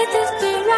للمحبة 0.00 0.69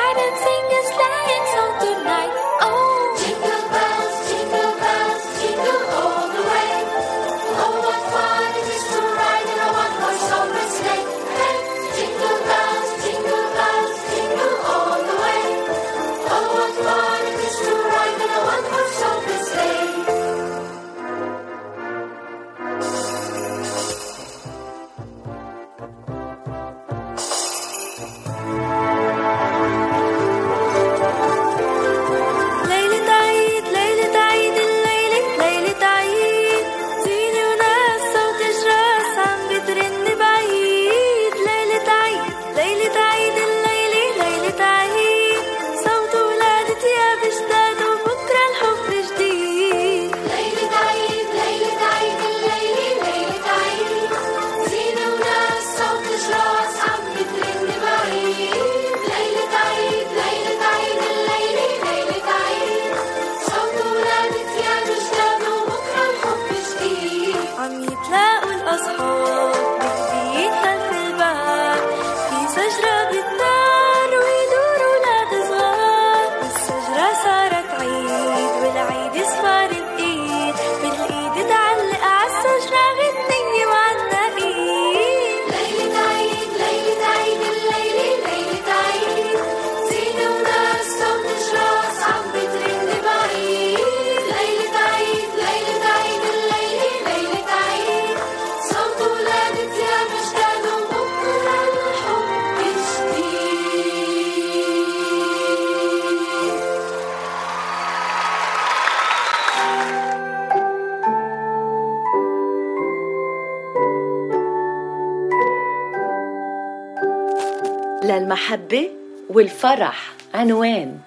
والفرح 119.34 120.12
عنوان 120.34 120.98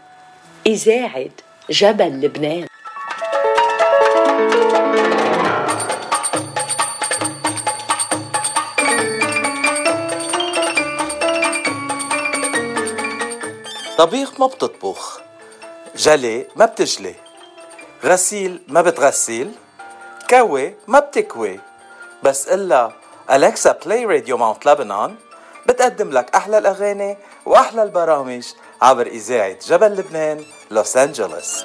إذاعة 0.67 1.25
جبل 1.69 2.21
لبنان. 2.21 2.67
طبيخ 13.97 14.39
ما 14.39 14.47
بتطبخ 14.47 15.21
جلي 15.95 16.45
ما 16.55 16.65
بتجلي 16.65 17.15
غسيل 18.03 18.61
ما 18.67 18.81
بتغسيل 18.81 19.51
كوي 20.29 20.75
ما 20.87 20.99
بتكوي 20.99 21.59
بس 22.23 22.47
إلا 22.47 22.91
Alexa 23.31 23.71
play 23.85 24.05
Radio 24.05 24.37
Mount 24.37 24.65
Lebanon 24.65 25.15
بتقدم 25.65 26.11
لك 26.11 26.35
أحلى 26.35 26.57
الأغاني 26.57 27.17
وأحلى 27.45 27.83
البرامج 27.83 28.45
عبر 28.81 29.07
إذاعة 29.07 29.57
جبل 29.67 29.91
لبنان 29.91 30.43
لوس 30.71 30.97
أنجلوس. 30.97 31.63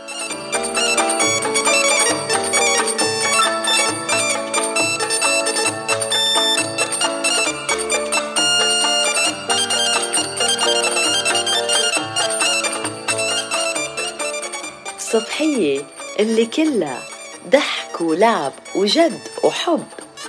صبحية 14.99 15.85
اللي 16.21 16.47
كلها 16.47 17.03
ضحك 17.49 18.01
ولعب 18.01 18.53
وجد 18.75 19.21
وحب 19.45 19.85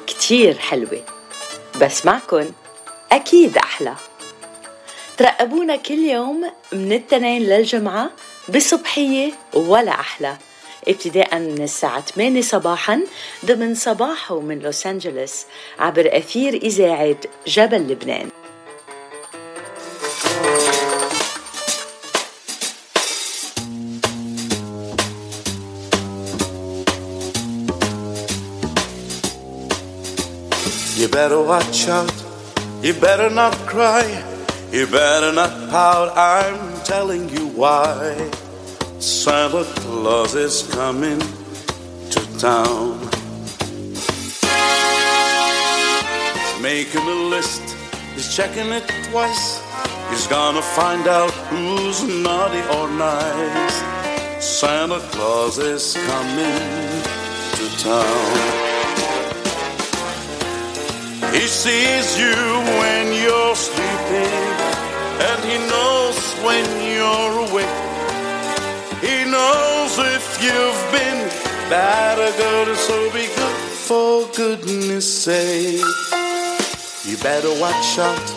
كتير 0.08 0.58
حلوة. 0.58 1.04
بس 1.82 2.06
معكن 2.06 2.52
أكيد 3.12 3.58
أحلى. 3.58 3.96
ترقبونا 5.22 5.76
كل 5.76 6.00
يوم 6.00 6.52
من 6.74 6.92
التنين 6.92 7.42
للجمعة 7.42 8.10
بصبحية 8.56 9.32
ولا 9.54 9.92
أحلى 9.92 10.38
ابتداء 10.88 11.40
من 11.40 11.64
الساعة 11.64 12.02
8 12.02 12.42
صباحا 12.42 13.02
ضمن 13.46 13.76
صباحه 13.76 14.40
من 14.40 14.60
لوس 14.60 14.88
أنجلوس 14.88 15.46
عبر 15.80 16.18
أثير 16.18 16.54
إذاعة 16.54 17.16
جبل 17.48 17.78
لبنان 17.78 18.30
You 30.98 31.08
better 31.08 31.42
watch 31.42 31.88
out. 31.88 32.14
You 32.82 32.94
better 32.94 33.30
not 33.30 33.54
cry. 33.68 34.31
You 34.72 34.88
better 34.88 35.34
not 35.34 35.70
pout. 35.70 36.18
I'm 36.18 36.82
telling 36.84 37.28
you 37.28 37.48
why. 37.48 38.32
Santa 39.00 39.66
Claus 39.82 40.34
is 40.34 40.64
coming 40.72 41.20
to 41.20 42.40
town. 42.40 42.98
He's 46.38 46.62
making 46.62 47.02
a 47.02 47.20
list. 47.30 47.62
He's 48.16 48.34
checking 48.34 48.72
it 48.72 48.88
twice. 49.10 49.62
He's 50.10 50.28
gonna 50.28 50.62
find 50.62 51.06
out 51.06 51.32
who's 51.52 52.04
naughty 52.04 52.62
or 52.78 52.88
nice. 52.90 53.76
Santa 54.40 55.00
Claus 55.12 55.58
is 55.58 55.98
coming 56.08 57.02
to 57.58 57.78
town. 57.78 58.72
He 61.34 61.48
sees 61.48 62.20
you 62.20 62.36
when 62.80 63.14
you're 63.14 63.56
sleeping, 63.56 64.61
and 65.28 65.40
he 65.46 65.58
knows 65.70 66.18
when 66.46 66.66
you're 66.94 67.36
awake. 67.46 67.80
He 69.06 69.18
knows 69.30 69.92
if 70.18 70.26
you've 70.44 70.84
been 70.92 71.20
bad 71.70 72.18
or 72.18 72.32
good, 72.38 72.76
so 72.78 72.96
be 73.14 73.28
good 73.40 73.58
for 73.88 74.28
goodness 74.36 75.06
sake. 75.26 75.86
You 77.06 77.18
better 77.18 77.54
watch 77.60 78.00
out, 78.00 78.28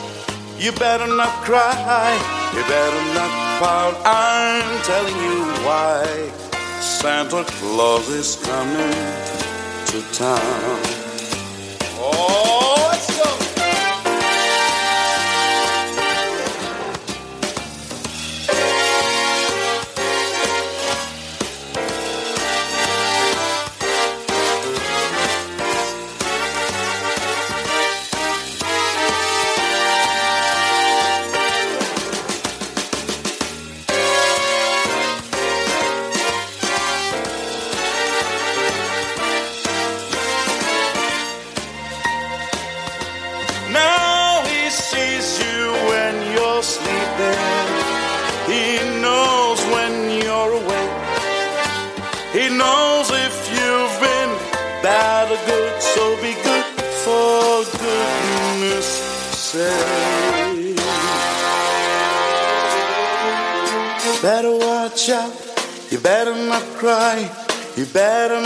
you 0.58 0.72
better 0.72 1.06
not 1.06 1.34
cry, 1.44 2.10
you 2.54 2.62
better 2.76 3.02
not 3.18 3.32
pout. 3.60 3.94
I'm 4.04 4.82
telling 4.82 5.16
you 5.26 5.38
why. 5.66 6.04
Santa 6.80 7.44
Claus 7.44 8.08
is 8.08 8.36
coming 8.44 8.96
to 9.90 10.02
town. 10.12 10.93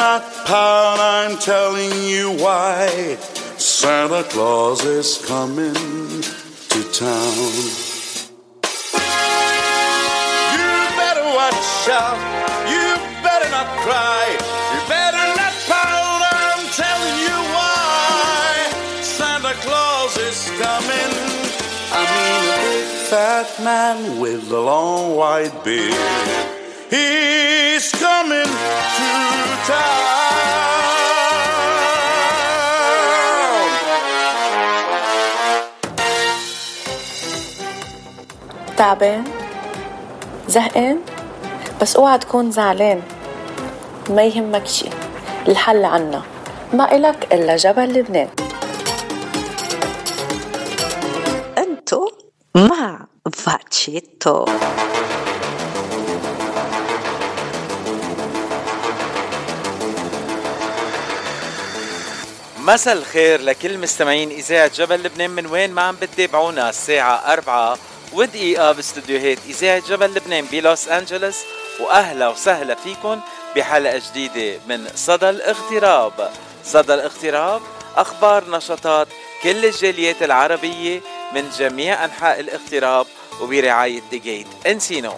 Not 0.08 0.24
pout, 0.46 0.98
I'm 0.98 1.36
telling 1.36 1.92
you 2.14 2.32
why. 2.42 2.88
Santa 3.58 4.22
Claus 4.32 4.82
is 4.82 5.10
coming 5.26 5.74
to 6.72 6.80
town. 7.04 7.52
You 10.56 10.70
better 11.02 11.26
watch 11.40 11.72
out, 12.02 12.20
you 12.72 12.86
better 13.26 13.50
not 13.56 13.68
cry, 13.84 14.24
you 14.72 14.80
better 14.96 15.26
not 15.40 15.54
pout, 15.72 16.20
I'm 16.40 16.64
telling 16.82 17.16
you 17.28 17.38
why. 17.56 18.48
Santa 19.02 19.54
Claus 19.64 20.16
is 20.16 20.40
coming. 20.64 21.12
I 21.98 22.00
mean 22.14 22.42
a 22.54 22.58
big 22.68 22.88
fat 23.10 23.48
man 23.62 24.20
with 24.22 24.50
a 24.52 24.60
long 24.70 25.16
white 25.16 25.56
beard. 25.64 26.57
He's 26.90 27.92
coming 27.92 28.52
to 28.96 29.10
town. 29.68 30.08
تعبان 38.76 39.24
زهقان 40.48 41.00
بس 41.80 41.96
اوعى 41.96 42.18
تكون 42.18 42.50
زعلان. 42.50 43.02
ما 44.10 44.22
يهمك 44.24 44.66
شي 44.66 44.88
الحل 45.48 45.84
عنا. 45.84 46.22
ما 46.72 46.96
إلك 46.96 47.28
إلا 47.32 47.56
جبل 47.56 47.92
لبنان. 47.92 48.28
أنتو 51.58 52.10
مع 52.54 53.06
فاتشيتو. 53.32 54.44
مساء 62.68 62.94
الخير 62.94 63.40
لكل 63.40 63.78
مستمعين 63.78 64.30
إذاعة 64.30 64.70
جبل 64.74 65.02
لبنان. 65.02 65.30
من 65.30 65.46
وين 65.46 65.70
ما 65.72 65.82
عم 65.82 65.96
بتتابعونا؟ 65.96 66.70
الساعة 66.70 67.32
أربعة 67.32 67.78
ودقيقة 68.12 68.72
باستديوهات 68.72 69.38
إذاعة 69.48 69.82
جبل 69.88 70.14
لبنان 70.14 70.44
بلوس 70.44 70.88
أنجلوس. 70.88 71.36
وأهلا 71.80 72.28
وسهلا 72.28 72.74
فيكم 72.74 73.20
بحلقة 73.56 74.02
جديدة 74.10 74.60
من 74.66 74.88
صدى 74.94 75.30
الاغتراب. 75.30 76.30
صدى 76.64 76.94
الاغتراب 76.94 77.62
أخبار 77.96 78.50
نشاطات 78.50 79.08
كل 79.42 79.64
الجاليات 79.64 80.22
العربية 80.22 81.00
من 81.34 81.50
جميع 81.58 82.04
أنحاء 82.04 82.40
الاغتراب 82.40 83.06
وبرعاية 83.40 84.02
ديجيت 84.10 84.46
انسينو. 84.66 85.14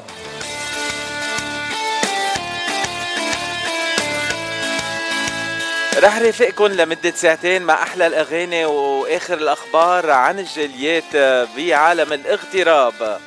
رح 6.03 6.19
رافقكم 6.19 6.67
لمدة 6.67 7.11
ساعتين 7.11 7.63
مع 7.63 7.83
أحلى 7.83 8.07
الأغاني 8.07 8.65
وآخر 8.65 9.35
الأخبار 9.35 10.11
عن 10.11 10.39
الجاليات 10.39 11.17
بعالم 11.57 12.13
الاغتراب. 12.13 13.21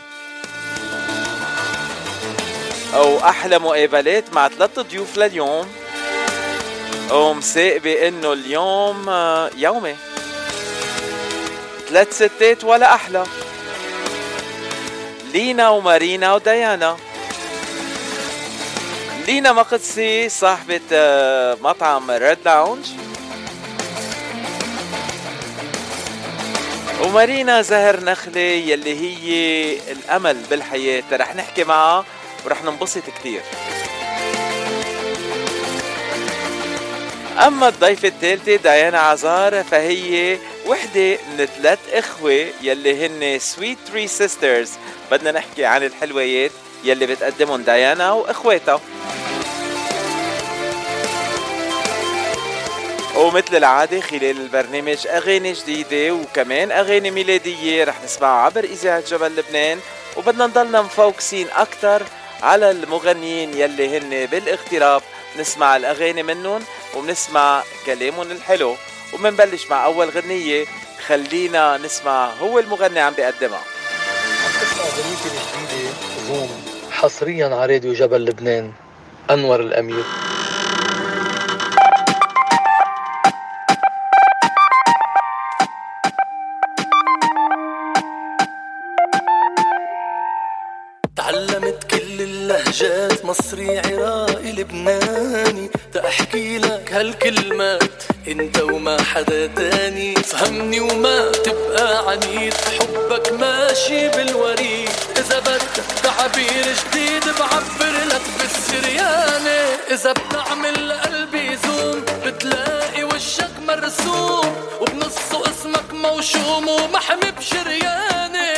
أو 2.94 3.20
أحلى 3.20 3.60
مقابلات 3.60 4.34
مع 4.34 4.48
ثلاثة 4.48 4.82
ضيوف 4.82 5.18
لليوم. 5.18 5.68
ومسابقة 7.12 8.08
إنه 8.08 8.34
اليوم 8.34 9.10
يومي. 9.58 9.96
ثلاث 11.90 12.14
ستات 12.24 12.64
ولا 12.64 12.94
أحلى. 12.94 13.24
لينا 15.34 15.70
ومارينا 15.70 16.34
وديانا. 16.34 16.98
لينا 19.28 19.52
مقدسي 19.52 20.30
صاحبة 20.30 20.82
آه، 20.92 21.58
مطعم 21.62 22.12
Red 22.12 22.38
Lounge 22.46 22.86
ومارينا 27.02 27.62
زهر 27.62 28.04
نخلة 28.04 28.42
يلي 28.42 29.00
هي 29.00 29.78
الأمل 29.92 30.38
بالحياة. 30.50 31.04
رح 31.12 31.36
نحكي 31.36 31.64
معها 31.64 32.06
ورح 32.46 32.64
ننبسط 32.64 33.04
كتير. 33.20 33.42
أما 37.48 37.68
الضيفة 37.68 38.08
الثالثة 38.08 38.56
ديانا 38.56 39.00
عزار 39.00 39.64
فهي 39.64 40.38
وحدة 40.68 41.18
من 41.38 41.46
ثلاث 41.46 41.80
إخوة 41.94 42.46
يلي 42.62 43.06
هن 43.06 43.40
Sweet 43.40 43.78
Three 43.88 44.08
Sisters 44.08 44.72
بدنا 45.12 45.32
نحكي 45.32 45.66
عن 45.66 45.84
الحلويات 45.84 46.52
يلي 46.84 47.06
بتقدمهم 47.06 47.62
ديانا 47.62 48.12
وإخواتها. 48.12 48.82
ومثل 53.16 53.56
العادة 53.56 54.02
خلال 54.02 54.42
البرنامج 54.42 55.08
أغاني 55.08 55.54
جديدة 55.54 56.14
وكمان 56.14 56.72
أغاني 56.72 57.12
ميلادية 57.12 57.84
رح 57.84 58.04
نسمعها 58.04 58.46
عبر 58.46 58.64
إذاعة 58.64 59.04
جبل 59.10 59.36
لبنان. 59.36 59.80
وبدنا 60.18 60.48
نضلنا 60.48 60.82
مفوكسين 60.82 61.48
أكتر 61.56 62.04
على 62.42 62.72
المغنيين 62.72 63.54
يلي 63.54 63.98
هن 63.98 64.26
بالاغتراب 64.26 65.02
نسمع 65.40 65.76
الأغاني 65.76 66.24
منهم 66.24 66.64
وبنسمع 66.96 67.64
كلامهم 67.86 68.32
الحلو. 68.32 68.76
وبنبلش 69.14 69.68
مع 69.68 69.86
أول 69.86 70.10
غنية. 70.10 70.66
خلينا 71.08 71.78
نسمع 71.78 72.30
هو 72.42 72.60
المغني 72.60 73.00
عم 73.00 73.14
بيقدمها. 73.14 73.62
تسمع 74.62 74.84
اغنيتي 74.84 75.30
الجديدة 75.30 76.48
حصريا 76.92 77.46
على 77.46 77.74
راديو 77.74 77.94
جبل 77.94 78.26
لبنان 78.26 78.72
أنور 79.32 79.60
الأمير. 79.60 80.04
مصري 93.34 93.80
عراقي 93.80 94.52
لبناني 94.52 95.70
تأحكي 95.94 96.58
لك 96.58 96.94
هالكلمات. 96.94 98.04
أنت 98.28 98.62
وما 98.62 99.04
حدا 99.04 99.48
تاني 99.48 100.16
فهمني 100.16 100.80
وما 100.80 101.32
تبقى 101.32 102.10
عنيد. 102.12 102.54
حبك 102.54 103.32
ماشي 103.32 104.10
بالوريد 104.10 104.90
إذا 105.18 105.40
بدك 105.40 105.76
تعبير 106.04 106.66
جديد 106.80 107.24
بعبر 107.40 107.96
لك 108.12 108.22
بالسرياني 108.40 109.62
إذا 109.92 110.12
بتعمل 110.12 110.92
قلبي 110.92 111.58
زوم 111.58 112.06
بتلاقي 112.26 113.04
وشك 113.04 113.52
مرسوم 113.68 114.56
وبنصه 114.82 115.42
اسمك 115.52 115.94
موشوم 115.94 116.68
ومحمي 116.68 117.32
بشرياني 117.38 118.54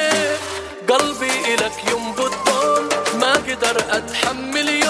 قلبي 0.90 1.54
إلك 1.54 1.74
ينبض 1.92 2.45
ضم 3.64 4.54
ما 4.54 4.85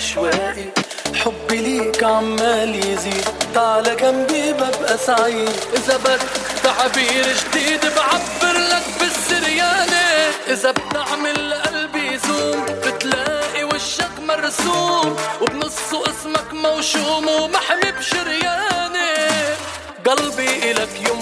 بعدك 0.00 0.08
اشواقي 0.08 0.68
حبي 1.14 1.56
ليك 1.56 2.04
عمال 2.04 2.74
يزيد. 2.74 3.24
تعال 3.54 3.96
جنبي 3.96 4.52
ببقى 4.52 4.98
سعيد. 4.98 5.56
إذا 5.76 5.96
بدك 5.96 6.20
تعبير 6.62 7.26
جديد 7.40 7.80
بعبر 7.96 8.58
لك 8.58 8.86
بالسريانة 9.00 10.32
إذا 10.48 10.70
بتعمل 10.70 11.54
قلبي 11.54 12.18
زوم 12.18 12.64
بتلاقي 12.64 13.64
وشك 13.64 14.14
مرسوم. 14.28 15.16
وبنصه 15.40 16.02
اسمك 16.10 16.52
موشوم 16.52 17.28
ومحمي 17.28 17.92
بشريانة 17.98 19.10
قلبي 20.06 20.70
إلك 20.70 21.08
يوم 21.08 21.19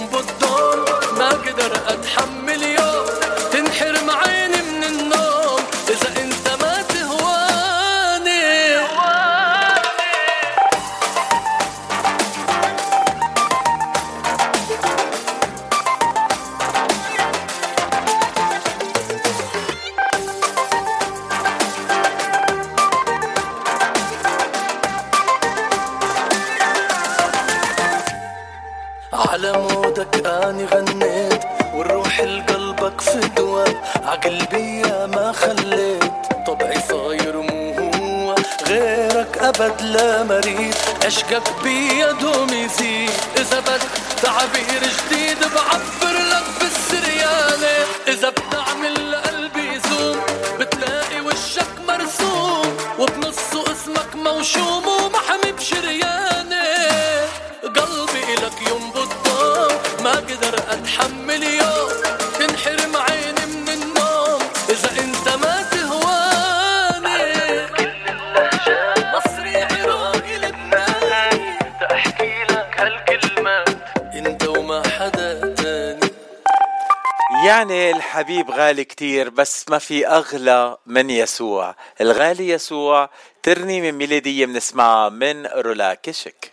الحبيب 78.19 78.51
غالي 78.51 78.85
كتير 78.85 79.31
بس 79.31 79.69
ما 79.69 79.79
في 79.79 80.07
أغلى 80.07 80.77
من 80.87 81.11
يسوع. 81.11 81.75
الغالي 82.01 82.49
يسوع 82.49 83.11
ترنيمة 83.43 83.91
ميلادية 83.91 84.47
بنسمعها 84.47 85.09
من 85.09 85.47
رولا 85.47 85.95
كشك 85.95 86.48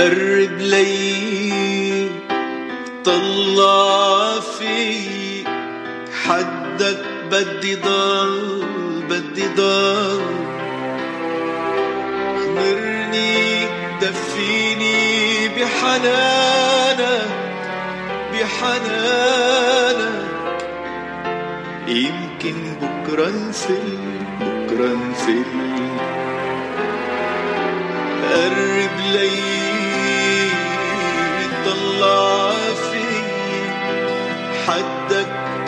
قرب 0.00 0.58
لي 0.58 2.08
طلع 3.04 4.40
في 4.40 5.44
حدك 6.24 7.02
بدي 7.32 7.74
ضل 7.74 8.62
بدي 9.10 9.46
ضل. 9.56 10.20
خمرني 12.36 13.66
دفيني 14.02 15.48
بحنانك 15.48 17.30
بحنانك 18.32 19.50
يمكن 21.88 22.56
بكرة 22.82 23.28
نفل 23.28 23.98
بكرة 24.40 24.92
نفل 25.10 25.44
قرب 28.32 28.96
لي 29.12 29.59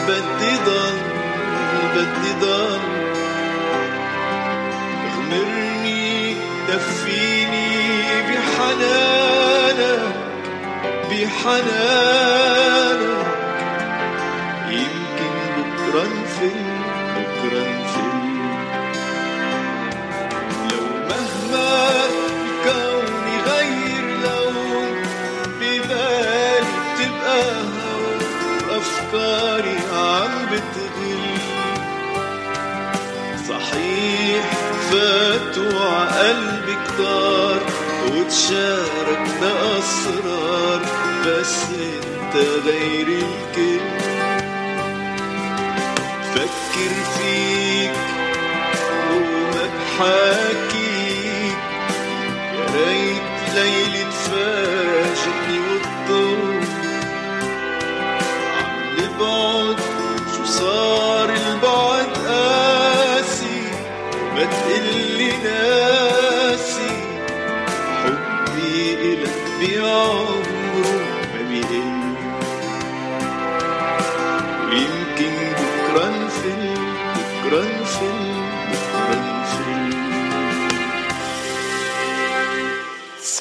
بدي 0.09 0.57
ضل 0.67 0.99
بدي 1.95 2.33
ضل 2.41 2.81
غمرني 5.17 6.35
دفيني 6.69 7.71
بحنانك 8.29 10.15
بحنانك 11.11 13.03
يمكن 14.69 15.33
بكرة 15.57 16.05
نفل 16.05 16.72
فاتوا 35.73 35.91
عقلبي 35.91 36.77
كتار 36.87 37.61
وتشاركنا 38.07 39.79
أسرار 39.79 40.81
بس 41.27 41.65
انت 41.65 42.37
غير 42.65 43.07
الكل. 43.09 43.81
فكر 46.35 46.93
فيك 47.19 47.93
وما 49.11 49.65
بحاكيك 49.99 50.72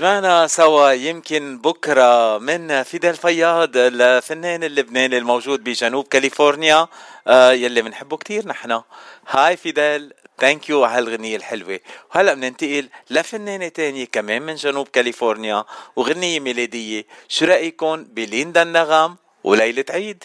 سمعنا 0.02 0.48
سوا. 0.48 0.92
يمكن 0.92 1.58
بكرة 1.58 2.38
من 2.38 2.84
فيدال 2.84 3.16
فياض 3.16 3.70
الفنان 3.76 4.64
اللبناني 4.64 5.18
الموجود 5.18 5.64
بجنوب 5.64 6.08
كاليفورنيا. 6.08 6.88
آه 7.28 7.52
يلي 7.52 7.82
بنحبه 7.82 8.18
كتير 8.18 8.48
نحن. 8.48 8.82
Hi 9.28 9.58
فيدال 9.58 10.14
thank 10.39 10.70
you 10.70 10.84
على 10.84 10.98
هالغنية 10.98 11.36
الحلوة. 11.36 11.80
وهلأ 12.16 12.34
بننتقل 12.34 12.90
لفنانة 13.10 13.68
تانية 13.68 14.06
كمان 14.06 14.42
من 14.42 14.56
جنوب 14.56 14.88
كاليفورنيا 14.88 15.66
وغنية 15.96 16.40
ميلادية. 16.40 17.06
شو 17.28 17.46
رأيكم 17.46 18.04
بليندا 18.04 18.62
النغم 18.62 19.16
وليلة 19.44 19.86
عيد؟ 19.90 20.24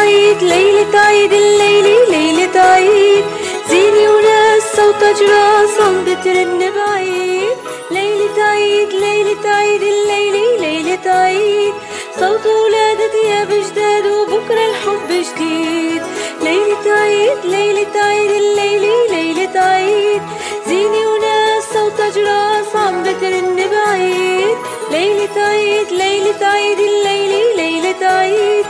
عيد 0.00 0.42
ليلة 0.42 0.98
عيد 0.98 1.32
الليلة 1.32 2.04
ليلة 2.10 2.60
عيد. 2.60 3.24
زيني 3.68 4.08
وناس 4.08 4.62
صوت 4.76 5.02
جراس 5.18 5.80
عم 5.80 6.04
بترن 6.04 6.58
بعيد. 6.76 7.56
ليلة 7.90 8.42
عيد 8.42 8.88
ليلة 8.92 9.50
عيد 9.50 9.82
الليلة 9.82 10.56
ليلة 10.60 11.10
عيد. 11.10 11.74
صوت 12.20 12.46
ولادة 12.46 13.08
ثياب 13.12 13.48
جداد 13.48 14.06
وبكرة 14.06 14.64
الحب 14.70 15.08
جديد. 15.10 16.02
ليلة 16.42 16.92
عيد 17.00 17.38
ليلة 17.44 17.94
عيد 17.96 18.30
الليلة 18.30 19.06
ليلة 19.10 19.60
عيد. 19.60 20.22
زيني 20.66 21.06
وناس 21.06 21.64
صوت 21.74 22.00
جراس 22.14 22.76
عم 22.76 23.02
بترن 23.02 23.56
بعيد. 23.56 24.56
ليلة 24.90 25.36
عيد 25.36 25.92
ليلة 25.92 26.46
عيد 26.46 26.78
الليلة 26.78 27.56
ليلة 27.56 28.06
عيد. 28.06 28.64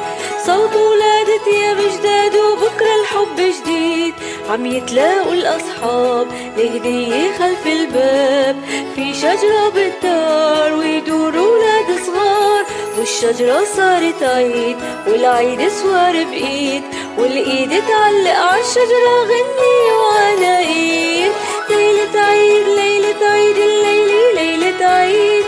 صوت 0.47 0.77
ولادة 0.77 1.39
ثياب 1.45 1.77
جداد 1.77 2.37
وبكرة 2.37 2.95
الحب 3.01 3.37
جديد. 3.37 4.15
عم 4.51 4.67
يتلاقوا 4.67 5.33
الأصحاب 5.33 6.27
لهدية 6.57 7.33
خلف 7.39 7.67
الباب. 7.67 8.57
في 8.95 9.15
شجرة 9.15 9.69
بالدار 9.75 10.73
ويدوروا 10.75 11.57
ولاد 11.57 12.05
صغار. 12.07 12.65
والشجرة 12.99 13.65
صارت 13.77 14.23
عيد 14.23 14.77
والعيد 15.07 15.69
سوار 15.69 16.25
بإيد. 16.25 16.83
والإيد 17.19 17.71
تعلق 17.89 18.37
عالشجرة 18.37 19.17
غني 19.31 19.79
وأنا 20.01 20.59
إيد. 20.59 21.33
ليلة 21.71 22.21
عيد 22.21 22.67
ليلة 22.69 23.27
عيد 23.27 23.57
الليلة 23.57 24.33
ليلة 24.35 24.87
عيد. 24.87 25.45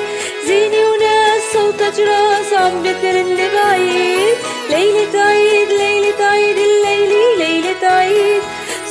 زيني 0.47 0.85
وناس 0.85 1.43
صوت 1.53 1.83
جراس 1.97 2.53
عم 2.53 2.83
بترن 2.83 3.37
بعيد. 3.55 4.37
ليلة 4.71 5.21
عيد 5.21 5.69
ليلة 5.69 6.27
عيد 6.27 6.59
الليلة 6.59 7.37
ليلة 7.39 7.89
عيد 7.89 8.43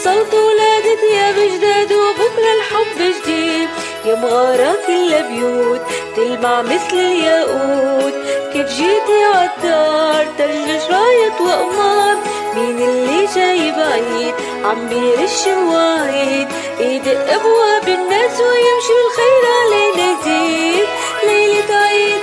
صوت 0.03 0.33
ولادة 0.33 0.95
ثياب 0.95 1.35
جداد 1.35 1.93
وبكرة 1.93 2.51
الحب 2.57 2.97
جديد. 3.23 3.69
يا 4.05 4.15
مغارة 4.15 4.77
كلها 4.87 5.21
بيوت 5.29 5.81
تلمع 6.15 6.61
مثل 6.61 6.93
الياقوت. 6.93 8.13
كيف 8.53 8.67
جيتي 8.67 9.23
عالدار 9.33 10.25
ترجش 10.37 10.83
راية 10.91 11.31
وقمار 11.41 12.15
مين 12.55 12.79
اللي 12.79 13.27
جاي 13.35 13.71
بعيد 13.71 14.33
عم 14.63 14.89
بيرش 14.89 15.47
مواعيد 15.47 16.47
يدق 16.79 17.33
أبواب 17.33 17.87
الناس 17.87 18.39
ويمشي 18.39 18.95
الخير 19.05 19.43
علينا 19.61 20.11
يزيد. 20.11 20.87
ليلة 21.25 21.75
عيد 21.75 22.14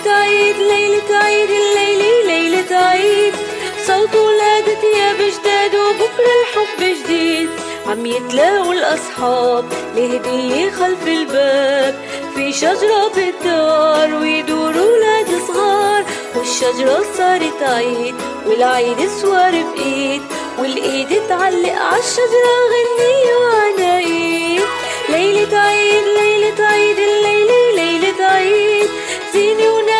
ليلة 0.00 0.12
عيد 0.12 0.56
ليلة 0.56 1.16
عيد 1.16 1.50
الليلة 1.50 2.22
ليلة 2.26 2.76
عيد. 2.76 3.34
صوت 3.86 4.14
ولادة 4.14 4.74
ثياب 4.74 5.16
جداد 5.16 5.74
وبكرة 5.74 6.32
الحب 6.40 6.96
جديد. 7.04 7.48
عم 7.86 8.06
يتلاقوا 8.06 8.72
الأصحاب 8.72 9.64
لهدية 9.96 10.70
خلف 10.70 11.06
الباب. 11.06 11.94
في 12.34 12.52
شجرة 12.52 13.08
بالدار 13.14 14.14
ويدوروا 14.20 14.96
ولاد 14.96 15.42
صغار. 15.48 16.04
والشجرة 16.36 17.04
صارت 17.18 17.62
عيد 17.62 18.14
والعيد 18.46 19.08
سوار 19.22 19.52
بإيد. 19.52 20.22
والإيد 20.58 21.22
تعلق 21.28 21.74
عالشجرة 21.74 22.56
غني 22.72 23.34
وأنا 23.40 23.98
إيد. 23.98 24.62
ليلة 25.08 25.58
عيد 25.58 26.04
ليلة 26.04 26.66
عيد 26.66 26.98
الليلة 26.98 27.39
زيني 29.40 29.68
وناس 29.68 29.99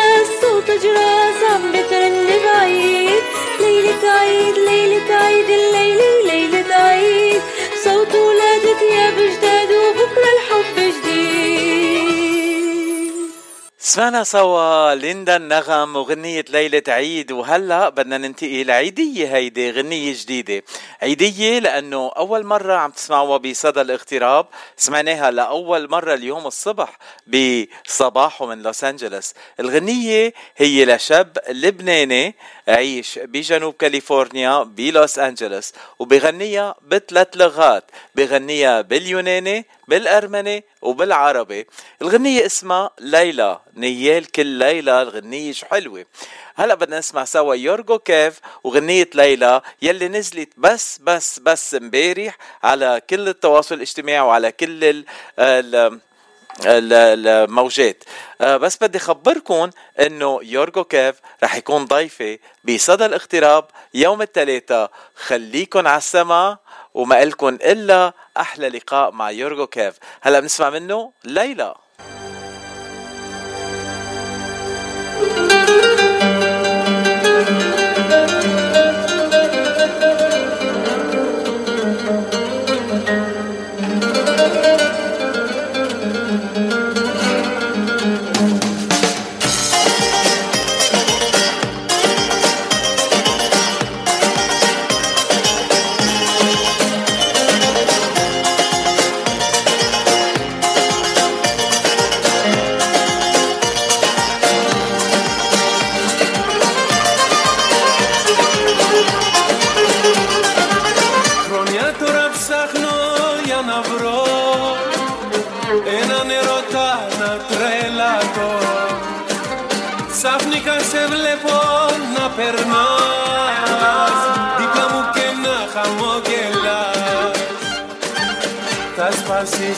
سمعنا 13.91 14.23
سوا 14.23 14.95
ليندا 14.95 15.35
النغم 15.35 15.95
وغنية 15.95 16.45
ليلة 16.49 16.83
عيد 16.87 17.31
وهلا 17.31 17.89
بدنا 17.89 18.17
ننتقل 18.17 18.71
عيدية 18.71 19.35
هيدي 19.35 19.71
غنية 19.71 20.13
جديدة. 20.13 20.63
عيدية 21.01 21.59
لأنه 21.59 22.11
أول 22.17 22.45
مرة 22.45 22.73
عم 22.73 22.91
تسمعوها 22.91 23.37
بصدى 23.37 23.81
الاغتراب. 23.81 24.45
سمعناها 24.77 25.31
لأول 25.31 25.89
مرة 25.89 26.13
اليوم 26.13 26.47
الصبح 26.47 26.97
بصباحه 27.27 28.45
من 28.45 28.61
لوس 28.61 28.83
أنجلوس. 28.83 29.33
الغنية 29.59 30.33
هي 30.57 30.85
لشاب 30.85 31.37
لبناني 31.49 32.35
عيش 32.67 33.19
بجنوب 33.19 33.73
كاليفورنيا 33.73 34.63
بلوس 34.63 35.19
أنجلوس 35.19 35.73
وبغنيها 35.99 36.75
بثلاث 36.87 37.27
لغات 37.35 37.83
بغنيها 38.15 38.81
باليوناني 38.81 39.65
بالأرمني 39.87 40.63
وبالعربي. 40.81 41.67
الغنية 42.01 42.45
اسمها 42.45 42.89
ليلى 42.99 43.59
نيال 43.75 44.31
كل 44.31 44.45
ليلى 44.45 45.01
الغنية 45.01 45.51
شو 45.51 45.65
حلوة. 45.65 46.05
هلا 46.55 46.75
بدنا 46.75 46.99
نسمع 46.99 47.25
سوا 47.25 47.55
يورجو 47.55 47.99
كيف 47.99 48.39
وغنية 48.63 49.09
ليلى 49.15 49.61
يلي 49.81 50.07
نزلت 50.07 50.49
بس 50.57 50.97
بس 51.01 51.39
بس 51.39 51.75
امبارح 51.75 52.37
على 52.63 53.01
كل 53.09 53.27
التواصل 53.27 53.75
الاجتماعي 53.75 54.19
وعلى 54.19 54.51
كل 54.51 54.83
ال 54.83 55.05
ال 55.39 55.99
الموجات. 56.65 58.03
آه، 58.41 58.57
بس 58.57 58.77
بدي 58.81 58.99
خبركم 58.99 59.69
إنه 59.99 60.39
يورجو 60.43 60.83
كيف 60.83 61.15
رح 61.43 61.55
يكون 61.55 61.85
ضيفي 61.85 62.39
بصدى 62.63 63.05
الاغتراب 63.05 63.65
يوم 63.93 64.21
الثلاثاء 64.21 64.91
خليكن 65.15 65.87
على 65.87 65.97
السما 65.97 66.57
وما 66.93 67.23
إلكن 67.23 67.55
إلا 67.55 68.13
أحلى 68.37 68.69
لقاء 68.69 69.11
مع 69.11 69.31
يورجو 69.31 69.67
كيف. 69.67 69.95
هلا 70.21 70.39
بنسمع 70.39 70.69
منه 70.69 71.11
ليلى. 71.23 71.75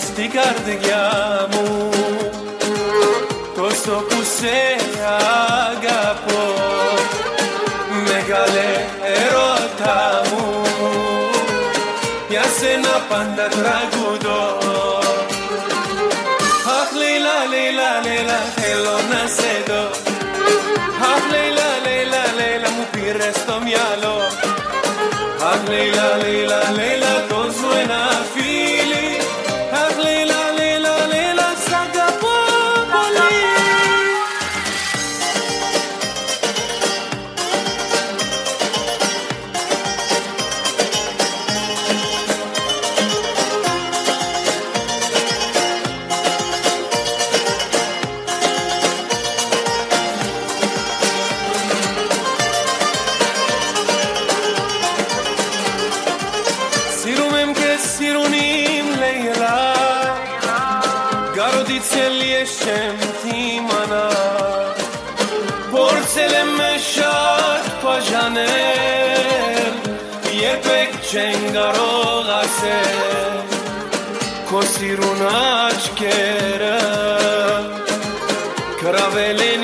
Στη 0.02 0.28
καρδιά 0.28 1.04
μου. 1.52 1.90
Τόσο 3.56 3.92
που 3.92 4.24
σε 4.38 4.58
αγαπώ 5.70 6.54
Μεγάλε 8.04 8.70
ερώτα 9.18 10.22
μου. 10.30 10.62
Για 12.30 12.44
σένα 12.60 12.96
πάντα 13.10 13.48
τραγουδώ. 13.48 14.44
Αχ 16.80 16.90
λίλα 17.02 17.38
λίλα 17.54 17.90
λίλα 18.06 18.40
θέλω 18.56 18.98
να 19.12 19.22
σε 19.38 19.54
δω. 19.68 19.84
Αχ 21.12 21.24
λίλα 21.34 21.70
λίλα 21.86 22.24
λίλα 22.38 22.70
μου 22.76 22.86
πήρες 22.92 23.38
το 23.48 23.56
μυαλό. 23.66 24.18
Αχ 25.52 25.62
λίλα 25.70 26.08
λίλα 26.24 26.62
λίλα 26.78 27.03
Բայց 61.84 61.96
էլ 62.00 62.20
ես 62.24 62.52
չեմ 62.64 63.02
թիմանա 63.20 64.04
Փորձել 65.74 66.36
եմ 66.38 66.62
շատ 66.84 67.66
բաժանել 67.82 69.74
Երբեք 70.38 70.96
չեն 71.10 71.44
կարող 71.58 72.30
ասել 72.38 73.36
Քո 74.48 74.62
սիրուն 74.78 75.26
աչքերը 75.34 76.72
Կրավել 78.80 79.44
են 79.50 79.63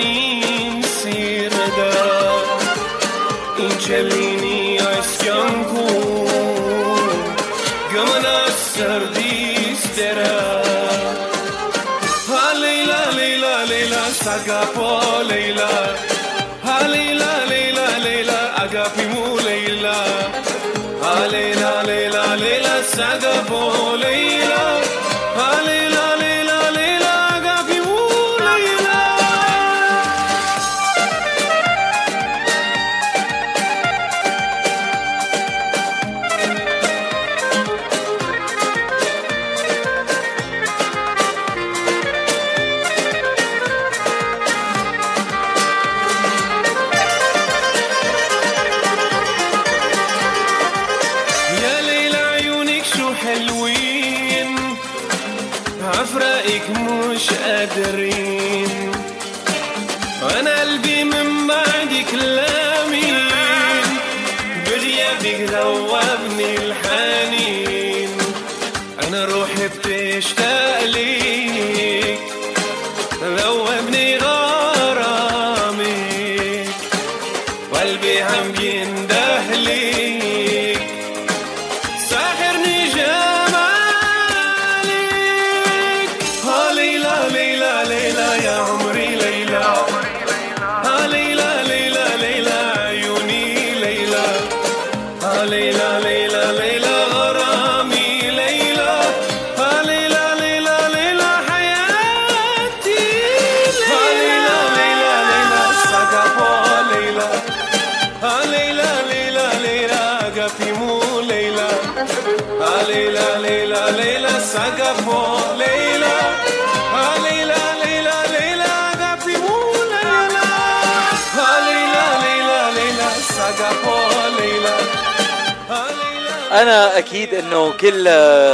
أنا 126.51 126.97
أكيد 126.97 127.33
إنه 127.33 127.71
كل 127.71 128.09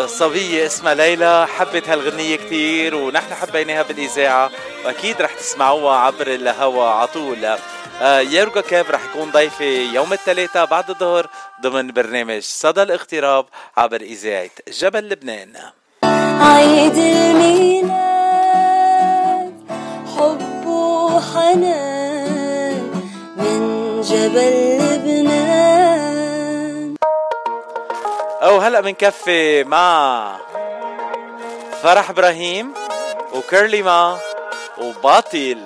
صبية 0.10 0.66
اسمها 0.66 0.94
ليلى 0.94 1.48
حبت 1.48 1.90
هالغنية 1.90 2.36
كتير 2.36 2.96
ونحن 2.96 3.34
حبيناها 3.34 3.84
بالإذاعة. 3.84 4.52
وأكيد 4.86 5.22
رح 5.22 5.34
تسمعوها 5.34 5.96
عبر 5.96 6.28
الهوا 6.28 6.84
عطول 6.84 7.46
آه 8.02 8.20
يورجا 8.20 8.62
كيف 8.62 8.92
رح 8.92 9.06
يكون 9.06 9.32
ضيفي 9.32 9.94
يوم 9.94 10.14
الثلاثاء 10.14 10.66
بعد 10.66 10.90
الظهر 10.90 11.28
ضمن 11.62 11.92
برنامج 11.92 12.42
صدى 12.42 12.84
الاغتراب 12.84 13.46
عبر 13.78 14.02
إذاعة 14.02 14.50
جبل 14.80 15.10
لبنان. 15.10 15.54
عيد 16.42 16.98
الميلاد 16.98 17.94
حب 20.18 20.66
وحنان 21.16 21.44
من 23.38 24.02
جبل 24.02 24.78
لبنان. 24.80 26.15
أو 28.46 28.58
هلأ 28.58 28.82
بنكفي 28.82 29.64
مع 29.64 30.38
فرح 31.84 32.10
إبراهيم 32.10 32.74
وكيرلي 33.34 33.82
ما 33.82 34.20
وباطل 34.78 35.58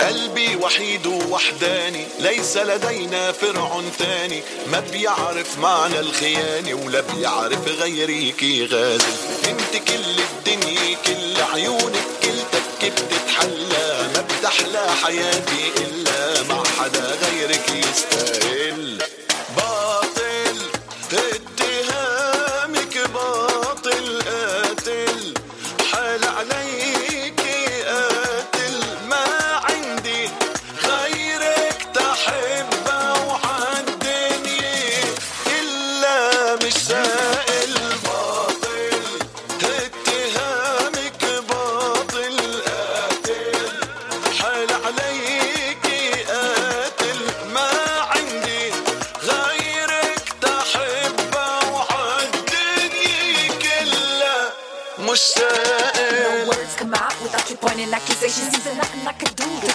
قلبي 0.00 0.56
وحيد 0.56 1.06
ووحداني 1.06 2.06
ليس 2.18 2.56
لدينا 2.56 3.32
فرع 3.32 3.80
ثاني. 3.98 4.42
ما 4.72 4.80
بيعرف 4.92 5.58
معنى 5.58 6.00
الخيانة 6.00 6.74
ولا 6.74 7.00
بيعرف 7.00 7.68
غيرك 7.68 8.44
غازل 8.72 9.14
انت 9.48 9.88
كل 9.88 10.20
الدنيا 10.30 10.96
كل 11.06 11.42
عيونك 11.54 12.04
كلتك 12.22 12.92
بتتحلى 12.92 14.08
ما 14.14 14.24
بتحلى 14.28 14.86
حياتي 15.04 15.72
إلا 15.76 16.42
مع 16.42 16.59
حدا 16.80 17.00
غيرك 17.00 17.68
يستاهل. 17.68 19.09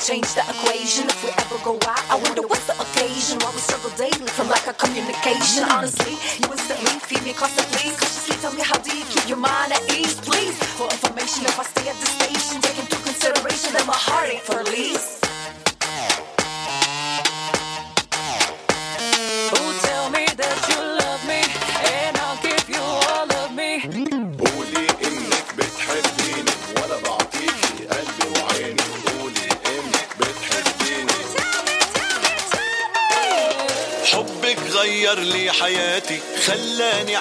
Change 0.06 0.38
the 0.38 0.46
equation? 0.46 1.10
If 1.10 1.24
we 1.24 1.30
ever 1.34 1.58
go 1.65 1.74
out, 1.89 2.04
I 2.13 2.22
wonder 2.22 2.46
what's 2.46 2.68
the 2.70 2.78
occasion? 2.78 3.39
Why 3.41 3.50
we 3.50 3.58
struggle 3.58 3.89
daily 3.98 4.30
for 4.38 4.46
lack 4.46 4.68
of 4.70 4.78
communication? 4.78 5.65
Honestly, 5.65 6.13
you 6.13 6.46
instantly 6.46 6.94
feed 7.10 7.24
me 7.26 7.34
constantly. 7.34 7.89
Consciously 7.98 8.38
tell 8.38 8.54
me 8.54 8.62
how 8.62 8.78
do 8.86 8.94
you 8.94 9.04
keep 9.06 9.28
your 9.28 9.41
mind 9.41 9.74
at 9.74 9.82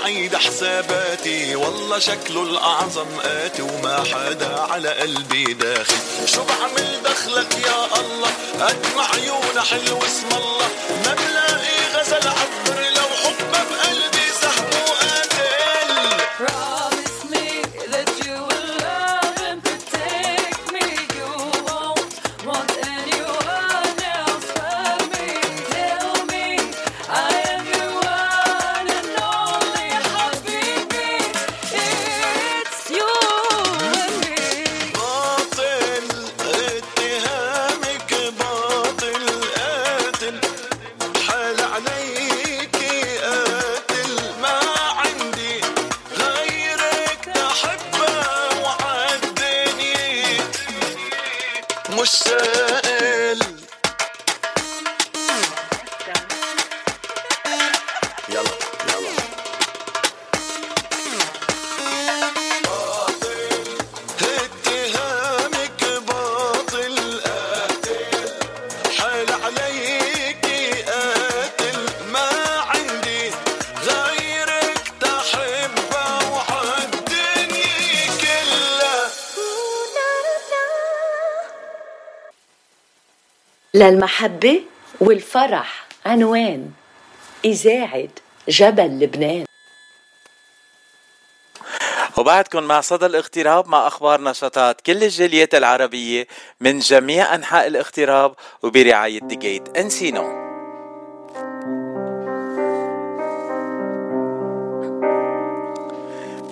عيد 0.05 0.37
حساباتي. 0.37 1.57
والله 1.57 1.99
شكله 1.99 2.43
الأعظم 2.43 3.07
آتي 3.25 3.63
وما 3.63 4.05
حدا 4.05 4.61
على 4.61 4.89
قلبي 4.89 5.45
داخل. 5.45 5.95
شو 6.27 6.45
بعمل 6.45 7.03
دخلك 7.05 7.53
يا 7.67 8.01
الله؟ 8.01 8.31
قد 8.61 8.87
ما 8.97 9.03
عيونه 9.03 9.61
حلو 9.71 9.99
اسم 9.99 10.29
الله. 10.37 10.69
ما 11.05 11.15
بلاقي 11.15 11.79
غزل 11.95 12.29
عبر 12.29 12.94
للمحبة 83.85 84.61
والفرح. 85.01 85.87
عنوان 86.07 86.71
إذاعة 87.45 88.09
جبل 88.49 89.01
لبنان. 89.01 89.45
وبعدكم 92.19 92.63
مع 92.63 92.81
صدى 92.81 93.07
الاغتراب 93.07 93.69
مع 93.69 93.87
أخبار 93.87 94.21
نشاطات 94.21 94.81
كل 94.81 95.05
الجاليات 95.05 95.55
العربية 95.55 96.27
من 96.61 96.79
جميع 96.79 97.35
أنحاء 97.35 97.67
الاغتراب 97.67 98.35
وبرعاية 98.63 99.21
The 99.21 99.45
Gate 99.45 99.77
Encino 99.77 100.45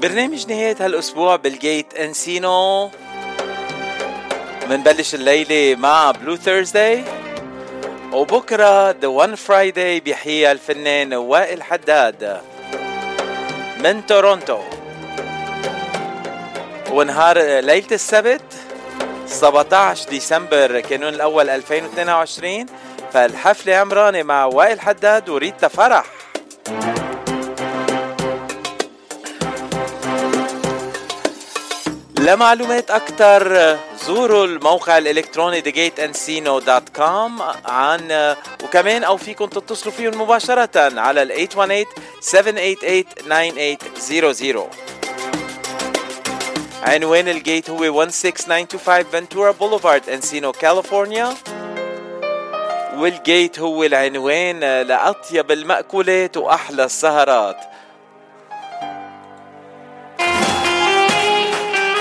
برنامج 0.03 0.47
نهاية 0.47 0.77
هالأسبوع 0.81 1.37
بال 1.37 1.56
Gate 1.56 1.95
Encino 1.95 2.91
منبلش 4.69 5.15
الليلة 5.15 5.81
مع 5.81 6.11
Blue 6.11 6.37
Thursday 6.37 7.22
وبكرة 8.13 8.91
The 8.91 9.09
One 9.09 9.35
Friday 9.35 10.01
بيحييها 10.01 10.53
الفنان 10.53 11.15
وائل 11.15 11.63
حداد 11.63 12.41
من 13.85 14.07
تورونتو. 14.07 14.61
ونهار 16.91 17.39
ليلة 17.39 17.87
السبت 17.93 18.43
17 19.27 20.09
ديسمبر 20.09 20.81
كانون 20.81 21.15
الأول 21.15 21.51
2022 21.51 22.67
فالحفلة 23.13 23.75
عمرانة 23.75 24.23
مع 24.23 24.45
وائل 24.45 24.81
حداد 24.81 25.29
وريتا 25.29 25.69
فرح. 25.69 26.05
لمعلومات 32.23 32.91
أكثر 32.91 33.77
زوروا 34.07 34.45
الموقع 34.45 34.99
الإلكتروني 34.99 35.63
thegateencino.com 35.63 37.43
عن 37.67 38.35
وكمان 38.65 39.05
أو 39.05 39.17
فيكم 39.17 39.47
تتصلوا 39.47 39.95
فيهم 39.95 40.21
مباشرة 40.21 41.01
على 41.01 41.23
ال 41.23 41.49
818 41.49 41.87
788 42.21 43.79
9800 43.79 44.71
عنوان 46.83 47.29
ال 47.29 47.37
Gate 47.37 47.71
هو 47.71 48.09
16925 48.11 49.05
Ventura 49.05 49.51
Boulevard 49.51 50.09
Encino 50.09 50.53
كاليفورنيا 50.53 51.35
وال 52.97 53.18
Gate 53.18 53.59
هو 53.59 53.85
العنوان 53.85 54.61
لأطيب 54.61 55.51
المأكولات 55.51 56.37
وأحلى 56.37 56.85
السهرات. 56.85 57.72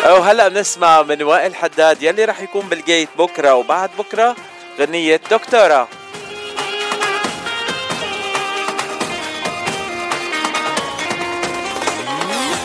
وهلا 0.06 0.48
بنسمع 0.48 1.02
من 1.02 1.24
وائل 1.24 1.56
حداد 1.56 2.04
يلي 2.04 2.26
رح 2.26 2.42
يكون 2.42 2.70
بالجيت 2.70 3.10
بكرة 3.18 3.54
وبعد 3.54 3.90
بكرة 4.00 4.36
غنية 4.80 5.22
دكتورة. 5.32 5.88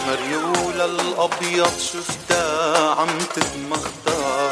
مريولة 0.09 0.85
الأبيض 0.85 1.79
شفتها 1.93 2.95
عم 2.95 3.19
تتمخضر 3.35 4.51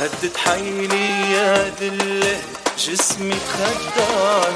هدت 0.00 0.36
حيلي 0.36 1.32
يا 1.32 1.68
دلة 1.80 2.40
جسمي 2.78 3.34
تخدر 3.34 4.52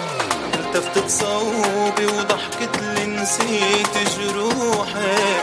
التفتت 0.54 1.10
صوبي 1.10 2.06
وضحكت 2.06 2.76
لي 2.82 3.06
نسيت 3.06 4.18
جروحي. 4.18 5.42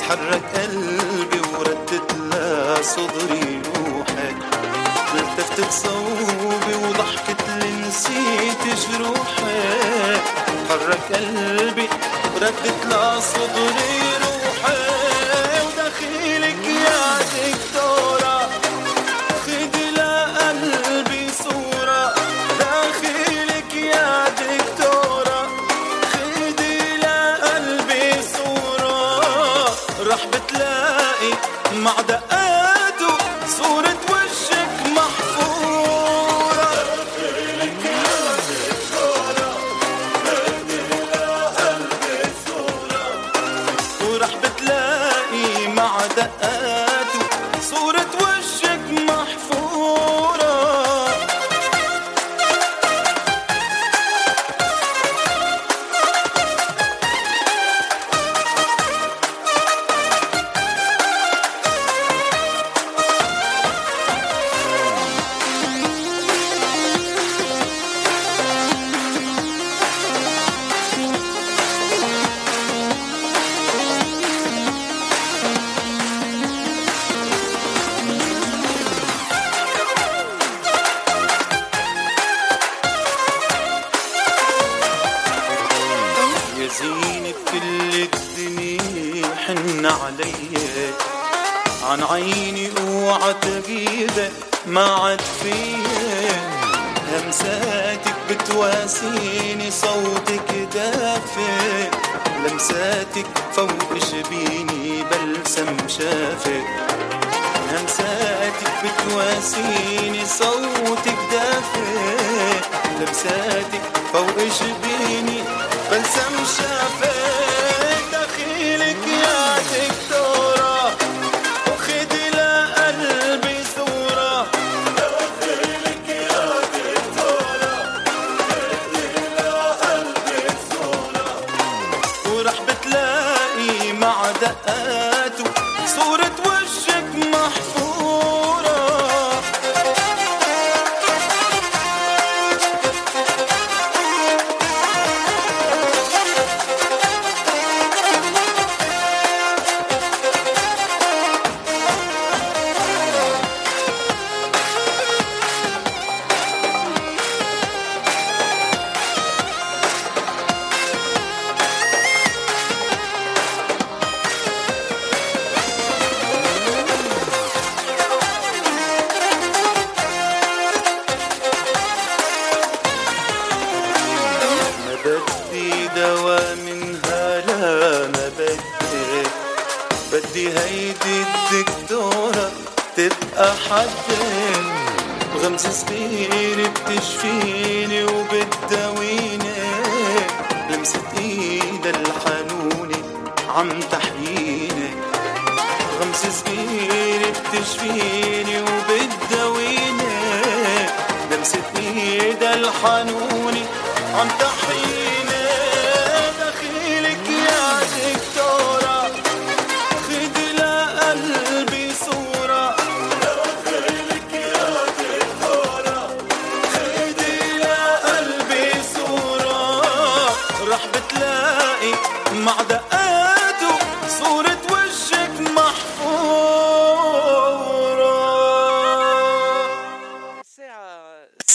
تحرك 0.00 0.42
قلبي 0.54 1.37
وردت 1.88 2.12
لا 2.30 2.82
صدري 2.82 3.62
روحي 3.66 4.34
التفتت 5.14 5.72
صوبي 5.72 6.74
وضحكت 6.74 7.48
لي 7.48 7.70
نسيت 7.70 8.62
جروحي 8.90 10.16
حرك 10.68 11.12
قلبي 11.12 11.88
وردت 12.34 12.86
لا 12.90 13.20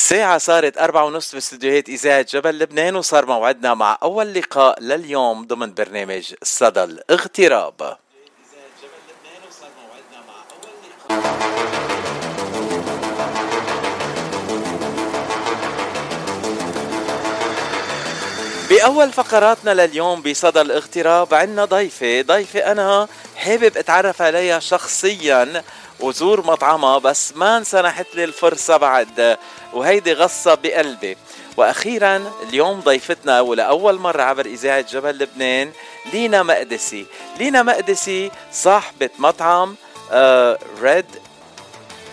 الساعة 0.03 0.37
صارت 0.37 0.77
أربعة 0.77 1.05
ونصف 1.05 1.33
باستديوهات 1.33 1.89
إذاعة 1.89 2.25
جبل 2.29 2.59
لبنان 2.59 2.95
وصار 2.95 3.25
موعدنا 3.25 3.73
مع 3.73 3.97
أول 4.03 4.33
لقاء 4.33 4.79
لليوم 4.79 5.47
ضمن 5.47 5.73
برنامج 5.73 6.33
صدى 6.43 6.83
الاغتراب. 6.83 7.97
بأول 18.69 19.11
فقراتنا 19.11 19.71
لليوم 19.71 20.21
بصدى 20.21 20.61
الاغتراب 20.61 21.33
عنا 21.33 21.65
ضيفة 21.65 22.21
ضيفة 22.21 22.59
أنا 22.71 23.07
حابب 23.35 23.77
أتعرف 23.77 24.21
عليها 24.21 24.59
شخصياً. 24.59 25.63
وزور 26.03 26.45
مطعمها 26.45 26.97
بس 26.97 27.33
ما 27.35 27.57
انسنحت 27.57 28.15
لي 28.15 28.23
الفرصة 28.23 28.77
بعد. 28.77 29.37
وهيدي 29.73 30.13
غصة 30.13 30.55
بقلبي. 30.55 31.17
وأخيرا 31.57 32.31
اليوم 32.49 32.79
ضيفتنا 32.79 33.41
ولأول 33.41 33.99
مرة 33.99 34.21
عبر 34.21 34.45
إذاعة 34.45 34.81
جبل 34.81 35.17
لبنان 35.17 35.71
لينا 36.13 36.43
مقدسي. 36.43 37.05
لينا 37.39 37.63
مقدسي 37.63 38.31
صاحبة 38.51 39.09
مطعم 39.19 39.75
آه 40.11 40.59
Red 40.81 41.05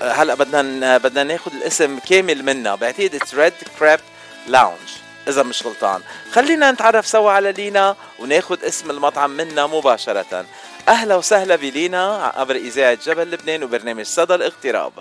هلأ 0.02 0.34
بدنا 0.34 0.98
بدنا 0.98 1.22
ناخذ 1.22 1.52
الاسم 1.54 1.98
كامل 1.98 2.44
منها. 2.44 2.74
بعتقد 2.74 3.14
it's 3.14 3.34
Red 3.34 3.52
Crepe 3.78 4.00
Lounge 4.46 4.88
إذا 5.28 5.42
مش 5.42 5.66
غلطان. 5.66 6.00
خلينا 6.32 6.70
نتعرف 6.70 7.06
سوا 7.06 7.30
على 7.30 7.52
لينا 7.52 7.96
وناخذ 8.18 8.64
اسم 8.64 8.90
المطعم 8.90 9.30
منها 9.30 9.66
مباشرة. 9.66 10.44
أهلا 10.88 11.16
وسهلا 11.16 11.56
بلينا 11.56 12.32
عبر 12.36 12.54
إذاعة 12.54 12.98
جبل 13.06 13.30
لبنان 13.30 13.64
وبرنامج 13.64 14.04
صدى 14.04 14.34
الاغتراب. 14.34 14.92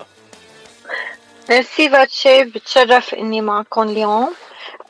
ميرسي 1.50 1.90
فاتشي 1.90 2.44
بتشرف 2.44 3.14
إني 3.14 3.42
معكم 3.42 3.82
اليوم. 3.82 4.34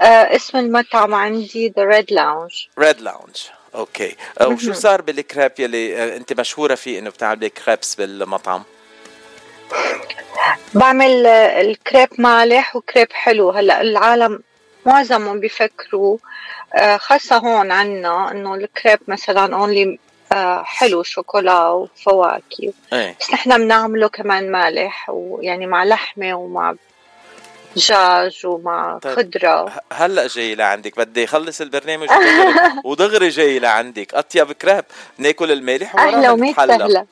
آه 0.01 0.35
اسم 0.35 0.57
المطعم 0.57 1.15
عندي 1.15 1.73
The 1.77 1.83
Red 1.83 2.13
Lounge 2.13 2.51
Red 2.79 3.01
Lounge 3.01 3.35
okay. 3.75 4.15
آه، 4.41 4.47
وشو 4.47 4.73
صار 4.73 5.01
بالكراب 5.01 5.51
يلي 5.59 5.97
آه، 5.97 6.17
أنت 6.17 6.39
مشهورة 6.39 6.75
فيه 6.75 6.99
إنه 6.99 7.09
بتعملي 7.09 7.49
crêpes 7.49 7.95
بالمطعم؟ 7.95 8.63
بعمل 10.73 11.25
آه، 11.25 11.61
الكريب 11.61 12.09
مالح 12.17 12.75
وكريب 12.75 13.07
حلو. 13.11 13.49
هلأ 13.49 13.81
العالم 13.81 14.43
معظمهم 14.85 15.39
بيفكروا 15.39 16.17
خاصة 16.97 17.37
هون 17.37 17.71
عنا 17.71 18.31
إنه 18.31 18.55
الكريب 18.55 18.99
مثلا 19.07 19.55
only 19.55 19.99
حلو 20.63 21.03
شوكولا 21.03 21.67
وفواكه. 21.69 22.73
إيه. 22.93 23.15
بس 23.21 23.29
نحن 23.33 23.57
بنعمله 23.57 24.07
كمان 24.07 24.51
مالح 24.51 25.09
ويعني 25.09 25.67
مع 25.67 25.83
لحمة 25.83 26.33
ومع 26.33 26.75
دجاج 27.75 28.41
ومع 28.45 28.99
طيب. 29.01 29.15
خضرة. 29.15 29.69
ه- 29.69 29.81
هلأ 29.93 30.27
جاي 30.27 30.55
لعندك. 30.55 30.97
بدي 30.97 31.23
اخلص 31.23 31.61
البرنامج 31.61 32.07
ودغري, 32.11 32.53
ودغري 32.85 33.29
جاي 33.29 33.59
لعندك. 33.59 34.13
أطيب 34.13 34.51
كراب 34.51 34.85
ناكل 35.17 35.51
المالح 35.51 35.95
وراها 35.95 36.31
وميت 36.31 36.55
أهلا 36.55 37.05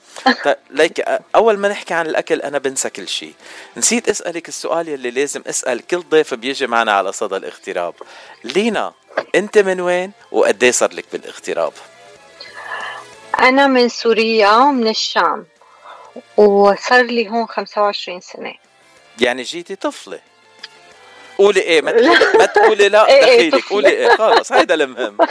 طيب 0.45 0.55
ليك 0.69 0.99
أول 1.35 1.57
ما 1.57 1.67
نحكي 1.67 1.93
عن 1.93 2.05
الأكل 2.05 2.41
أنا 2.41 2.57
بنسى 2.57 2.89
كل 2.89 3.07
شيء 3.07 3.33
نسيت 3.77 4.09
أسألك 4.09 4.47
السؤال 4.47 4.87
يلي 4.87 5.11
لازم 5.11 5.41
أسأل 5.47 5.87
كل 5.87 5.99
ضيف 6.09 6.33
بيجي 6.33 6.67
معنا 6.67 6.91
على 6.91 7.11
صدى 7.11 7.35
الاغتراب. 7.37 7.93
لينا 8.43 8.93
أنت 9.35 9.57
من 9.57 9.81
وين 9.81 10.11
وقد 10.31 10.63
إيه 10.63 10.71
صار 10.71 10.93
لك 10.93 11.05
بالاغتراب؟ 11.13 11.73
أنا 13.39 13.67
من 13.67 13.89
سوريا 13.89 14.51
ومن 14.55 14.87
الشام 14.87 15.45
وصار 16.37 17.01
لي 17.01 17.29
هون 17.29 17.45
25 17.45 18.21
سنة. 18.21 18.53
يعني 19.21 19.43
جيتي 19.43 19.75
طفلة. 19.75 20.19
قولي 21.37 21.59
إيه 21.61 21.81
ما 21.81 21.91
تقولي, 21.91 22.09
ما 22.39 22.45
تقولي 22.45 22.89
لا 22.89 23.07
إيه 23.09 23.23
إيه 23.25 23.37
دخيلك. 23.49 23.55
طفلة. 23.63 23.69
قولي 23.69 23.89
إيه 23.89 24.09
خلص 24.09 24.51
هيدا 24.51 24.73
المهم. 24.73 25.17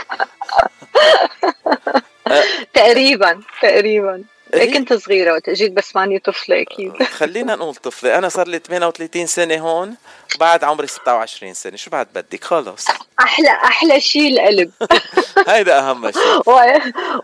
تقريبا 2.75 3.41
تقريبا. 3.63 4.25
إيه؟ 4.55 4.73
كنت 4.73 4.93
صغيرة 4.93 5.33
وقت 5.33 5.51
جيت 5.51 5.73
بس 5.73 5.97
ماني 5.97 6.19
طفلة 6.19 6.61
أكيد. 6.61 7.03
خلينا 7.03 7.55
نقول 7.57 7.75
طفلة. 7.75 8.19
أنا 8.19 8.29
صار 8.29 8.49
لي 8.49 8.59
38 8.59 9.27
سنة 9.27 9.57
هون 9.59 9.95
بعد 10.41 10.65
عمري 10.65 10.87
26 10.87 11.55
سنة. 11.55 11.77
شو 11.77 11.91
بعد 11.91 12.07
بدك؟ 12.15 12.45
خلص. 12.45 12.87
أحلى 13.21 13.49
أحلى 13.49 14.01
شيء 14.01 14.33
القلب. 14.33 14.71
هيدا 15.49 15.79
أهم 15.79 16.11
شيء. 16.11 16.43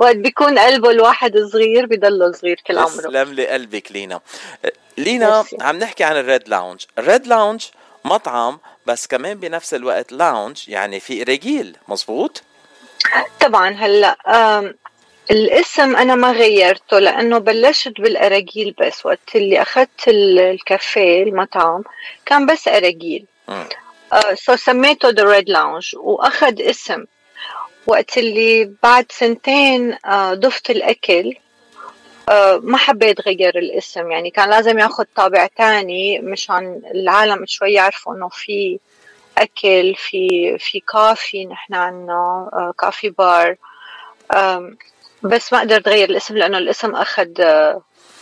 وقت 0.00 0.16
بيكون 0.16 0.58
قلبه 0.58 0.90
الواحد 0.90 1.38
صغير 1.38 1.86
بضله 1.86 2.32
صغير 2.32 2.60
كل 2.66 2.78
عمره. 2.78 2.88
تسلم 2.88 3.32
لي 3.32 3.46
قلبك 3.46 3.92
لينا 3.92 4.20
لينا 4.98 5.36
ميرسي. 5.36 5.56
عم 5.60 5.78
نحكي 5.78 6.04
عن 6.04 6.16
ال 6.16 6.24
Red 6.24 6.48
Lounge. 6.48 6.84
ال 6.98 7.05
Red 7.05 7.26
Lounge 7.26 7.64
مطعم 8.04 8.58
بس 8.86 9.06
كمان 9.06 9.40
بنفس 9.40 9.74
الوقت 9.74 10.12
lounge 10.12 10.68
يعني 10.68 11.00
في 11.00 11.22
أراجيل 11.22 11.76
مزبوط؟ 11.88 12.42
طبعا 13.40 13.70
هلأ 13.70 14.16
الاسم 15.30 15.96
أنا 15.96 16.14
ما 16.14 16.32
غيرته 16.32 16.98
لأنه 16.98 17.38
بلشت 17.38 18.00
بالأراجيل 18.00 18.74
بس 18.80 19.06
وقت 19.06 19.36
اللي 19.36 19.62
أخذت 19.62 20.08
ال- 20.08 20.38
الكافيه 20.38 21.22
المطعم 21.22 21.82
كان 22.26 22.46
بس 22.46 22.68
أراجيل. 22.68 23.26
so 24.34 24.56
سميته 24.56 25.08
The 25.08 25.24
Red 25.24 25.48
Lounge 25.50 25.96
وأخذ 25.96 26.60
اسم. 26.62 27.04
وقت 27.86 28.18
اللي 28.18 28.72
بعد 28.82 29.06
سنتين 29.12 29.96
آه، 30.06 30.34
ضفت 30.34 30.70
الأكل 30.70 31.34
آه، 32.28 32.60
ما 32.62 32.76
حبيت 32.78 33.20
غير 33.20 33.58
الاسم. 33.58 34.10
يعني 34.10 34.30
كان 34.30 34.50
لازم 34.50 34.78
ياخذ 34.78 35.04
طابع 35.16 35.46
تاني 35.46 36.18
مشان 36.18 36.82
العالم 36.94 37.44
شوي 37.46 37.72
يعرفوا 37.72 38.14
إنه 38.14 38.28
في 38.28 38.78
أكل 39.38 39.94
في 39.96 40.56
في 40.58 40.80
كافي 40.80 41.44
نحن 41.46 41.74
عنا 41.74 42.50
آه، 42.52 42.74
coffee 42.78 43.10
bar. 43.10 43.56
بس 45.22 45.52
ما 45.52 45.60
قدرت 45.60 45.88
غير 45.88 46.10
الاسم 46.10 46.36
لأنه 46.36 46.58
الاسم 46.58 46.94
أخذ 46.94 47.40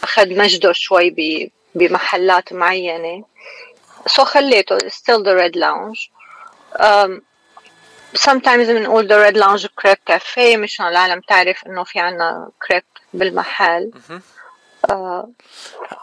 أخذ 0.02 0.38
مجده 0.38 0.72
شوي 0.72 1.50
بمحلات 1.74 2.52
معينة. 2.52 3.24
سو 4.06 4.24
خليته 4.24 4.78
still 4.78 5.22
the 5.22 5.34
red 5.34 5.56
lounge. 5.56 6.10
Um, 6.80 7.20
sometimes 8.14 8.68
بنقول 8.68 9.08
the 9.08 9.18
red 9.26 9.36
lounge 9.36 9.66
crepe 9.66 10.04
cafe 10.06 10.56
مشان 10.56 10.86
العالم 10.86 11.20
تعرف 11.20 11.66
إنه 11.66 11.84
في 11.84 12.00
عنا 12.00 12.50
كريب 12.66 12.82
بالمحل. 13.14 13.90
آه 14.90 15.28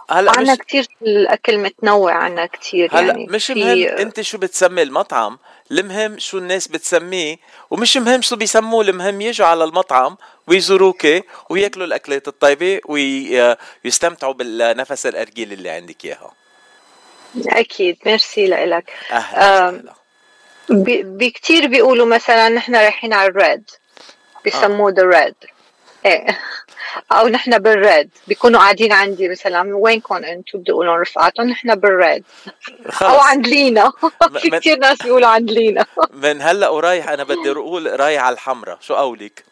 هلأ 0.10 0.32
عنا 0.38 0.54
مش 0.54 0.60
كتير 0.60 0.88
الأكل 1.02 1.58
متنوع 1.58 2.14
عنا 2.14 2.46
كتير 2.46 2.90
هلأ 2.94 3.02
يعني 3.08 3.26
مش 3.30 3.46
في- 3.46 3.64
مهم 3.64 3.98
انت 3.98 4.22
شو 4.22 4.38
بتسمي 4.38 4.82
المطعم 4.82 5.40
المهم 5.72 6.20
شو 6.20 6.38
الناس 6.38 6.68
بتسميه 6.68 7.38
ومش 7.72 7.98
مهم 7.98 8.22
شو 8.22 8.36
بيسموه 8.36 8.82
المهم 8.84 9.22
يجوا 9.22 9.48
على 9.48 9.64
المطعم 9.64 10.18
ويزوروك 10.48 11.08
وياكلوا 11.50 11.86
الأكلات 11.86 12.28
الطيبة 12.28 12.80
ويستمتعوا 12.86 14.34
بالنفس 14.34 15.06
الأرجيل 15.06 15.54
اللي 15.54 15.70
عندك 15.70 16.06
إياها. 16.06 16.32
أكيد 17.48 17.98
ميرسي 18.06 18.48
لك. 18.48 18.92
بي 20.70 21.30
كتير 21.30 21.68
بيقولوا 21.68 22.06
مثلا 22.06 22.50
نحن 22.50 22.76
رايحين 22.76 23.14
على 23.14 23.30
ال 23.30 23.38
Red 23.38 23.64
بيسموه 24.44 24.92
The 24.92 25.04
Red 25.04 25.36
إيه. 26.06 26.40
أو 27.12 27.28
نحن 27.28 27.60
بال 27.60 27.76
Red. 27.76 28.10
بيكونوا 28.28 28.60
قاعدين 28.60 28.92
عندي 28.92 29.30
مثلا 29.30 29.76
وينكم 29.76 30.16
أنتم 30.16 30.60
بدي 30.60 30.72
أقول 30.72 30.88
رفقاتهم؟ 30.88 31.50
نحن 31.50 31.76
بال 31.76 31.92
Red. 31.92 32.24
أو 33.02 33.20
عند 33.20 33.48
لينا. 33.48 33.92
في 34.42 34.50
كتير 34.50 34.78
ناس 34.80 34.98
بيقولوا 34.98 35.28
عند 35.28 35.52
لينا. 35.52 35.86
من 36.14 36.42
هلأ 36.42 36.70
ورايح 36.70 37.10
أنا 37.10 37.24
بدي 37.24 37.52
أقول 37.52 38.00
رايح 38.00 38.24
على 38.24 38.34
الحمراء. 38.34 38.78
شو 38.82 38.94
قولك؟ 38.96 39.44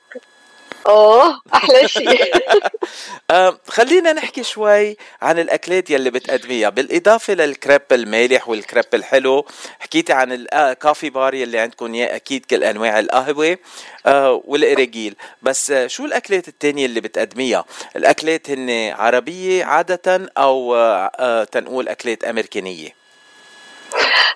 أوه 0.88 1.42
أحلى 1.54 1.88
شيء. 1.88 2.32
آه 3.32 3.60
خلينا 3.68 4.14
نحكي 4.14 4.44
شوي 4.44 4.98
عن 5.22 5.40
الأكلات 5.40 5.90
يلي 5.90 6.10
بتقدميها. 6.10 6.70
بالإضافة 6.70 7.34
للكريب 7.34 7.82
المالح 7.92 8.50
والكريب 8.50 8.86
الحلو 8.94 9.46
حكيتي 9.80 10.14
عن 10.14 10.32
الكافي 10.32 11.10
بار 11.10 11.34
يلي 11.34 11.60
عندكم 11.60 11.94
اياه 11.94 12.16
أكيد 12.16 12.46
كل 12.46 12.64
أنواع 12.64 13.00
القهوة 13.00 13.58
آه 14.06 14.42
والقراجيل 14.46 15.16
بس 15.42 15.72
آه 15.72 15.88
شو 15.88 16.06
الأكلات 16.06 16.48
التانية 16.48 16.86
اللي 16.86 17.02
بتقدميها؟ 17.02 17.66
الأكلات 17.96 18.50
هن 18.50 18.94
عربية 18.98 19.66
عادة 19.66 20.30
أو 20.38 20.76
آه 20.76 21.12
آه 21.20 21.44
تنقول 21.44 21.90
أكلات 21.90 22.24
أمريكانية؟ 22.24 22.90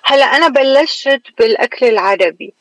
هلا 0.04 0.24
أنا 0.24 0.48
بلشت 0.48 1.22
بالأكل 1.38 1.86
العربي. 1.86 2.54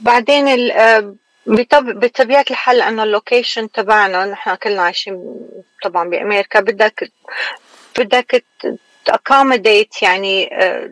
بعدين 0.00 0.70
آه،. 0.70 1.14
بطبيعة 1.54 2.44
الحال 2.50 2.78
لأنه 2.78 3.02
ال 3.02 3.10
location 3.10 3.70
تبعنا 3.70 4.24
نحن 4.26 4.54
كلنا 4.54 4.82
عايشين 4.82 5.36
طبعا 5.84 6.08
بأمريكا 6.10 6.60
بدك 6.60 7.10
بدك 7.98 8.44
ت 9.04 9.12
accommodate 9.12 10.02
يعني 10.02 10.54
آه، 10.64 10.90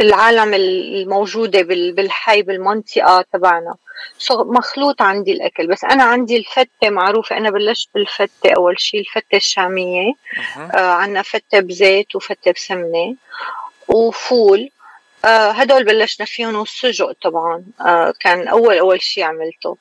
العالم 0.00 0.54
الموجودة 0.54 1.62
بال- 1.62 1.92
بالحي 1.92 2.42
بالمنطقة 2.42 3.24
تبعنا. 3.32 3.74
so 4.18 4.44
مخلوط 4.44 5.02
عندي 5.02 5.32
الأكل. 5.32 5.66
بس 5.66 5.84
أنا 5.84 6.04
عندي 6.04 6.36
الفتة 6.36 6.90
معروفة. 6.90 7.36
أنا 7.36 7.50
بلشت 7.50 7.88
بالفتة 7.94 8.50
أول 8.56 8.80
شيء 8.80 9.00
الفتة 9.00 9.36
الشامية. 9.36 10.12
آه 10.74 10.90
عنا 10.92 11.22
فتة 11.22 11.60
بزيت 11.60 12.16
وفتة 12.16 12.52
بسمنة 12.52 13.14
وفول. 13.88 14.70
آه 15.24 15.50
هدول 15.50 15.84
بلشنا 15.84 16.26
فيهم 16.26 16.56
والسجق 16.56 17.12
طبعا. 17.22 17.64
آه 17.80 18.14
كان 18.20 18.48
أول 18.48 18.78
أول 18.78 19.02
شيء 19.02 19.24
عملته. 19.24 19.76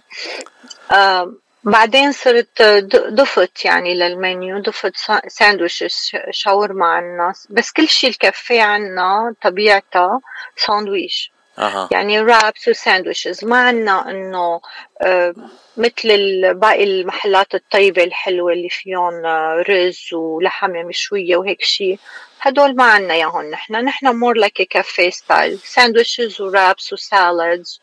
آه 0.91 1.33
بعدين 1.63 2.11
صرت 2.11 2.61
ضفت 2.95 3.65
يعني 3.65 3.93
للمنيو 3.95 4.59
ضفت 4.61 4.97
سا- 4.97 5.27
ساندويشز 5.27 6.11
شاورما 6.31 6.85
عنا 6.85 7.33
بس 7.49 7.71
كل 7.71 7.87
شيء 7.87 8.09
الكافيه 8.09 8.61
عنا 8.61 9.35
طبيعتها 9.41 10.19
ساندويش. 10.55 11.31
أها. 11.59 11.89
يعني 11.91 12.21
رابس 12.21 12.67
وساندويشز. 12.67 13.45
ما 13.45 13.57
عنا 13.67 14.09
إنه 14.11 14.61
آه، 15.01 15.33
مثل 15.77 16.53
باقي 16.53 16.83
المحلات 16.83 17.55
الطيبة 17.55 18.03
الحلوة 18.03 18.53
اللي 18.53 18.69
فيهم 18.69 19.25
آه، 19.25 19.63
رز 19.69 20.13
ولحمة 20.13 20.83
مشوية 20.83 21.37
وهيك 21.37 21.61
شيء 21.61 21.99
هدول 22.41 22.75
ما 22.75 22.83
عنا 22.83 23.15
ياهن 23.15 23.49
نحن. 23.49 23.73
نحن 23.75 24.15
more 24.15 24.37
like 24.37 24.61
café 24.61 25.09
style 25.09 25.59
sandwiches 25.59 26.41
و 26.41 26.50
wraps 26.50 26.93
و 26.93 27.06
salads 27.06 27.81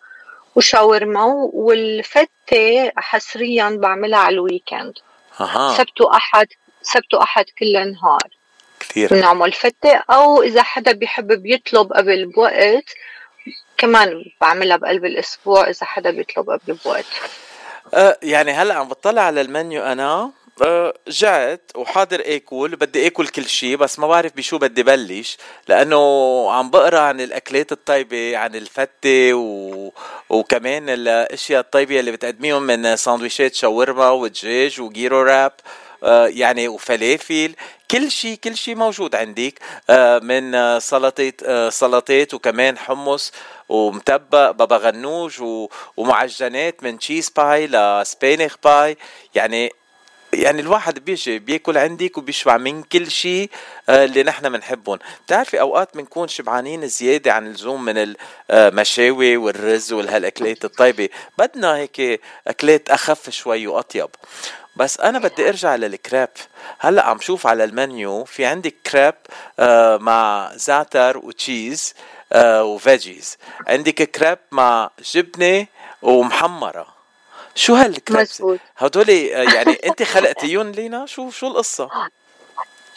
وشاورما 0.56 1.24
والفتة 1.52 2.92
حصريا 2.96 3.78
بعملها 3.82 4.18
على 4.18 4.34
ال 4.34 4.42
weekend 4.42 4.94
أها. 5.40 5.76
سبت 5.76 6.00
وأحد 6.00 6.46
سبت 6.82 7.14
وأحد 7.14 7.44
كل 7.58 7.92
نهار. 7.92 8.28
كثير. 8.80 9.08
بنعمل 9.10 9.52
فتة 9.52 10.02
أو 10.10 10.42
إذا 10.42 10.62
حدا 10.62 10.92
بيحب 10.92 11.32
بيطلب 11.32 11.92
قبل 11.92 12.26
بوقت 12.26 12.84
كمان 13.76 14.24
بعملها 14.40 14.76
بقلب 14.76 15.04
الأسبوع 15.04 15.68
إذا 15.68 15.86
حدا 15.86 16.10
بيطلب 16.10 16.50
قبل 16.50 16.78
بوقت. 16.84 17.04
أه 17.94 18.18
يعني 18.22 18.52
هلأ 18.52 18.74
عم 18.74 18.88
بطلع 18.88 19.22
على 19.22 19.40
المنيو 19.40 19.82
أنا. 19.82 20.30
أه 20.62 20.94
جعت 21.08 21.70
وحاضر 21.76 22.22
آكل 22.26 22.76
بدي 22.76 23.06
آكل 23.06 23.28
كل 23.28 23.44
شيء 23.44 23.76
بس 23.76 23.98
ما 23.98 24.06
بعرف 24.06 24.32
بشو 24.36 24.58
بدي 24.58 24.82
بلش 24.82 25.36
لأنه 25.68 25.98
عم 26.52 26.70
بقرأ 26.70 27.00
عن 27.00 27.20
الأكلات 27.20 27.72
الطيبة 27.72 28.36
عن 28.36 28.54
الفتة 28.54 29.34
و... 29.34 29.90
وكمان 30.30 30.88
الأشياء 30.88 31.60
الطيبة 31.60 32.00
اللي 32.00 32.12
بتقدميهم 32.12 32.62
من 32.62 32.96
ساندويشات 32.96 33.54
شاورما 33.54 34.10
ودجاج 34.10 34.80
وجيرو 34.80 35.22
راب. 35.22 35.52
يعني 36.28 36.68
وفلافل. 36.68 37.54
كل 37.94 38.10
شيء 38.10 38.36
كل 38.44 38.56
شيء 38.56 38.74
موجود 38.76 39.14
عندك 39.14 39.58
آه، 39.90 40.18
من 40.18 40.54
آه، 40.54 40.78
سلطات 40.78 41.42
آه، 41.42 41.70
سلطات 41.70 42.34
وكمان 42.34 42.78
حمص 42.78 43.32
ومتبق 43.68 44.50
بابا 44.50 44.76
غنوج 44.76 45.42
ومعجنات 45.96 46.82
من 46.82 46.98
cheese 46.98 47.30
pie 47.30 47.66
ل 47.66 47.79
سبانيخ 47.79 48.56
pie 48.64 48.96
يعني 49.34 49.72
يعني 50.32 50.60
الواحد 50.60 51.04
بيجي 51.04 51.38
بياكل 51.38 51.78
عندك 51.78 52.18
وبيشبع 52.18 52.56
من 52.56 52.82
كل 52.82 53.10
شيء 53.10 53.50
آه، 53.88 54.04
اللي 54.04 54.22
نحن 54.22 54.48
بنحبهم 54.48 54.98
بتعرفي 55.26 55.60
أوقات 55.60 55.96
بنكون 55.96 56.28
شبعانين 56.28 56.88
زيادة 56.88 57.32
عن 57.32 57.46
اللزوم 57.46 57.84
من 57.84 58.14
المشاوي 58.50 59.36
والرز 59.36 59.92
والهالأكلات 59.92 60.64
الطيبة. 60.64 61.08
بدنا 61.38 61.76
هيك 61.76 62.20
أكلات 62.46 62.90
أخف 62.90 63.30
شوي 63.30 63.66
وأطيب. 63.66 64.08
بس 64.76 65.00
أنا 65.00 65.18
بدي 65.18 65.48
أرجع 65.48 65.74
لل 65.74 65.88
crepe. 65.88 66.28
هلأ 66.78 67.06
عم 67.06 67.20
شوف 67.20 67.46
على 67.46 67.64
المنيو 67.64 68.24
في 68.24 68.44
عندك 68.44 68.74
crepe 68.92 69.14
آه، 69.58 69.96
مع 69.96 70.50
زعتر 70.54 71.18
و 71.18 71.29
cheese 71.29 71.94
آه، 72.32 72.64
وفيجيز. 72.64 73.36
عندك 73.68 74.02
كراب 74.02 74.38
مع 74.52 74.90
جبنة 75.14 75.66
ومحمرة. 76.02 76.86
شو 77.54 77.74
هالكراب؟ 77.74 78.20
مزبوط. 78.20 78.58
هدول 78.76 79.10
آه، 79.10 79.54
يعني 79.54 79.72
أنت 79.72 80.02
خلقتيهم 80.02 80.70
لينا؟ 80.70 81.06
شو 81.06 81.30
شو 81.30 81.46
القصة؟ 81.46 81.88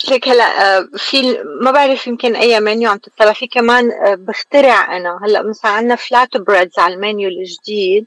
ليك 0.09 0.27
هلأ 0.27 0.87
في 0.97 1.37
ما 1.61 1.71
بعرف 1.71 2.07
يمكن 2.07 2.35
أي 2.35 2.59
منيو 2.59 2.89
عم 2.89 2.97
تطلع. 2.97 3.33
في 3.33 3.47
كمان 3.47 3.91
بخترع 4.15 4.97
أنا. 4.97 5.19
هلأ 5.23 5.41
مثلا 5.41 5.71
عندنا 5.71 5.95
فلات 5.95 6.37
بريدز 6.37 6.79
على 6.79 6.93
المنيو 6.93 7.29
الجديد. 7.29 8.05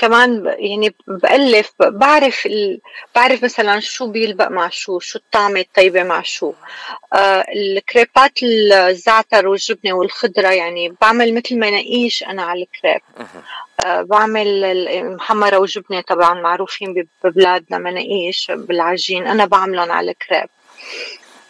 كمان 0.00 0.54
يعني 0.58 0.94
بألف 1.06 1.72
بعرف 1.80 2.46
ال... 2.46 2.80
بعرف 3.14 3.44
مثلا 3.44 3.80
شو 3.80 4.06
بيلبق 4.06 4.48
مع 4.48 4.68
شو 4.68 4.98
شو 4.98 5.18
الطعمة 5.18 5.60
الطيبة 5.60 6.02
مع 6.02 6.22
شو. 6.22 6.52
آه 7.12 7.44
الكريبات 7.56 8.32
الزعتر 8.42 9.48
والجبنة 9.48 9.92
والخضرة 9.92 10.48
يعني 10.48 10.94
بعمل 11.00 11.34
مثل 11.34 11.56
مناقيش 11.56 12.22
أنا 12.22 12.42
على 12.42 12.62
الكريب. 12.62 13.00
آه 13.84 14.02
بعمل 14.02 14.64
المحمرة 14.64 15.58
وجبنة 15.58 16.00
طبعا 16.00 16.34
معروفين 16.40 16.94
بب- 16.94 17.08
ببلادنا 17.24 17.78
مناقيش 17.78 18.50
بالعجين 18.50 19.26
أنا 19.26 19.44
بعملهم 19.44 19.92
على 19.92 20.10
الكريب. 20.10 20.48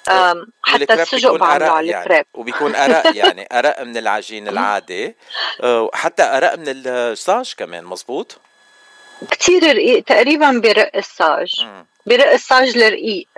حتى 0.07 0.47
والكراب 0.73 1.01
السجق 1.01 1.33
بيكون 1.33 1.39
بعمله 1.39 1.71
على 1.71 1.89
يعني 1.89 2.03
الكريب 2.05 2.25
وبيكون 2.35 2.75
أرق 2.75 3.17
يعني 3.17 3.49
أرق 3.53 3.83
من 3.83 3.97
العجين 3.97 4.49
العادي 4.49 5.17
آه، 5.63 5.83
وحتى 5.83 6.23
أرق 6.23 6.55
من 6.55 6.65
الصاج 6.69 7.55
كمان 7.57 7.85
مزبوط 7.85 8.39
كتير 9.31 9.63
رقيق 9.63 10.05
تقريبا 10.05 10.61
برق 10.65 10.97
الصاج 10.97 11.67
برق 12.07 12.33
الصاج 12.33 12.77
الرقيق 12.79 13.29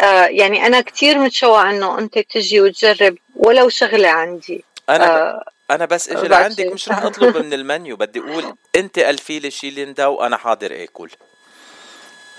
آه 0.00 0.26
يعني 0.26 0.66
أنا 0.66 0.80
كتير 0.80 1.18
متشوقة 1.18 1.70
إنه 1.70 1.98
أنت 1.98 2.18
تجي 2.18 2.60
وتجرب 2.60 3.16
ولو 3.36 3.68
شغلة 3.68 4.08
عندي. 4.08 4.64
أنا 4.88 5.06
ب... 5.06 5.10
آه 5.10 5.44
أنا 5.70 5.84
بس 5.84 6.08
إجي. 6.08 6.28
لعندك 6.28 6.66
مش 6.66 6.88
رح 6.88 7.02
أطلب 7.02 7.36
من 7.44 7.52
المنيو 7.52 7.96
بدي 7.96 8.20
أقول 8.20 8.56
أنت 8.76 8.98
ألفي 8.98 9.38
لي 9.38 9.50
شي 9.50 9.70
ليندا 9.70 10.06
وأنا 10.06 10.36
حاضر 10.36 10.82
آكل. 10.84 11.10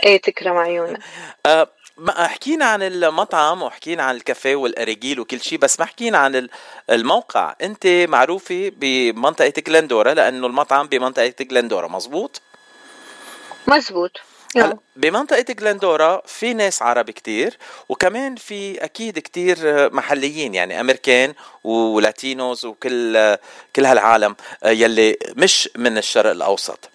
إيه 0.04 0.22
تكرم 0.22 0.58
عيونك. 0.58 1.00
أه 1.46 1.68
ما 1.98 2.28
حكينا 2.28 2.66
عن 2.66 2.84
المطعم 2.84 3.64
وحكينا 3.64 4.04
عن 4.04 4.16
الكافيه 4.16 4.56
والأراجيل 4.56 5.20
وكل 5.20 5.42
شيء 5.42 5.58
بس 5.60 5.80
ما 5.80 5.86
حكينا 5.86 6.18
عن 6.18 6.36
ال- 6.36 6.50
الموقع. 6.90 7.56
انت 7.62 7.88
معروفة 7.88 8.72
بمنطقة 8.78 9.54
جلندورا 9.68 10.14
لأنه 10.14 10.48
المطعم 10.48 10.88
بمنطقة 10.88 11.34
جلندورا. 11.42 11.88
مزبوط 11.88 12.42
مزبوط 13.68 14.12
هلا 14.58 14.78
بمنطقة 14.96 15.54
جلندورا 15.54 16.22
في 16.26 16.54
ناس 16.54 16.82
عرب 16.82 17.10
كتير 17.12 17.58
وكمان 17.90 18.36
في 18.36 18.84
أكيد 18.84 19.20
كتير 19.20 19.58
محليين 19.94 20.56
يعني 20.56 20.80
أمريكان 20.80 21.34
ولاتينوز 21.64 22.66
وكل 22.66 23.36
كل 23.76 23.86
هالعالم 23.86 24.36
يلي 24.66 25.18
مش 25.38 25.70
من 25.76 25.98
الشرق 25.98 26.32
الأوسط. 26.32 26.90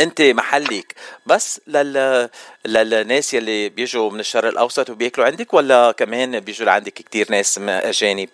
انت 0.00 0.22
محلك 0.22 0.94
بس 1.26 1.60
لل... 1.66 2.28
للناس 2.66 3.34
يلي 3.34 3.68
بيجوا 3.68 4.10
من 4.10 4.20
الشرق 4.20 4.48
الأوسط 4.48 4.90
وبياكلوا 4.90 5.26
عندك 5.26 5.54
ولا 5.54 5.92
كمان 5.92 6.40
بيجوا 6.40 6.66
لعندك 6.66 6.92
كتير 6.92 7.26
ناس 7.30 7.58
أجانب؟ 7.58 8.28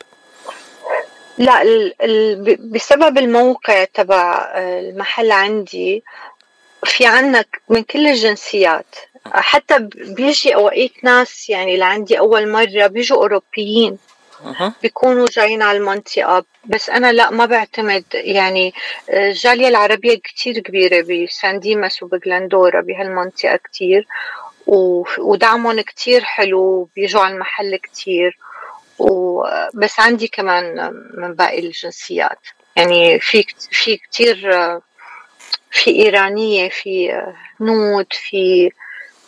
لا 1.39 1.63
ال 1.63 2.03
ال 2.03 2.57
بسبب 2.71 3.19
الموقع 3.19 3.85
تبع 3.85 4.51
آه، 4.55 4.81
المحل 4.81 5.33
عندي 5.33 6.03
في 6.85 7.07
عنا 7.07 7.45
من 7.69 7.83
كل 7.83 8.07
الجنسيات. 8.07 8.97
حتى 9.27 9.79
بيجي 9.95 10.55
أوقات 10.55 10.91
ناس 11.03 11.51
يعني 11.51 11.77
لعندي 11.77 12.19
أول 12.19 12.53
مرة 12.53 12.87
بيجوا 12.87 13.17
أوروبيين. 13.17 13.99
بيكونوا 14.83 15.27
جايين 15.33 15.63
على 15.63 15.79
المنطقة. 15.79 16.45
بس 16.65 16.91
أنا 16.91 17.13
لا 17.13 17.31
ما 17.31 17.47
بعتمد. 17.47 18.05
يعني 18.15 18.75
آه، 19.11 19.29
الجالية 19.29 19.69
العربية 19.69 20.15
كتير 20.19 20.59
كبيرة 20.59 21.03
بسان 21.27 21.61
ديماس 21.61 22.03
وبجلندورا 22.03 22.81
بهالمنطقة 22.81 23.57
كتير. 23.57 24.07
و- 24.67 25.05
ودعمهم 25.19 25.81
كتير 25.81 26.25
حلو 26.25 26.89
بيجوا 26.97 27.21
على 27.21 27.35
المحل 27.35 27.77
كتير. 27.77 28.39
و- 28.99 29.45
بس 29.75 30.01
عندي 30.01 30.29
كمان 30.29 30.93
من 31.15 31.35
باقي 31.35 31.59
الجنسيات. 31.59 32.39
يعني 32.77 33.21
في 33.21 33.45
في 33.71 33.97
كتير 33.97 34.55
آه، 34.55 34.83
في 35.71 35.91
إيرانية 35.91 36.69
في 36.69 37.13
آه، 37.13 37.35
هنود 37.61 38.07
في 38.11 38.71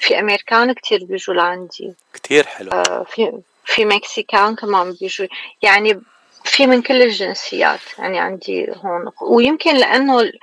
في 0.01 0.21
أمريكان 0.21 0.73
كتير 0.73 1.05
بيجوا 1.05 1.35
لعندي. 1.35 1.95
كتير 2.15 2.47
حلو. 2.47 2.71
آه، 2.73 3.07
في 3.11 3.33
في 3.65 3.85
Mexican 3.85 4.55
كمان 4.57 4.93
بيجوا. 5.01 5.27
يعني 5.63 6.01
في 6.45 6.67
من 6.67 6.83
كل 6.83 7.03
الجنسيات. 7.03 7.81
يعني 7.99 8.19
عندي 8.19 8.67
هون. 8.85 9.11
ويمكن 9.23 9.77
لأنه 9.77 10.21
ال- 10.21 10.39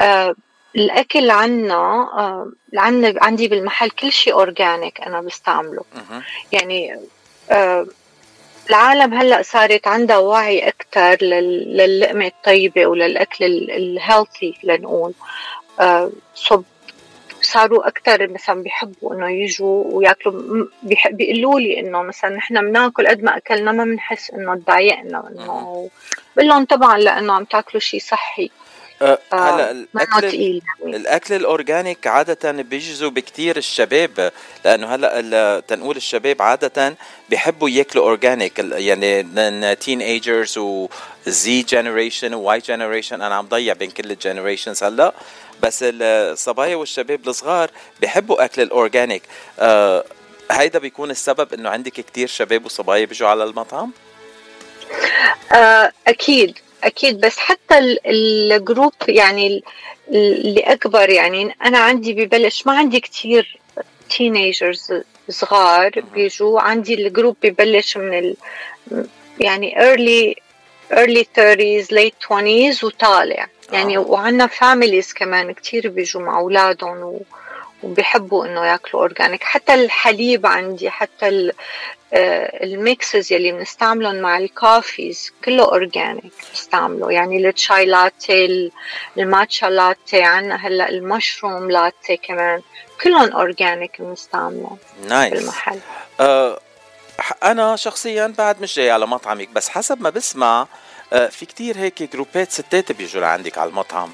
آه، 0.00 0.34
الأكل 0.76 1.30
عنا 1.30 1.74
آه، 1.74 2.52
عنا 2.76 3.14
عندي 3.22 3.48
بالمحل 3.48 3.90
كل 3.90 4.12
شيء 4.12 4.32
organic 4.32 5.00
أنا 5.00 5.20
بستعمله. 5.20 5.84
يعني 6.52 6.96
آه، 7.50 7.86
العالم 8.70 9.14
هلأ 9.14 9.42
صارت 9.42 9.86
عندها 9.86 10.16
وعي 10.18 10.68
أكثر 10.68 11.16
للقمة 11.24 12.26
الطيبة 12.26 12.86
وللأكل 12.86 13.44
ال 13.44 13.58
healthy 13.58 14.54
لنقول. 14.64 15.14
صب 16.34 16.64
صاروا 17.52 17.88
أكثر 17.88 18.28
مثلا 18.28 18.62
بيحبوا 18.62 19.14
إنه 19.14 19.30
يجوا 19.30 19.84
ويأكلوا. 19.86 20.66
بيقولوا 21.10 21.60
لي 21.60 21.80
إنه 21.80 22.02
مثلا 22.02 22.30
نحن 22.30 22.60
بناكل 22.60 23.06
قد 23.06 23.22
ما 23.22 23.36
أكلنا 23.36 23.72
ما 23.72 23.84
بنحس 23.84 24.30
إنه 24.30 24.54
تضايقنا 24.54 25.28
إنه 25.28 25.88
بقول 26.36 26.48
لهم 26.48 26.64
طبعا 26.64 26.98
لأنه 26.98 27.32
عم 27.32 27.44
تاكلوا 27.44 27.80
شيء 27.80 28.00
صحي. 28.00 28.50
أه 29.02 29.18
آه، 29.32 29.36
هلا 29.36 29.70
الأكل 29.70 30.60
الأكل 30.84 31.34
ال 31.34 31.43
organic 31.43 32.06
عادة 32.06 32.52
بيجذب 32.52 33.18
كتير 33.18 33.56
الشباب 33.56 34.32
لأنه 34.64 34.94
هلا 34.94 35.60
تنقول 35.60 35.96
الشباب 35.96 36.42
عادة 36.42 36.94
بيحبوا 37.30 37.70
يأكلوا 37.70 38.04
organic. 38.04 38.58
يعني 38.58 39.74
teenagers 39.74 40.58
و 40.58 41.10
Z 41.10 41.62
generation 41.62 42.34
و 42.34 42.58
Y 42.58 42.64
generation 42.64 43.22
أنا 43.22 43.34
عم 43.34 43.46
ضيع 43.46 43.74
بين 43.74 43.90
كل 43.90 44.10
ال 44.10 44.16
generations 44.16 44.84
هلا. 44.84 45.14
بس 45.62 45.84
الصبايا 45.88 46.76
والشباب 46.76 47.28
الصغار 47.28 47.70
بيحبوا 48.00 48.44
أكل 48.44 48.62
ال 48.62 48.69
organic. 48.69 49.22
آه 49.58 50.04
هيدا 50.50 50.78
بيكون 50.78 51.10
السبب 51.10 51.54
إنه 51.54 51.70
عندك 51.70 51.92
كتير 51.92 52.28
شباب 52.28 52.64
وصبايا 52.64 53.04
بيجوا 53.04 53.28
على 53.28 53.44
المطعم؟ 53.44 53.92
آه، 55.52 55.92
أكيد 56.06 56.58
أكيد. 56.84 57.20
بس 57.20 57.38
حتى 57.38 57.78
ال- 57.78 57.98
ال 58.06 58.20
group 58.20 58.92
يعني 59.08 59.46
ال- 59.46 59.62
اللي 60.14 60.60
أكبر 60.60 61.10
يعني 61.10 61.56
أنا 61.64 61.78
عندي 61.78 62.12
ببلش 62.12 62.66
ما 62.66 62.72
عندي 62.78 63.00
كتير 63.00 63.58
teenagers 64.10 64.92
صغار 65.30 65.90
بيجوا. 66.14 66.60
عندي 66.60 66.94
ال 66.94 67.01
group 67.01 67.36
ببلش 67.42 67.96
من 67.96 68.18
ال 68.18 68.36
يعني 69.40 69.74
early 69.78 70.34
early 70.94 71.24
30s 71.24 71.86
late 71.94 72.28
20s 72.28 72.84
وطالع. 72.84 73.48
يعني 73.72 73.96
آه. 73.96 74.00
وعندنا 74.00 74.46
families 74.46 75.12
كمان 75.12 75.52
كتير 75.52 75.88
بيجوا 75.88 76.22
مع 76.22 76.38
أولادهم 76.38 76.96
و 77.02 77.20
وبيحبوا 77.82 78.46
إنه 78.46 78.66
ياكلوا 78.66 79.02
organic 79.02 79.42
حتى 79.44 79.74
الحليب 79.74 80.46
عندي 80.46 80.90
حتى 80.90 81.28
ال- 81.28 81.52
آه، 82.12 82.64
ال 82.64 82.75
mixes 82.75 83.32
يلي 83.32 83.52
بنستعملهم 83.52 84.16
مع 84.16 84.38
ال 84.38 84.50
coffees 84.50 85.32
كله 85.44 85.64
organic 85.64 86.32
بنستعمله. 86.50 87.12
يعني 87.12 87.48
ال 87.48 87.55
chai 87.55 87.84
latte 87.86 88.46
ال- 88.46 88.70
ال 89.18 89.25
matcha 89.25 89.66
latte 89.66 90.24
عنا 90.24 90.54
هلأ 90.66 90.88
ال 90.88 90.97
mushroom 90.97 91.70
latte 91.70 92.16
كمان. 92.16 92.62
كلهم 93.02 93.32
organic 93.32 94.02
بنستعملهم 94.02 94.78
nice 95.08 95.32
بالمحل. 95.32 95.78
آه، 96.20 96.60
أنا 97.44 97.76
شخصيا 97.76 98.34
بعد 98.38 98.62
مش 98.62 98.76
جاي 98.76 98.90
على 98.90 99.06
مطعمك 99.06 99.48
بس 99.48 99.68
حسب 99.68 100.02
ما 100.02 100.10
بسمع 100.10 100.60
آه، 100.62 100.68
في 101.10 101.46
كتير 101.46 101.76
هيك 101.78 102.02
group 102.02 102.42
ات 102.42 102.50
ستات 102.50 102.92
بيجوا 102.92 103.20
لعندك 103.20 103.58
على 103.58 103.70
المطعم. 103.70 104.12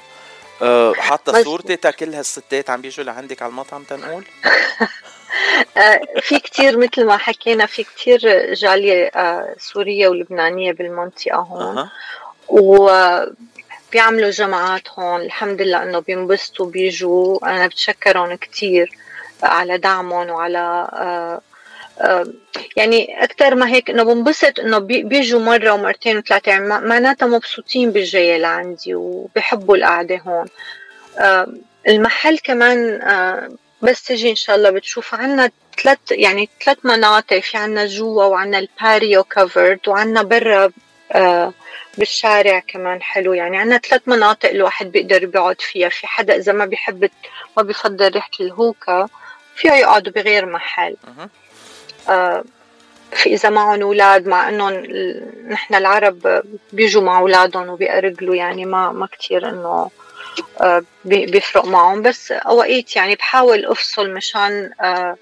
آه، 0.61 0.93
حاطه. 0.93 1.43
صورتي 1.43 1.75
تا 1.75 1.91
كل 1.91 2.13
هالستات 2.13 2.69
عم 2.69 2.81
بيجوا 2.81 3.05
لعندك 3.05 3.41
على 3.41 3.49
المطعم 3.49 3.83
تنقول؟ 3.83 4.23
آه، 5.77 6.01
في 6.21 6.39
كتير 6.39 6.77
مثل 6.77 7.05
ما 7.05 7.17
حكينا 7.17 7.65
في 7.65 7.83
كتير 7.83 8.19
جالية 8.53 9.05
آه، 9.05 9.55
سورية 9.59 10.07
ولبنانية 10.07 10.71
بالمنطقة 10.71 11.37
هون. 11.37 11.89
وبيعملوا 12.47 14.29
جماعات 14.29 14.89
هون. 14.89 15.21
الحمد 15.21 15.61
لله 15.61 15.83
إنه 15.83 15.99
بينبسطوا 15.99 16.65
بيجوا. 16.65 17.47
أنا 17.49 17.67
بتشكرهم 17.67 18.35
كتير 18.35 18.91
على 19.43 19.77
دعمهم 19.77 20.29
وعلى 20.29 20.57
آه، 20.57 20.89
آه، 20.93 21.41
يعني 22.77 23.23
أكثر 23.23 23.55
ما 23.55 23.69
هيك 23.69 23.89
إنه 23.89 24.03
بنبسط 24.03 24.59
إنه 24.59 24.77
بي- 24.77 25.03
بيجوا 25.03 25.39
مرة 25.39 25.71
ومرتين 25.71 26.17
وثلاثة 26.17 26.49
يعني 26.51 26.67
مع- 26.67 26.79
معناتها 26.79 27.25
مبسوطين 27.25 27.91
بالجايه 27.91 28.37
لعندي 28.37 28.95
وبحبوا 28.95 29.75
القعدة 29.77 30.17
هون. 30.27 30.45
آه، 31.19 31.47
المحل 31.87 32.37
كمان 32.39 33.01
آه، 33.01 33.49
بس 33.81 34.03
تجي 34.03 34.29
إن 34.29 34.35
شاء 34.35 34.55
الله 34.55 34.69
بتشوف 34.69 35.15
عنا 35.15 35.51
ثلاث 35.83 35.97
يعني 36.11 36.49
ثلاث 36.65 36.77
مناطق 36.83 37.39
في 37.39 37.57
عنا 37.57 37.85
جوا 37.85 38.23
وعنا 38.23 38.59
الباريو 38.59 39.23
كفرد 39.23 39.79
وعنا 39.87 40.21
برا 40.23 40.69
آه، 41.11 41.53
بالشارع 41.97 42.59
كمان 42.59 43.01
حلو. 43.01 43.33
يعني 43.33 43.57
عنا 43.57 43.77
ثلاث 43.77 44.01
مناطق 44.07 44.49
الواحد 44.49 44.91
بيقدر 44.91 45.25
بيقعد 45.25 45.61
فيها. 45.61 45.89
في 45.89 46.07
حدا 46.07 46.35
إذا 46.35 46.51
ما 46.53 46.65
بيحب 46.65 47.09
ما 47.57 47.63
بيفضل 47.63 48.09
ريحة 48.13 48.29
الهوكا 48.39 49.07
فيه 49.55 49.71
يقعدوا 49.71 50.11
بغير 50.13 50.45
محل. 50.45 50.95
آه، 51.19 51.29
في 53.11 53.33
إذا 53.33 53.49
معهم 53.49 53.81
أولاد 53.81 54.27
مع 54.27 54.49
إنهم 54.49 54.69
ال- 54.69 55.23
نحن 55.49 55.75
العرب 55.75 56.41
بيجوا 56.73 57.01
مع 57.01 57.19
أولادهم 57.19 57.69
وبيقرقلوا 57.69 58.35
يعني 58.35 58.65
ما 58.65 58.91
ما 58.91 59.07
كثير 59.07 59.49
إنه 59.49 59.89
آه، 60.61 60.83
بي- 61.05 61.25
بيفرق 61.25 61.65
معهم. 61.65 62.01
بس 62.01 62.31
أوقات 62.31 62.95
يعني 62.95 63.15
بحاول 63.15 63.65
أفصل 63.65 64.09
مشان 64.09 64.71
آه، 64.81 65.15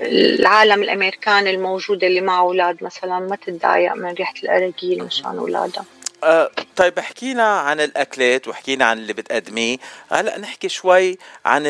العالم 0.00 0.82
الأمريكان 0.82 1.46
الموجوده 1.46 2.06
اللي 2.06 2.20
مع 2.20 2.38
أولاد 2.40 2.84
مثلا 2.84 3.18
ما 3.18 3.36
تتضايق 3.36 3.92
من 3.94 4.12
ريحة 4.14 4.34
القراقيل 4.44 5.04
مشان 5.04 5.38
أولادها. 5.38 5.84
آه، 6.26 6.50
طيب 6.76 7.00
حكينا 7.00 7.42
عن 7.42 7.80
الأكلات 7.80 8.48
وحكينا 8.48 8.84
عن 8.84 8.98
اللي 8.98 9.12
بتقدميه. 9.12 9.78
هلأ 10.10 10.38
نحكي 10.38 10.68
شوي 10.68 11.18
عن 11.44 11.62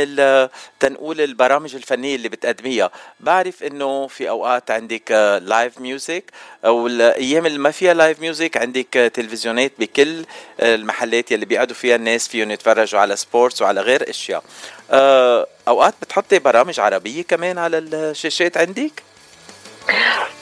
تنقول 0.81 1.21
البرامج 1.21 1.75
الفنية 1.75 2.17
اللي 2.17 2.29
بتقدميها. 2.29 2.91
بعرف 3.21 3.63
إنه 3.63 4.07
في 4.07 4.29
أوقات 4.29 4.71
عندك 4.71 5.11
live 5.43 5.81
music 5.81 6.25
أو 6.65 6.87
الأيام 6.87 7.47
اللي 7.47 7.59
ما 7.59 7.71
فيها 7.71 7.95
live 7.95 8.21
music 8.21 8.57
عندك 8.57 8.97
آه، 8.97 9.09
تلفزيونات 9.09 9.73
بكل 9.79 10.25
آه، 10.61 10.75
المحلات 10.75 11.33
يلي 11.33 11.47
بيقعدوا 11.47 11.75
فيها 11.75 11.97
الناس 11.97 12.29
فيهم 12.29 12.51
يتفرجوا 12.51 13.01
على 13.01 13.17
sports 13.17 13.63
وعلى 13.63 13.81
غير 13.81 14.11
أشياء. 14.11 14.45
آه، 14.91 15.47
أوقات 15.69 15.95
بتحطي 16.03 16.39
برامج 16.39 16.81
عربية 16.81 17.23
كمان 17.23 17.59
على 17.59 17.79
الشاشات 17.79 18.57
عندك؟ 18.57 19.03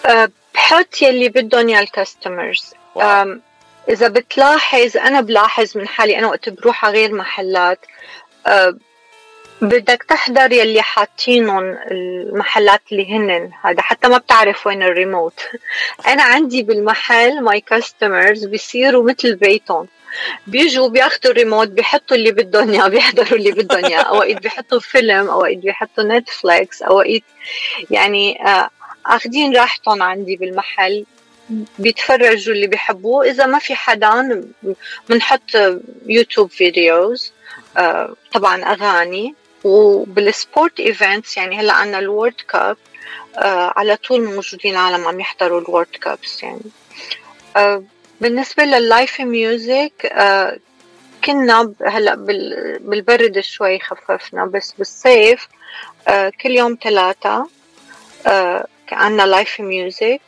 آه، 0.06 0.30
بحط 0.54 1.02
يلي 1.02 1.28
بدهم 1.28 1.68
يا 1.68 1.80
ال 1.80 1.89
customers. 1.89 2.74
إذا 3.89 4.09
بتلاحظ 4.09 4.97
أنا 4.97 5.20
بلاحظ 5.20 5.78
من 5.78 5.89
حالي 5.89 6.18
أنا 6.18 6.26
وقت 6.26 6.49
بروح 6.49 6.85
على 6.85 6.99
غير 6.99 7.12
محلات 7.12 7.78
آه، 8.47 8.76
بدك 9.62 10.03
تحضر 10.09 10.53
يلي 10.53 10.82
حاطينهم 10.82 11.78
المحلات 11.91 12.80
اللي 12.93 13.12
هن 13.12 13.51
هذا 13.64 13.82
حتى 13.82 14.09
ما 14.09 14.18
بتعرف 14.18 14.66
وين 14.66 14.82
الريموت. 14.82 15.41
أنا 16.12 16.22
عندي 16.22 16.62
بالمحل 16.62 17.41
my 17.42 17.61
customers 17.61 18.45
بيصيروا 18.45 19.11
مثل 19.11 19.37
بيتهم. 19.37 19.89
بيجوا 20.47 20.89
بياخذوا 20.89 21.32
الريموت 21.32 21.68
بيحطوا 21.68 22.16
اللي 22.16 22.32
بدهم 22.32 22.70
إياه 22.70 22.89
بيحضروا 22.89 23.39
اللي 23.39 23.53
بدهم 23.53 23.85
إياه. 23.85 24.01
أوقات 24.01 24.43
بيحطوا 24.43 24.80
فيلم 24.80 25.28
أوقات 25.28 25.57
بيحطوا 25.57 26.05
نتفليكس 26.05 26.82
أوقات 26.82 27.22
يعني 27.91 28.47
آه، 28.47 28.70
اخذين 29.07 29.57
راحتهم 29.57 30.03
عندي 30.03 30.37
بالمحل. 30.37 31.05
بيتفرجوا 31.78 32.55
اللي 32.55 32.66
بيحبوه. 32.66 33.24
إذا 33.30 33.47
ما 33.47 33.59
في 33.59 33.74
حدا 33.74 34.45
بنحط 35.09 35.40
YouTube 36.07 36.51
videos 36.51 37.32
آه، 37.76 38.14
طبعا 38.32 38.62
أغاني. 38.64 39.34
وبال 39.64 40.08
sport 40.08 40.80
events 40.80 41.36
يعني 41.36 41.61
هلأ 41.61 41.72
عنا 41.72 41.99
ال 41.99 42.05
World 42.05 42.34
Cup 42.49 42.76
على 43.76 43.97
طول 43.97 44.24
موجودين 44.24 44.76
عالم 44.76 45.07
عم 45.07 45.20
يحضروا 45.20 45.61
ال 45.61 45.65
World 45.65 45.86
Cup 46.03 46.26
بس 46.26 46.42
يعني. 46.42 46.61
آه، 47.57 47.82
بالنسبة 48.20 48.64
لل 48.64 48.83
live 48.83 49.20
music 49.20 50.07
آه، 50.12 50.59
كنا 51.24 51.72
هلأ 51.86 52.14
بال- 52.14 52.78
بالبرد 52.78 53.40
شوي 53.40 53.78
خففنا 53.78 54.45
بس 54.47 54.72
بالصيف 54.78 55.49
آه، 56.09 56.32
كل 56.42 56.51
يوم 56.51 56.78
ثلاثة 56.82 57.49
عنا 58.92 59.22
live 59.22 59.61
music 59.61 60.20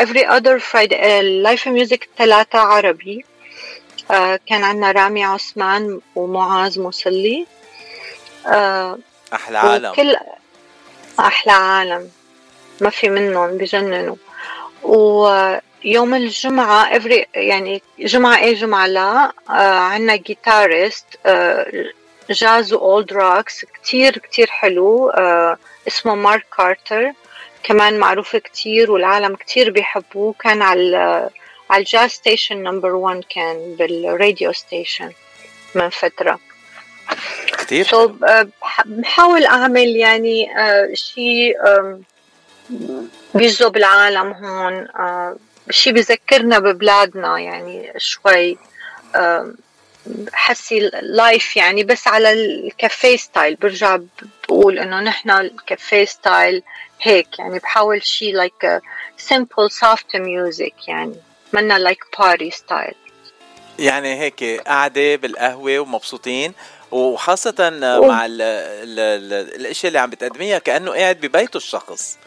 every 0.00 0.24
other 0.24 0.58
Friday 0.58 1.04
ال 1.04 1.17
live 1.17 1.68
music 1.68 2.08
ثلاثة 2.18 2.58
عربي. 2.58 3.24
آه، 4.10 4.40
كان 4.46 4.64
عنا 4.64 4.92
رامي 4.92 5.24
عثمان 5.24 6.00
ومعاذ 6.16 6.80
مصلي. 6.80 7.46
آه، 8.46 8.98
أحلى 9.34 9.58
عالم. 9.58 9.90
وكل 9.90 10.16
أحلى 11.20 11.52
عالم. 11.52 12.10
ما 12.80 12.90
في 12.90 13.08
منهم 13.08 13.58
بجننوا. 13.58 14.16
ويوم 14.82 16.14
الجمعة 16.14 16.98
every 16.98 17.26
يعني 17.34 17.82
جمعة 17.98 18.38
إيه؟ 18.38 18.54
جمعة 18.54 18.86
لا. 18.86 19.32
آه 19.50 19.78
عنا 19.78 20.16
guitarist 20.16 21.06
آه 21.26 21.84
jazz 22.30 22.72
و 22.72 22.82
old 22.82 23.12
rocks 23.12 23.64
كتير 23.64 24.18
كتير 24.18 24.46
حلو. 24.46 25.10
آه 25.10 25.56
اسمه 25.88 26.14
مارك 26.14 26.46
كارتر 26.56 27.12
كمان 27.68 27.98
معروف 27.98 28.36
كتير 28.36 28.90
والعالم 28.90 29.34
كتير 29.36 29.70
بيحبوه. 29.70 30.34
كان 30.40 30.62
على 30.62 31.30
على 31.70 31.80
ال 31.80 31.86
jazz 31.86 32.10
station 32.10 32.62
number 32.62 32.90
1 32.94 33.24
كان 33.34 33.74
بال 33.78 33.99
radio 33.99 34.52
station 34.52 35.12
من 35.74 35.88
فترة. 35.90 36.38
كتير. 37.58 37.84
So, 37.84 38.08
uh, 38.08 38.46
بح- 38.62 38.86
بحاول 38.86 39.46
أعمل 39.46 39.96
يعني 39.96 40.46
uh, 40.46 40.94
شيء 40.94 41.54
بيجذب 43.34 43.76
العالم 43.76 44.32
هون. 44.32 44.86
uh, 44.88 45.38
شيء 45.70 45.92
بذكرنا 45.92 46.58
ببلادنا 46.58 47.38
يعني 47.38 47.92
شوي. 47.96 48.58
uh, 49.14 49.46
حسي 50.32 50.90
live 51.02 51.56
يعني 51.56 51.84
بس 51.84 52.08
على 52.08 52.32
الكافيه 52.32 53.16
style 53.16 53.54
برجع 53.54 53.98
بقول 54.48 54.78
إنه 54.78 55.00
نحن 55.00 55.30
الكافيه 55.30 56.04
style 56.04 56.62
هيك 57.02 57.38
يعني 57.38 57.58
بحاول 57.58 58.04
شيء 58.04 58.34
like 58.34 58.80
simple 59.16 59.70
soft 59.70 60.16
music 60.16 60.88
يعني 60.88 61.14
منا 61.52 61.78
like 61.78 62.04
party 62.18 62.50
style 62.50 62.94
يعني 63.78 64.20
هيك 64.20 64.44
قاعدة 64.44 65.16
بالقهوة 65.16 65.78
ومبسوطين 65.78 66.52
وخاصة 66.90 67.70
مع 67.80 68.26
ال 68.26 68.42
ال 68.42 68.98
ال 68.98 69.60
الاشياء 69.60 69.88
اللي 69.88 69.98
عم 69.98 70.10
بتقدميها 70.10 70.58
كأنه 70.58 70.92
قاعد 70.92 71.16
ببيته 71.20 71.56
الشخص. 71.56 72.18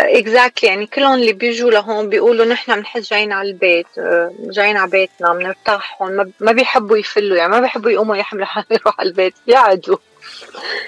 exactly 0.00 0.68
يعني 0.68 0.86
كلهم 0.86 1.14
اللي 1.14 1.32
بيجوا 1.32 1.70
لهون 1.70 2.08
بيقولوا 2.08 2.44
نحن 2.46 2.74
بنحس 2.74 3.10
جايين 3.10 3.32
على 3.32 3.48
البيت 3.48 3.86
آه، 3.98 4.32
جايين 4.40 4.76
على 4.76 4.90
بيتنا 4.90 5.32
بنرتاح 5.34 6.02
هون 6.02 6.16
ما- 6.16 6.30
ما 6.40 6.52
بيحبوا 6.52 6.96
يفلوا 6.98 7.36
يعني 7.36 7.50
ما 7.52 7.60
بيحبوا 7.60 7.90
يقوموا 7.90 8.16
يحملوا 8.16 8.46
حالهم 8.52 8.66
يروحوا 8.70 9.00
على 9.00 9.08
البيت 9.08 9.34
بيقعدوا 9.46 9.96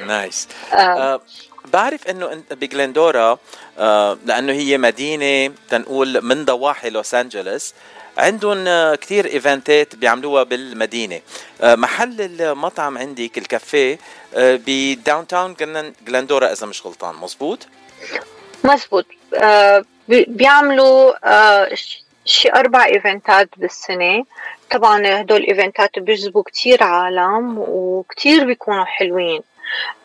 nice 0.07 0.49
آه. 0.73 0.77
آه 0.77 1.21
بعرف 1.73 2.09
إنه 2.09 2.33
انت 2.33 2.53
بجلندورا 2.53 3.39
لأنه 4.27 4.53
هي 4.53 4.79
مدينة 4.79 5.55
تنقول 5.71 6.23
من 6.25 6.45
ضواحي 6.45 6.91
لوس 6.91 7.15
انجلوس 7.15 7.75
عندهم 8.19 8.65
كثير 8.95 9.27
events 9.27 9.87
ات 9.87 9.97
بيعملوها 9.97 10.43
بالمدينة. 10.43 11.21
محل 11.63 12.21
المطعم 12.21 12.99
عندك 12.99 13.39
الكافيه 13.39 13.99
ب 14.37 15.27
downtown 15.27 15.55
جلندورا 16.07 16.53
إذا 16.53 16.67
مش 16.67 16.87
غلطان 16.87 17.15
مزبوط 17.15 17.67
مزبوط. 18.65 19.07
آه 19.35 19.85
بي- 20.09 20.25
بيعملوا 20.29 21.13
آه 21.25 21.75
شي 22.25 22.51
أربع 22.53 22.85
events 22.87 23.40
ات 23.40 23.49
بالسنة. 23.57 24.25
طبعا 24.71 25.21
هدول 25.21 25.41
ال 25.41 25.48
events 25.48 25.91
ات 25.91 25.99
بيجذبوا 25.99 26.43
كتير 26.43 26.83
عالم 26.83 27.59
وكتير 27.59 28.45
بيكونوا 28.45 28.85
حلوين. 28.85 29.41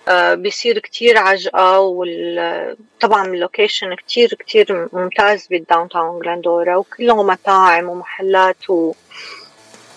آه 0.07 0.33
بيصير 0.33 0.79
كتير 0.79 1.17
عجقة 1.17 1.79
وال 1.79 2.77
طبعا 3.01 3.25
ال 3.27 3.35
location 3.35 3.93
كتير 3.95 4.29
كتير 4.39 4.89
ممتاز 4.93 5.47
بال 5.47 5.89
downtown 5.89 6.19
جلاندورا 6.19 6.75
وكله 6.75 7.23
مطاعم 7.23 7.89
ومحلات 7.89 8.69
و... 8.69 8.93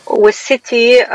وال 0.06 0.39
city 0.39 1.06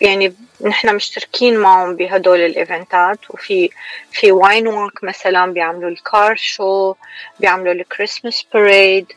يعني 0.00 0.34
نحن 0.60 0.94
مشتركين 0.94 1.56
معهم 1.58 1.96
بهدول 1.96 2.40
ال 2.40 2.51
events 2.51 3.19
ات 3.19 3.30
وفي 3.30 3.70
في 4.12 4.32
wine 4.32 4.68
walk 4.68 5.04
مثلا 5.04 5.52
بيعملوا 5.52 5.90
ال 5.90 6.01
car 6.01 6.36
show 6.36 6.94
بيعملوا 7.40 7.72
ال 7.72 7.79
Christmas 7.79 8.44
parade 8.54 9.12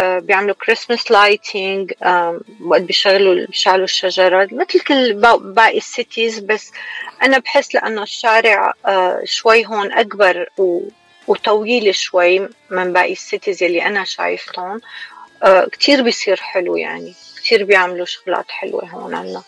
بيعملوا 0.00 0.54
Christmas 0.54 1.10
lighting 1.10 1.92
وقت 2.60 2.80
بيشغلوا 2.82 3.46
بيشعلوا 3.46 3.84
الشجرات 3.84 4.52
مثل 4.52 4.80
كل 4.80 5.12
با- 5.14 5.36
باقي 5.36 5.78
ال 5.78 5.87
cities 5.87 6.38
بس 6.38 6.72
أنا 7.22 7.38
بحس 7.38 7.74
لأنه 7.74 8.02
الشارع 8.02 8.72
آه، 8.86 9.20
شوي 9.24 9.66
هون 9.66 9.92
أكبر 9.92 10.46
وطويل 11.28 11.94
شوي 11.94 12.48
من 12.70 12.92
باقي 12.92 13.12
ال 13.12 13.19
cities 13.19 13.62
اللي 13.62 13.86
أنا 13.86 14.04
شايفتهم 14.04 14.80
آه، 15.42 15.64
كتير 15.64 16.02
بيصير 16.02 16.36
حلو 16.36 16.76
يعني 16.76 17.14
كتير 17.36 17.64
بيعملوا 17.64 18.06
شغلات 18.06 18.50
حلوة 18.50 18.84
هون 18.88 19.14
عنا 19.14 19.42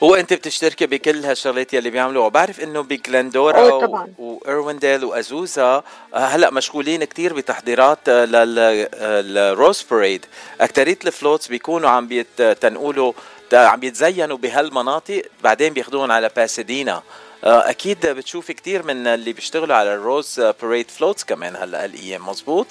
وانت 0.00 0.32
بتشتركي 0.32 0.86
بكل 0.86 1.24
هالشغلات 1.24 1.74
يلي 1.74 1.90
بيعملوها. 1.90 2.26
وبعرف 2.26 2.60
إنه 2.60 2.82
بجلندورا. 2.82 4.06
وايروينديل 4.18 5.04
وأزوزا 5.04 5.82
آه، 6.14 6.18
هلأ 6.18 6.50
مشغولين 6.50 7.04
كتير 7.04 7.34
بتحضيرات 7.34 8.08
لل 8.08 8.66
Rose 8.66 9.82
Parade 9.90 10.26
اكترية 10.60 10.98
ال 11.04 11.10
floats 11.10 11.48
بيكونوا 11.48 11.90
عم 11.90 12.08
بيت 12.08 12.42
تنقولوا 12.42 13.12
عم 13.52 13.80
بيتزينوا 13.80 14.36
بهالمناطق 14.36 15.22
بعدين 15.44 15.72
بياخدوهم 15.72 16.12
على 16.12 16.30
باسدينا 16.36 17.02
آه، 17.44 17.70
أكيد 17.70 18.06
بتشوفي 18.06 18.52
كتير 18.52 18.82
من 18.82 19.06
اللي 19.06 19.32
بيشتغلوا 19.32 19.76
على 19.76 19.94
الروز 19.94 20.40
باريد 20.62 20.90
فلوتس 20.90 21.24
كمان 21.24 21.56
هلأ 21.56 21.84
هالأيام 21.84 22.28
مزبوط؟ 22.28 22.66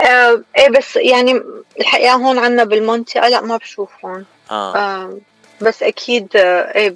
آه 0.00 0.42
إيه 0.58 0.68
بس 0.68 0.96
يعني 0.96 1.42
الحقيقة 1.80 2.14
هون 2.14 2.38
عنا 2.38 2.64
بالمنطقة 2.64 3.28
لأ 3.28 3.40
ما 3.40 3.56
بشوفهم. 3.56 4.24
آه. 4.50 4.76
آه 4.76 5.18
بس 5.62 5.82
أكيد 5.82 6.28
آه 6.36 6.74
إيه 6.74 6.94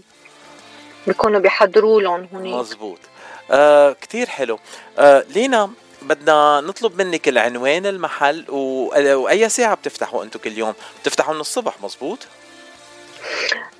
بيكونوا 1.06 1.40
بيحضروا 1.40 2.00
لهم 2.00 2.28
هونيك 2.34 2.54
مزبوط 2.54 2.98
آه 3.50 3.92
كتير 3.92 4.28
حلو. 4.28 4.58
آه 4.98 5.24
لينا 5.28 5.70
بدنا 6.02 6.60
نطلب 6.60 7.02
منك 7.02 7.28
العنوان 7.28 7.86
المحل 7.86 8.44
و... 8.48 8.58
وأي 8.96 9.48
ساعة 9.48 9.74
بتفتحوا 9.74 10.24
أنتم 10.24 10.38
كل 10.38 10.58
يوم؟ 10.58 10.74
بتفتحوا 11.02 11.34
من 11.34 11.40
الصبح 11.40 11.74
مزبوط 11.82 12.18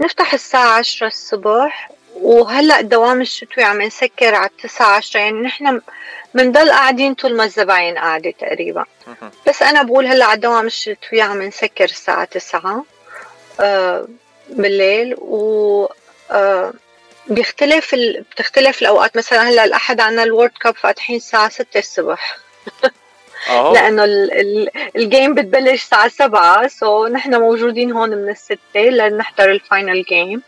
نفتح 0.01 0.35
الساعة 0.35 0.79
عشرة 0.79 1.07
الصبح 1.07 1.91
وهلأ 2.15 2.81
الدوام 2.81 3.21
الشتوي 3.21 3.65
عم 3.65 3.83
نسكر 3.83 4.35
على 4.35 4.47
التسعة 4.51 4.97
عشرة. 4.97 5.21
يعني 5.21 5.41
نحن 5.41 5.81
بنضل 6.35 6.71
قاعدين 6.71 7.15
طول 7.15 7.37
ما 7.37 7.45
الزباين 7.45 7.99
قاعدة 7.99 8.31
تقريبا. 8.31 8.85
بس 9.49 9.63
أنا 9.63 9.83
بقول 9.83 10.07
هلأ 10.07 10.25
على 10.25 10.35
الدوام 10.35 10.67
الشتوي 10.67 11.21
عم 11.21 11.43
نسكر 11.43 11.85
الساعة 11.85 12.25
تسعة. 12.25 12.85
آه 13.61 14.09
بالليل 14.49 15.15
و 15.19 15.87
آه 16.31 16.73
بيختلف 17.27 17.95
ال... 17.95 18.25
بتختلف 18.33 18.83
الأوقات. 18.83 19.17
مثلا 19.17 19.49
هلأ 19.49 19.65
الأحد 19.65 20.01
عنا 20.01 20.23
الورد 20.23 20.51
كاب 20.61 20.77
فاتحين 20.77 21.17
الساعة 21.17 21.49
ستة 21.49 21.79
الصبح. 21.79 22.39
لأنه 23.75 24.05
ال- 24.05 24.33
ال- 24.33 24.71
ال 24.97 25.04
game 25.04 25.35
بتبلش 25.35 25.83
الساعة 25.83 26.09
سبعة 26.09 26.69
so 26.69 27.07
نحن 27.07 27.35
موجودين 27.35 27.93
هون 27.93 28.11
من 28.11 28.29
الستة 28.29 28.81
لنحضر 28.81 29.51
ال 29.51 29.60
final 29.60 30.03
game 30.03 30.43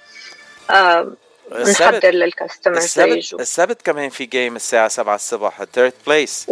آه 0.71 1.13
نحضر 1.53 2.11
لل 2.11 2.24
customers 2.24 2.85
السبت 2.85 3.09
ليجوا 3.09 3.41
السبت 3.41 3.83
كمان 3.83 4.09
في 4.09 4.25
game 4.25 4.57
الساعة 4.57 4.89
7 4.89 5.15
الصبح 5.15 5.65
third 5.75 5.93
place 6.07 6.47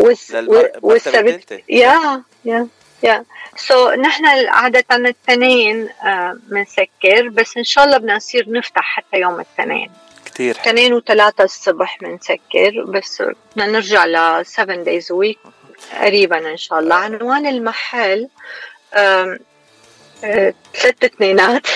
والسبت 0.82 1.62
yeah 1.68 2.22
yeah 2.44 2.68
yeah 3.02 3.24
so 3.56 3.90
نحن 3.90 4.26
عادة 4.48 4.84
الاثنين 4.96 5.88
بنسكر 6.34 7.28
بس 7.28 7.56
إن 7.56 7.64
شاء 7.64 7.84
الله 7.84 7.98
بدنا 7.98 8.16
نصير 8.16 8.50
نفتح 8.52 8.82
حتى 8.82 9.16
يوم 9.20 9.34
الاثنين. 9.34 9.90
حلو 10.38 10.50
اثنين 10.50 10.92
وثلاثة 10.92 11.44
الصبح 11.44 11.98
بنسكر 12.00 12.84
بس 12.88 13.22
بدنا 13.56 13.66
نرجع 13.66 14.04
ل 14.06 14.46
7 14.46 14.84
days 14.84 15.04
a 15.04 15.14
week 15.14 15.48
قريبا 16.00 16.50
إن 16.50 16.56
شاء 16.56 16.78
الله. 16.78 16.94
عنوان 16.94 17.46
المحل 17.46 18.28
آه، 18.94 19.38
ثلاث 20.74 21.04
اثنينات. 21.04 21.66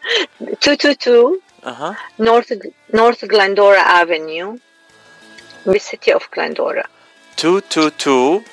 222 0.40 1.40
أها. 1.66 1.96
North 2.18 2.52
North 2.94 3.24
Glendora 3.24 3.78
Avenue 3.80 4.58
بال 5.66 5.82
city 5.82 6.14
of 6.14 6.28
Glendora 6.36 6.84
222 7.44 8.44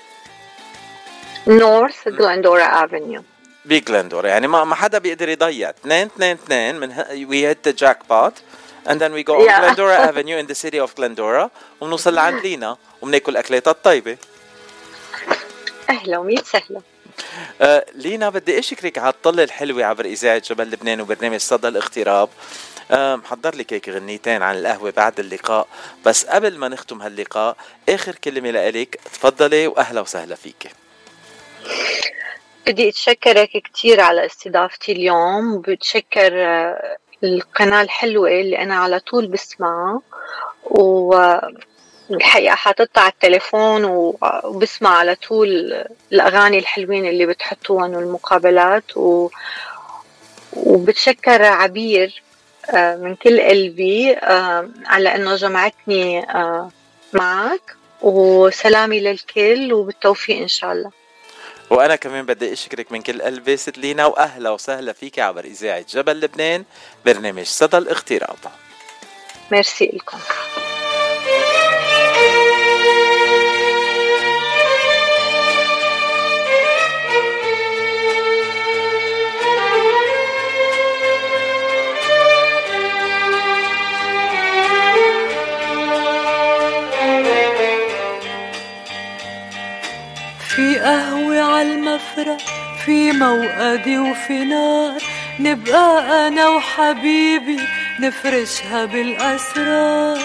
North 1.47 2.07
Glendora 2.07 2.63
Avenue 2.85 3.23
بجلندورا 3.65 4.27
يعني 4.27 4.47
ما 4.47 4.63
ما 4.63 4.75
حدا 4.75 4.97
بيقدر 4.97 5.29
يضيع. 5.29 5.73
222 5.85 6.75
من 6.75 7.03
we 7.29 7.47
hit 7.47 7.67
the 7.67 7.73
jackpot 7.77 8.33
then 8.87 9.13
we 9.13 9.23
go 9.23 9.33
on 9.35 9.45
Yeah. 9.45 9.59
Glendora 9.61 9.97
Avenue 10.09 10.37
in 10.41 10.47
the 10.47 10.55
city 10.55 10.79
of 10.79 10.95
Glendora 10.95 11.49
وبنوصل 11.81 12.13
لعند 12.15 12.41
لينا 12.43 12.77
وبناكل 13.01 13.37
أكلاتها 13.37 13.71
الطيبة. 13.71 14.17
أهلا 15.89 16.17
وميت 16.17 16.45
سهلا 16.45 16.81
آه 17.61 17.85
لينا 17.95 18.29
بدي 18.29 18.59
اشكرك 18.59 18.97
على 18.97 19.09
الطلة 19.09 19.43
الحلوة 19.43 19.83
عبر 19.85 20.05
إذاعة 20.05 20.37
جبل 20.37 20.71
لبنان 20.71 21.01
وبرنامج 21.01 21.37
صدى 21.39 21.67
الاغتراب. 21.67 22.29
آه 22.91 23.15
محضر 23.15 23.55
لك 23.55 23.73
هيك 23.73 23.89
غنيتين 23.89 24.41
عن 24.43 24.55
القهوة 24.57 24.93
بعد 24.97 25.19
اللقاء. 25.19 25.67
بس 26.05 26.25
قبل 26.25 26.57
ما 26.57 26.67
نختم 26.67 27.01
هاللقاء 27.01 27.57
آخر 27.89 28.15
كلمة 28.15 28.51
لإلك 28.51 28.99
تفضلي 29.13 29.67
وأهلا 29.67 30.01
وسهلا 30.01 30.35
فيك 30.35 30.71
بدي 32.67 32.89
اتشكرك 32.89 33.49
كثير 33.73 34.01
على 34.01 34.25
استضافتي 34.25 34.91
اليوم 34.91 35.53
وبتشكر 35.53 36.31
آه، 36.45 36.97
القناة 37.23 37.81
الحلوة 37.81 38.29
اللي 38.29 38.57
أنا 38.59 38.75
على 38.75 38.99
طول 38.99 39.27
بسمعها. 39.27 40.01
والحقيقة 42.09 42.55
حاططها 42.55 43.01
على 43.01 43.11
التليفون 43.11 43.85
و- 43.85 44.17
وبسمع 44.43 44.97
على 44.97 45.15
طول 45.15 45.49
الأغاني 46.11 46.59
الحلوين 46.59 47.05
اللي 47.05 47.25
بتحطوهم 47.25 47.93
والمقابلات. 47.93 48.97
و... 48.97 49.29
وبتشكر 50.53 51.43
عبير 51.43 52.23
آه، 52.75 52.95
من 52.95 53.15
كل 53.15 53.41
قلبي 53.41 54.13
آه، 54.13 54.69
على 54.85 55.15
أنه 55.15 55.35
جمعتني 55.35 56.19
آه، 56.19 56.69
معك. 57.13 57.75
وسلامي 58.01 58.99
للكل 58.99 59.73
وبالتوفيق 59.73 60.37
إن 60.41 60.47
شاء 60.47 60.71
الله. 60.71 60.91
وأنا 61.69 61.95
كمان 61.95 62.25
بدي 62.25 62.53
أشكرك 62.53 62.91
من 62.91 63.01
كل 63.01 63.21
قلبي 63.21 63.57
ست 63.57 63.77
لينا 63.77 64.05
وأهلا 64.05 64.49
وسهلا 64.49 64.93
فيك 64.93 65.19
عبر 65.19 65.45
إذاعة 65.45 65.85
جبل 65.89 66.19
لبنان 66.19 66.63
برنامج 67.05 67.45
صدى 67.45 67.77
الاغتراب 67.77 68.37
ميرسي 69.51 69.85
لكم. 69.93 70.17
في 90.59 90.79
قهوة 90.79 91.41
عالمفرق 91.41 92.37
في 92.85 93.11
موقدي 93.11 93.97
وفي 93.97 94.45
نار. 94.45 95.01
نبقى 95.39 96.27
أنا 96.27 96.47
وحبيبي 96.49 97.59
نفرشها 97.99 98.85
بالأسرار. 98.85 100.19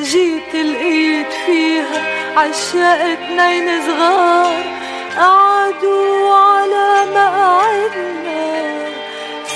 جيت 0.00 0.54
لقيت 0.54 1.32
فيها 1.46 1.98
عشاق 2.36 3.00
اتنين 3.00 3.82
صغار. 3.86 4.64
قعدوا 5.16 6.34
على 6.34 7.04
مقعدنا 7.14 8.52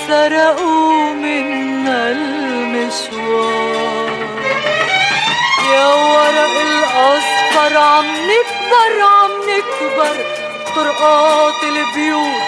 سرقوا 0.07 1.13
منا 1.13 2.11
المشوار. 2.11 3.67
يا 5.73 5.87
ورق 5.87 6.55
الأصفر 6.61 7.77
عم 7.77 8.05
نكبر 8.05 8.93
عم 9.01 9.26
نكبر 9.57 10.25
طرقات 10.75 11.63
البيوت 11.63 12.41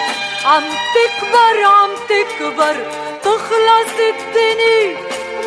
عم 0.44 0.62
تكبر 0.94 1.64
عم 1.64 1.90
تكبر. 2.08 2.76
تخلص 3.22 3.94
الدنيا 3.98 4.96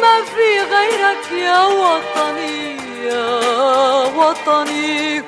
ما 0.02 0.22
في 0.36 0.60
غيرك 0.76 1.32
يا 1.32 1.66
وطني 1.66 2.78
يا 3.06 3.40
وطني. 4.16 5.24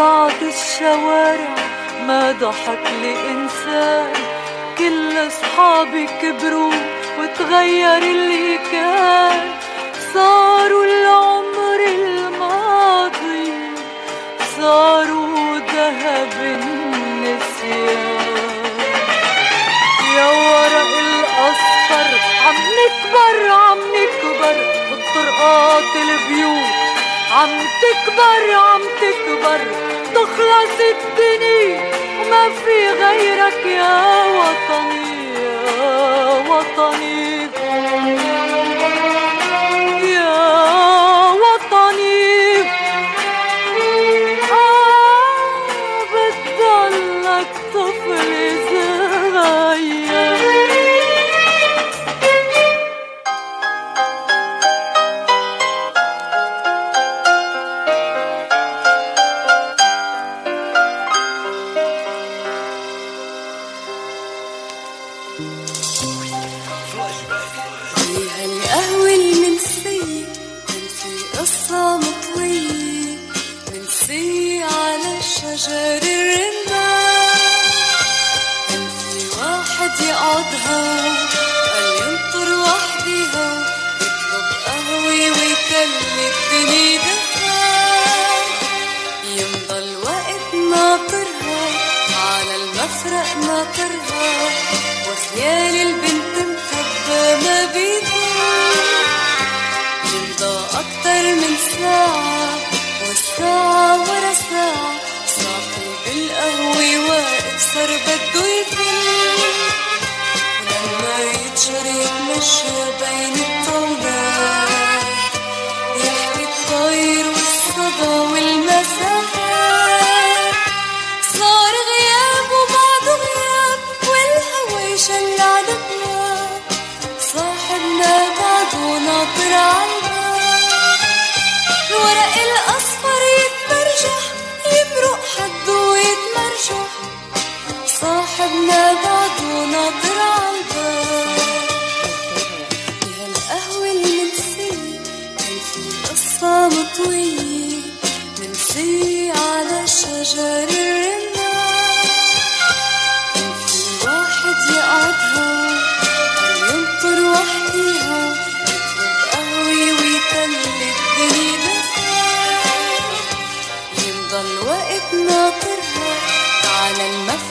قطعت 0.00 0.42
الشوارع 0.42 1.54
ما 2.06 2.32
ضحك 2.32 2.84
لي 3.02 3.12
إنسان 3.30 4.12
كل 4.78 5.26
أصحابي 5.26 6.06
كبروا 6.22 6.72
وتغير 7.18 8.02
اللي 8.02 8.58
كان. 8.72 9.50
صاروا 10.14 10.84
العمر 10.84 11.80
الماضي 11.88 13.52
صاروا 14.56 15.58
ذهب 15.58 16.32
النسيان. 16.40 18.00
يا 20.16 20.28
ورق 20.28 20.92
الأصفر 21.08 22.10
عم 22.46 22.58
نكبر 22.80 23.36
عم 23.52 23.78
نكبر. 23.78 24.56
والطرقات 24.90 25.92
البيوت 25.96 26.72
عم 27.32 27.50
تكبر 27.82 28.42
عم 28.54 28.82
تكبر. 29.00 29.89
تخلص 30.14 30.76
الدنيا 30.94 31.80
وما 32.20 32.44
في 32.64 32.76
غيرك 33.02 33.66
يا 33.66 33.96
وطني 34.38 35.34
يا 35.34 36.28
وطني. 36.48 37.09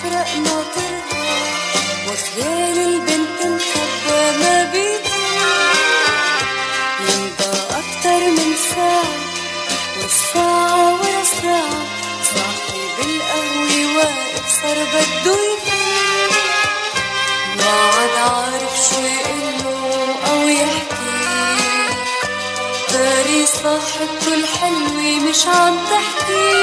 المفرق 0.09 0.37
ناطرها 0.37 1.37
وخيال 2.07 2.77
البنت 2.77 3.39
مخبى 3.41 4.37
ما 4.39 4.71
بيكون 4.73 5.77
يمضى 6.99 7.59
أكتر 7.69 8.19
من 8.29 8.55
ساعة. 8.75 9.13
والساعة 10.01 10.93
ورا 10.93 11.23
ساعة 11.41 11.83
صاحب 12.35 12.97
القهوة 12.99 13.97
واقف 13.97 14.61
صار 14.61 14.77
بده 14.93 15.37
يفهم 15.51 16.31
ما 17.57 17.71
عاد 17.71 18.15
عارف 18.33 18.73
شو 18.89 19.01
يقوله 19.01 20.15
أو 20.31 20.47
يحكي. 20.47 21.09
داري 22.93 23.45
صاحبته 23.45 24.33
الحلوة 24.33 25.29
مش 25.29 25.45
عم 25.47 25.77
تحكي. 25.91 26.58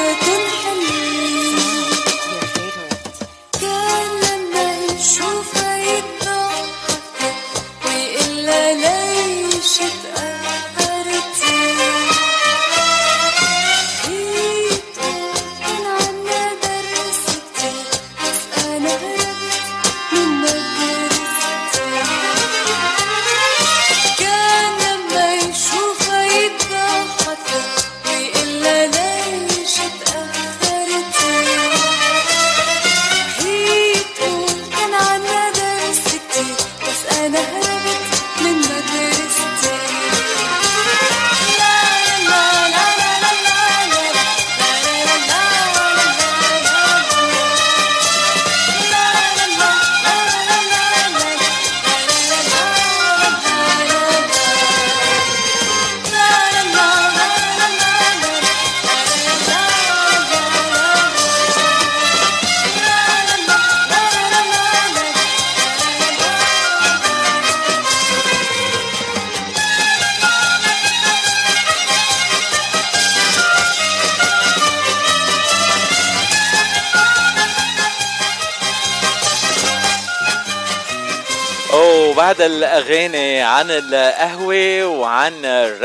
لفتة 0.00 0.30
حلوين 0.30 0.39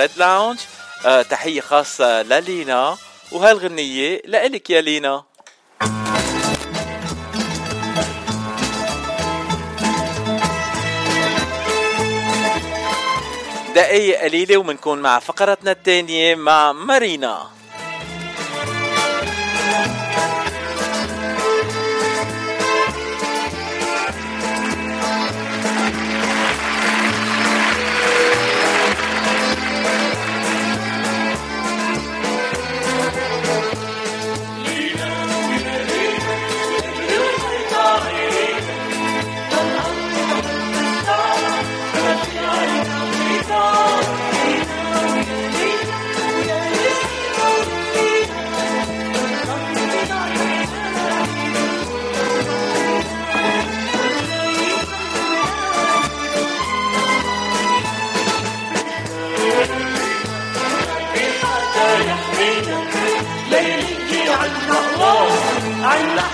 الريد 0.05 0.19
لاونج 0.19 0.59
آه، 1.05 1.21
تحية 1.21 1.61
خاصة 1.61 2.21
للينا. 2.21 2.97
وهالغنيه 3.31 4.21
لإلك 4.25 4.69
يا 4.69 4.81
لينا. 4.81 5.23
دقايق 13.75 14.21
قليلة 14.21 14.57
ومنكون 14.57 15.01
مع 15.01 15.19
فقرتنا 15.19 15.71
الثانية 15.71 16.35
مع 16.35 16.71
مارينا. 16.71 17.54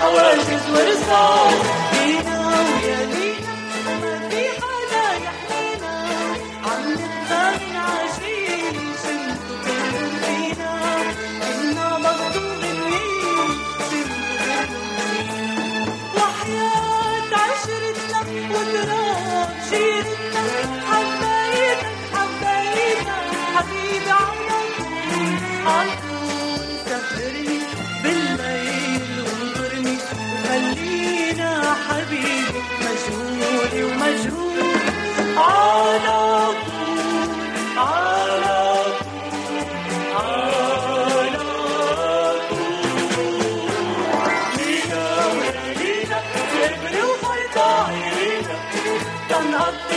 حواجز 0.00 0.70
ورصاص 0.70 1.52
لينا 1.52 1.71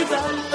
Bye-bye. 0.08 0.45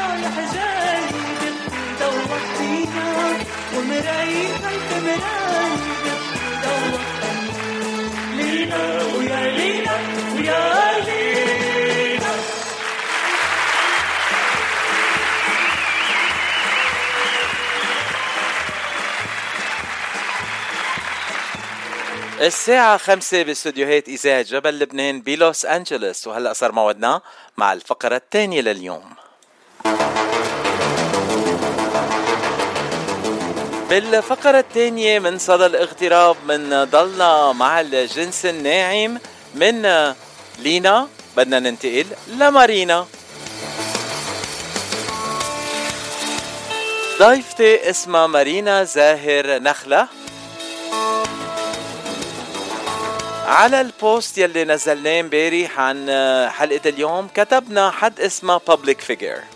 رايح 0.00 0.36
جاي 0.54 1.02
بتبكي 1.06 1.82
دوقتينا 2.00 3.08
ومرايتنا 3.76 4.70
كمراية 4.90 6.16
دوقتينا 6.62 7.32
لينا 8.36 9.02
ويا 9.16 9.50
لينا 9.50 9.94
ويا 10.36 11.00
لينا 11.04 12.30
الساعة 22.40 22.96
خمسة 22.96 23.42
باستديوهات 23.42 24.08
إذاعة 24.08 24.42
جبل 24.42 24.78
لبنان 24.78 25.20
بلوس 25.20 25.64
أنجلوس 25.66 26.26
وهلأ 26.26 26.52
صار 26.52 26.72
موعدنا 26.72 27.20
مع 27.56 27.72
الفقرة 27.72 28.16
الثانية 28.16 28.60
لليوم. 28.60 29.19
بالفقرة 33.90 34.58
الثانية 34.58 35.18
من 35.18 35.38
صدى 35.38 35.66
الاغتراب 35.66 36.36
من 36.48 36.84
ضلنا 36.84 37.52
مع 37.52 37.80
الجنس 37.80 38.46
الناعم 38.46 39.18
من 39.54 39.82
لينا 40.58 41.08
بدنا 41.36 41.58
ننتقل 41.58 42.06
لمارينا. 42.28 43.06
ضيفتي 47.18 47.90
اسمها 47.90 48.26
مارينا 48.26 48.84
زاهر 48.84 49.58
نخلة. 49.58 50.08
على 53.46 53.80
البوست 53.80 54.38
يلي 54.38 54.64
نزلناه 54.64 55.20
امبارح 55.20 55.80
عن 55.80 56.10
حلقة 56.50 56.88
اليوم 56.88 57.28
كتبنا 57.34 57.90
حد 57.90 58.20
اسمه 58.20 58.60
public 58.70 59.00
figure. 59.10 59.49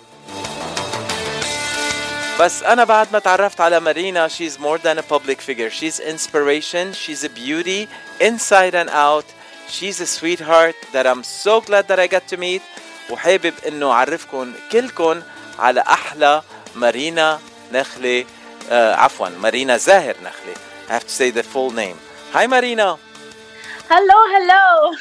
بس 2.39 2.63
أنا 2.63 2.83
بعد 2.83 3.07
ما 3.13 3.19
تعرفت 3.19 3.61
على 3.61 3.79
مارينا 3.79 4.27
she's 4.27 4.57
more 4.59 4.77
than 4.77 4.97
a 4.97 5.03
public 5.13 5.41
figure 5.41 5.69
she's 5.69 5.99
inspiration 5.99 6.93
she's 6.93 7.23
a 7.23 7.29
beauty 7.29 7.87
inside 8.21 8.75
and 8.75 8.89
out 8.89 9.25
she's 9.67 9.99
a 10.01 10.07
sweetheart 10.07 10.75
that 10.93 11.05
I'm 11.05 11.23
so 11.23 11.61
glad 11.61 11.87
that 11.89 11.99
I 11.99 12.07
got 12.07 12.27
to 12.29 12.37
meet 12.37 12.61
وحابب 13.09 13.53
انه 13.67 13.91
اعرفكم 13.91 14.53
كلكم 14.71 15.21
على 15.59 15.81
احلى 15.81 16.41
مارينا 16.75 17.39
نخلة 17.73 18.25
آه 18.71 18.95
عفوا 18.95 19.29
مارينا 19.29 19.77
زاهر 19.77 20.15
نخلة 20.23 20.55
I 20.89 20.91
have 20.93 21.07
to 21.07 21.13
say 21.13 21.29
the 21.31 21.43
full 21.43 21.71
name 21.71 21.97
Hi 22.33 22.47
Marina 22.47 22.97
Hello, 23.91 24.19
hello. 24.35 24.95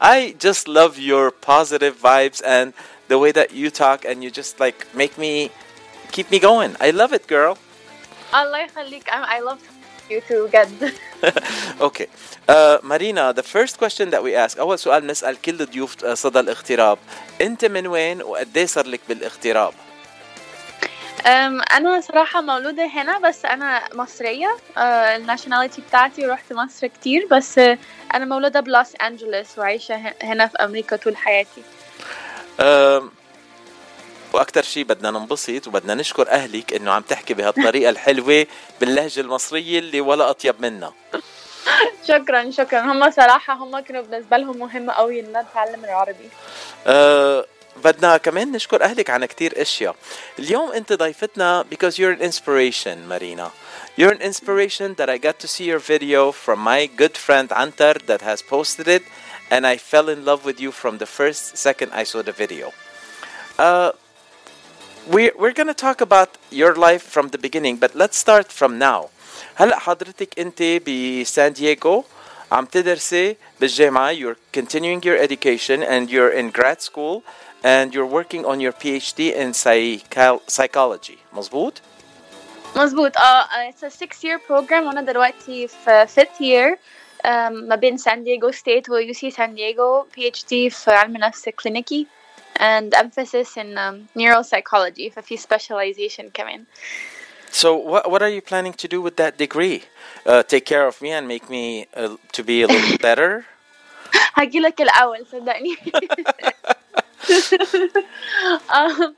I 0.00 0.34
just 0.38 0.66
love 0.66 0.98
your 0.98 1.30
positive 1.30 1.94
vibes 2.00 2.40
and 2.56 2.72
the 3.08 3.18
way 3.18 3.32
that 3.32 3.52
you 3.52 3.68
talk 3.70 4.06
and 4.08 4.24
you 4.24 4.30
just 4.30 4.58
like 4.58 4.86
make 4.94 5.18
me 5.18 5.50
keep 6.15 6.31
me 6.31 6.39
going. 6.39 6.71
I 6.79 6.91
love 6.91 7.13
it, 7.13 7.27
girl. 7.27 7.57
Allah 8.33 8.59
يخليك. 8.65 9.09
I 9.09 9.39
love 9.39 9.59
you 10.09 10.21
too 10.21 10.47
جد. 10.53 10.93
okay. 11.87 12.07
Uh, 12.47 12.77
Marina, 12.83 13.33
the 13.33 13.43
first 13.43 13.77
question 13.77 14.09
that 14.11 14.21
we 14.23 14.35
ask 14.35 14.57
أول 14.59 14.79
سؤال 14.79 15.07
نسأل 15.07 15.41
كل 15.41 15.65
ضيوف 15.65 16.05
صدى 16.05 16.39
الاغتراب 16.39 16.97
أنت 17.41 17.65
من 17.65 17.87
وين 17.87 18.21
وقد 18.23 18.57
إيه 18.57 18.65
صار 18.65 18.87
لك 18.87 18.99
بالاغتراب؟ 19.09 19.73
أم 21.25 21.61
أنا 21.61 22.01
صراحة 22.01 22.41
مولودة 22.41 22.85
هنا 22.85 23.19
بس 23.19 23.45
أنا 23.45 23.83
مصرية 23.93 24.57
أه 24.77 25.15
الناشوناليتي 25.15 25.81
بتاعتي 25.81 26.27
ورحت 26.27 26.53
مصر 26.53 26.87
كتير 26.87 27.27
بس 27.31 27.57
أه 27.59 27.77
أنا 28.13 28.25
مولودة 28.25 28.59
بلوس 28.59 28.95
أنجلوس 28.95 29.57
وعايشة 29.59 30.13
هنا 30.21 30.47
في 30.47 30.57
أمريكا 30.57 30.95
طول 30.95 31.17
حياتي 31.17 31.63
أم، 32.59 33.11
وأكثر 34.35 34.61
شيء 34.63 34.83
بدنا 34.83 35.11
ننبسط 35.11 35.67
وبدنا 35.67 35.93
نشكر 35.95 36.29
أهلك 36.29 36.73
إنه 36.73 36.91
عم 36.91 37.01
تحكي 37.01 37.33
بهالطريقة 37.33 37.89
الحلوة 37.89 38.47
باللهجة 38.79 39.19
المصرية 39.21 39.79
اللي 39.79 40.01
ولا 40.01 40.29
أطيب 40.29 40.61
منها 40.61 40.93
شكرا 42.09 42.51
شكرا. 42.51 42.79
هم 42.79 43.11
صراحة 43.11 43.53
هم 43.53 43.79
كانوا 43.79 44.01
بالنسبة 44.01 44.37
لهم 44.37 44.57
مهم 44.57 44.91
قوي 44.91 45.19
إن 45.19 45.25
أنا 45.25 45.39
أتعلم 45.41 45.85
العربي. 45.85 46.29
أه 46.87 47.45
بدنا 47.83 48.17
كمان 48.17 48.51
نشكر 48.51 48.83
أهلك 48.83 49.09
عن 49.09 49.25
كتير 49.25 49.61
أشياء. 49.61 49.95
اليوم 50.39 50.71
أنت 50.71 50.93
ضيفتنا 50.93 51.65
because 51.71 51.93
you're 51.99 52.13
an 52.19 52.21
inspiration 52.21 52.97
Marina 53.09 53.47
you're 53.99 54.13
an 54.17 54.21
inspiration 54.21 54.95
that 54.99 55.09
I 55.09 55.17
got 55.17 55.39
to 55.39 55.47
see 55.47 55.65
your 55.71 55.79
video 55.79 56.31
from 56.31 56.59
my 56.59 56.81
good 57.01 57.15
friend 57.17 57.47
Antar 57.51 57.95
that 58.09 58.21
has 58.21 58.41
posted 58.41 58.87
it 58.87 59.03
and 59.51 59.61
I 59.67 59.75
fell 59.77 60.07
in 60.09 60.19
love 60.29 60.41
with 60.45 60.59
you 60.63 60.71
from 60.71 60.93
the 61.03 61.09
first 61.19 61.43
second 61.67 61.89
I 62.01 62.03
saw 62.11 62.21
the 62.29 62.35
video. 62.43 62.67
uh, 63.59 63.91
we're, 65.12 65.32
we're 65.38 65.52
gonna 65.52 65.74
talk 65.74 66.00
about 66.00 66.30
your 66.50 66.74
life 66.74 67.02
from 67.02 67.28
the 67.28 67.38
beginning 67.38 67.76
but 67.76 67.94
let's 67.94 68.16
start 68.16 68.52
from 68.52 68.78
now 68.78 69.08
هلا 69.56 69.78
حضرتك 69.78 70.38
انت 70.38 70.62
بسان 70.62 71.52
دييغو 71.52 72.04
عم 72.52 72.64
تدرسي 72.64 73.36
بالجامعة 73.60 74.12
you're 74.14 74.36
continuing 74.58 75.02
your 75.02 75.16
education 75.16 75.82
and 75.82 76.10
you're 76.10 76.30
in 76.40 76.50
grad 76.50 76.80
school 76.82 77.22
and 77.64 77.94
you're 77.94 78.06
working 78.06 78.44
on 78.44 78.60
your 78.60 78.72
PhD 78.72 79.20
in 79.34 79.52
psycho- 79.54 80.42
psychology 80.48 81.18
مزبوط؟ 81.32 81.80
مظبوط 82.76 83.16
اه 83.16 83.70
it's 83.70 83.82
a 83.82 83.90
six 83.90 84.24
year 84.24 84.38
program 84.48 84.86
وانا 84.86 85.02
دلوقتي 85.02 85.68
في 85.68 86.06
fifth 86.06 86.40
year 86.40 86.78
um, 87.24 87.52
ما 87.68 87.76
بين 87.76 87.96
سان 87.96 88.24
دييغو 88.24 88.50
ستيت 88.50 88.88
و 88.90 89.12
UC 89.12 89.28
سان 89.28 89.54
دييغو 89.54 90.06
PhD 90.16 90.48
في 90.48 90.90
علم 90.90 91.16
نفس 91.16 91.48
كلينيكي 91.48 92.06
and 92.56 92.94
emphasis 92.94 93.56
in 93.56 93.78
um, 93.78 94.08
neuropsychology 94.16 95.12
ففي 95.12 95.36
specialization 95.36 96.30
كمان 96.34 96.64
So 97.52 97.74
what, 97.74 98.08
what 98.10 98.22
are 98.22 98.28
you 98.28 98.40
planning 98.40 98.72
to 98.74 98.86
do 98.86 99.02
with 99.02 99.16
that 99.16 99.36
degree? 99.36 99.82
Uh, 100.24 100.42
take 100.44 100.64
care 100.64 100.86
of 100.86 101.02
me 101.02 101.10
and 101.10 101.26
make 101.26 101.50
me 101.50 101.86
uh, 101.96 102.16
to 102.32 102.44
be 102.44 102.62
a 102.62 102.68
little 102.68 102.98
better? 102.98 103.44
هجيلك 104.34 104.80
الأول 104.80 105.26
صدقني 105.26 105.76
um, 108.77 109.13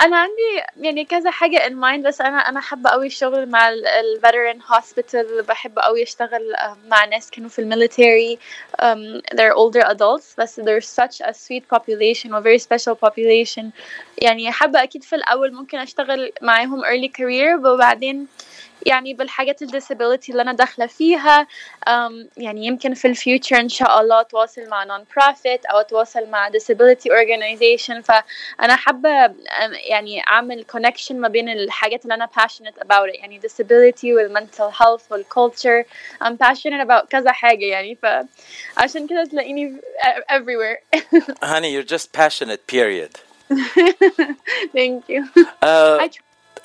أنا 0.00 0.16
عندي 0.16 0.62
يعني 0.76 1.04
كذا 1.04 1.30
حاجة 1.30 1.68
in 1.68 1.72
mind 1.72 2.06
بس 2.06 2.20
أنا 2.20 2.36
أنا 2.38 2.60
حابة 2.60 2.90
أوي 2.90 3.06
الشغل 3.06 3.48
مع 3.48 3.68
ال 3.68 3.86
ال 3.86 4.20
veteran 4.26 4.62
hospital 4.62 5.42
بحب 5.48 5.78
أوي 5.78 6.02
أشتغل 6.02 6.54
um, 6.56 6.90
مع 6.90 7.04
ناس 7.04 7.30
كانوا 7.30 7.48
في 7.48 7.58
الميليتري 7.58 8.38
um, 8.82 9.22
they're 9.34 9.54
older 9.54 9.84
adults 9.86 10.34
بس 10.38 10.60
they're 10.60 10.80
such 10.80 11.20
a 11.20 11.32
sweet 11.32 11.76
population 11.76 12.32
و 12.32 12.42
very 12.42 12.58
special 12.58 12.94
population. 12.94 13.64
يعني 14.18 14.52
حابة 14.52 14.82
أكيد 14.82 15.04
في 15.04 15.16
الأول 15.16 15.52
ممكن 15.52 15.78
أشتغل 15.78 16.32
معاهم 16.42 16.82
early 16.84 17.08
career 17.08 17.64
وبعدين 17.64 18.26
يعني 18.86 19.14
بالحاجات 19.14 19.62
ال 19.62 19.68
disability 19.68 20.32
اللي 20.32 20.42
أنا 20.42 20.52
داخلة 20.52 20.86
فيها 20.86 21.46
um, 21.88 22.12
يعني 22.36 22.66
يمكن 22.66 22.94
في 22.94 23.08
ال 23.08 23.15
future 23.15 23.56
إن 23.56 23.68
شاء 23.68 24.00
الله 24.00 24.20
أتواصل 24.20 24.68
مع 24.68 24.84
non-profit 24.84 25.66
أو 25.66 25.80
أتواصل 25.80 26.26
مع 26.30 26.50
disability 26.50 27.08
organization. 27.08 28.00
فأنا 28.00 28.76
حابة 28.76 29.34
يعني 29.88 30.22
أعمل 30.28 30.64
connection 30.76 31.12
ما 31.12 31.28
بين 31.28 31.48
الحاجات 31.48 32.02
اللي 32.02 32.14
أنا 32.14 32.28
passionate 32.38 32.82
about 32.82 33.08
it 33.10 33.18
يعني 33.20 33.40
disability 33.40 34.06
وال 34.06 34.22
mental 34.22 34.70
health 34.70 35.02
وال 35.10 35.25
culture. 35.25 35.84
I'm 36.24 36.36
passionate 36.36 36.80
about 36.80 37.08
كذا 37.10 37.32
حاجة 37.32 37.64
يعني 37.64 37.98
فعشان 38.02 39.06
كده 39.06 39.24
تلاقيني 39.24 39.80
everywhere. 40.30 40.78
Honey, 41.42 41.72
you're 41.72 41.82
just 41.82 42.12
passionate, 42.12 42.66
period. 42.66 43.10
thank 44.72 45.08
you. 45.08 45.28
Uh, 45.60 45.98
I 46.00 46.08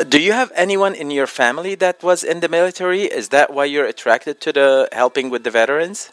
do 0.09 0.19
you 0.21 0.33
have 0.33 0.51
anyone 0.55 0.95
in 0.95 1.11
your 1.11 1.27
family 1.27 1.75
that 1.77 2.03
was 2.03 2.25
in 2.25 2.41
the 2.41 2.49
military? 2.49 3.03
Is 3.03 3.29
that 3.29 3.53
why 3.53 3.67
you're 3.67 3.87
attracted 3.87 4.41
to 4.41 4.53
the 4.53 4.89
helping 4.93 5.31
with 5.31 5.45
the 5.45 5.51
veterans? 5.51 6.11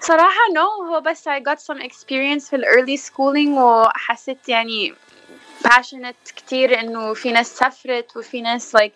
صراحة 0.00 0.52
no 0.52 0.86
هو 0.90 1.00
بس 1.00 1.28
I 1.28 1.40
got 1.40 1.60
some 1.60 1.80
experience 1.80 2.50
في 2.50 2.56
ال 2.56 2.64
early 2.64 2.96
schooling 2.96 3.58
وحسيت 3.58 4.48
يعني 4.48 4.94
passionate 5.64 6.32
كتير 6.36 6.80
انه 6.80 7.14
في 7.14 7.32
ناس 7.32 7.56
سافرت 7.56 8.16
وفي 8.16 8.40
ناس 8.40 8.76
like 8.76 8.92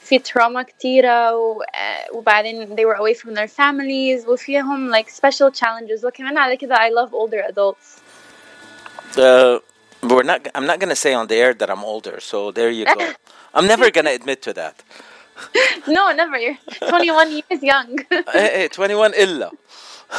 في 0.00 0.18
trauma 0.18 0.62
كتيرة 0.62 1.36
و, 1.36 1.62
آه، 1.62 2.06
وبعدين 2.12 2.76
they 2.76 2.84
were 2.84 2.96
away 2.96 3.14
from 3.14 3.34
their 3.34 3.48
families 3.48 4.28
وفيهم 4.28 4.96
like 4.96 5.08
special 5.08 5.50
challenges 5.50 6.04
وكمان 6.04 6.38
على 6.38 6.56
كده 6.56 6.74
I 6.74 6.90
love 6.90 7.12
older 7.14 7.42
adults 7.52 8.00
Uh, 9.16 9.60
we're 10.01 10.23
not. 10.23 10.47
I'm 10.55 10.65
not 10.65 10.79
gonna 10.79 10.95
say 10.95 11.13
on 11.13 11.27
the 11.27 11.35
air 11.35 11.53
that 11.53 11.69
I'm 11.69 11.83
older. 11.83 12.19
So 12.19 12.51
there 12.51 12.69
you 12.69 12.85
go. 12.85 13.13
I'm 13.53 13.67
never 13.67 13.91
gonna 13.91 14.11
admit 14.11 14.41
to 14.43 14.53
that. 14.53 14.81
no, 15.87 16.11
never. 16.11 16.37
You're 16.37 16.57
21 16.87 17.31
years 17.31 17.63
young. 17.63 17.97
hey, 18.09 18.23
eh, 18.33 18.63
eh, 18.63 18.67
21 18.67 19.13
illa. 19.15 19.51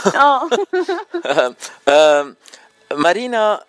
oh. 0.07 0.67
Um, 1.25 1.57
um, 1.87 2.37
Marina, 2.99 3.61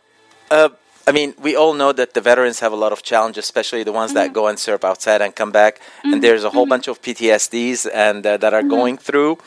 uh, 0.49 0.69
I 1.07 1.11
mean, 1.11 1.33
we 1.41 1.55
all 1.55 1.73
know 1.73 1.91
that 1.91 2.13
the 2.13 2.21
veterans 2.21 2.59
have 2.59 2.71
a 2.71 2.75
lot 2.75 2.91
of 2.91 3.01
challenges, 3.03 3.45
especially 3.45 3.83
the 3.83 3.91
ones 3.91 4.11
mm-hmm. 4.11 4.27
that 4.27 4.33
go 4.33 4.47
and 4.47 4.57
serve 4.57 4.83
outside 4.83 5.21
and 5.21 5.35
come 5.35 5.51
back. 5.51 5.79
Mm-hmm. 5.79 6.13
And 6.13 6.23
there's 6.23 6.43
a 6.43 6.49
whole 6.49 6.63
mm-hmm. 6.63 6.69
bunch 6.69 6.88
of 6.88 7.01
PTSDs 7.01 7.89
and 7.93 8.25
uh, 8.25 8.38
that 8.38 8.53
are 8.53 8.61
mm-hmm. 8.61 8.69
going 8.69 8.97
through, 8.97 9.39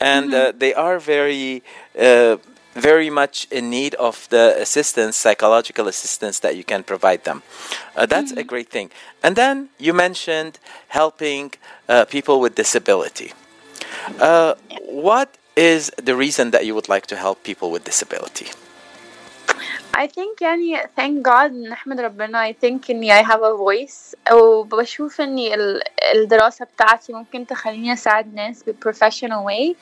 and 0.00 0.32
uh, 0.32 0.48
mm-hmm. 0.48 0.58
they 0.58 0.74
are 0.74 0.98
very 0.98 1.62
uh, 1.98 2.36
Uh, 2.69 2.69
very 2.81 3.09
much 3.09 3.47
in 3.51 3.69
need 3.69 3.95
of 3.95 4.27
the 4.29 4.53
assistance, 4.59 5.15
psychological 5.15 5.87
assistance 5.87 6.39
that 6.39 6.55
you 6.57 6.63
can 6.63 6.83
provide 6.83 7.23
them. 7.23 7.41
Uh, 7.95 8.05
that's 8.05 8.31
a 8.33 8.43
great 8.43 8.69
thing. 8.69 8.91
And 9.23 9.35
then 9.35 9.69
you 9.79 9.93
mentioned 9.93 10.59
helping 10.89 11.53
uh, 11.87 12.03
people 12.05 12.41
with 12.41 12.55
disability. 12.55 13.31
Uh, 14.19 14.55
what 14.81 15.29
is 15.55 15.89
the 15.95 16.15
reason 16.15 16.51
that 16.51 16.65
you 16.65 16.75
would 16.75 16.89
like 16.89 17.07
to 17.07 17.15
help 17.15 17.43
people 17.43 17.71
with 17.71 17.85
disability? 17.85 18.47
I 19.97 20.07
think 20.07 20.41
يعني 20.41 20.89
thank 20.95 21.23
God 21.23 21.51
نحمد 21.53 21.99
ربنا 21.99 22.43
I 22.49 22.53
think 22.53 22.89
إني 22.89 23.11
I 23.13 23.23
have 23.23 23.41
a 23.41 23.55
voice 23.55 24.15
وبشوف 24.31 25.21
إني 25.21 25.53
ال- 25.55 25.81
الدراسة 26.15 26.65
بتاعتي 26.65 27.13
ممكن 27.13 27.47
تخليني 27.47 27.93
أساعد 27.93 28.33
ناس 28.33 28.63
ب 28.67 28.75
professional 28.89 29.45
way 29.45 29.75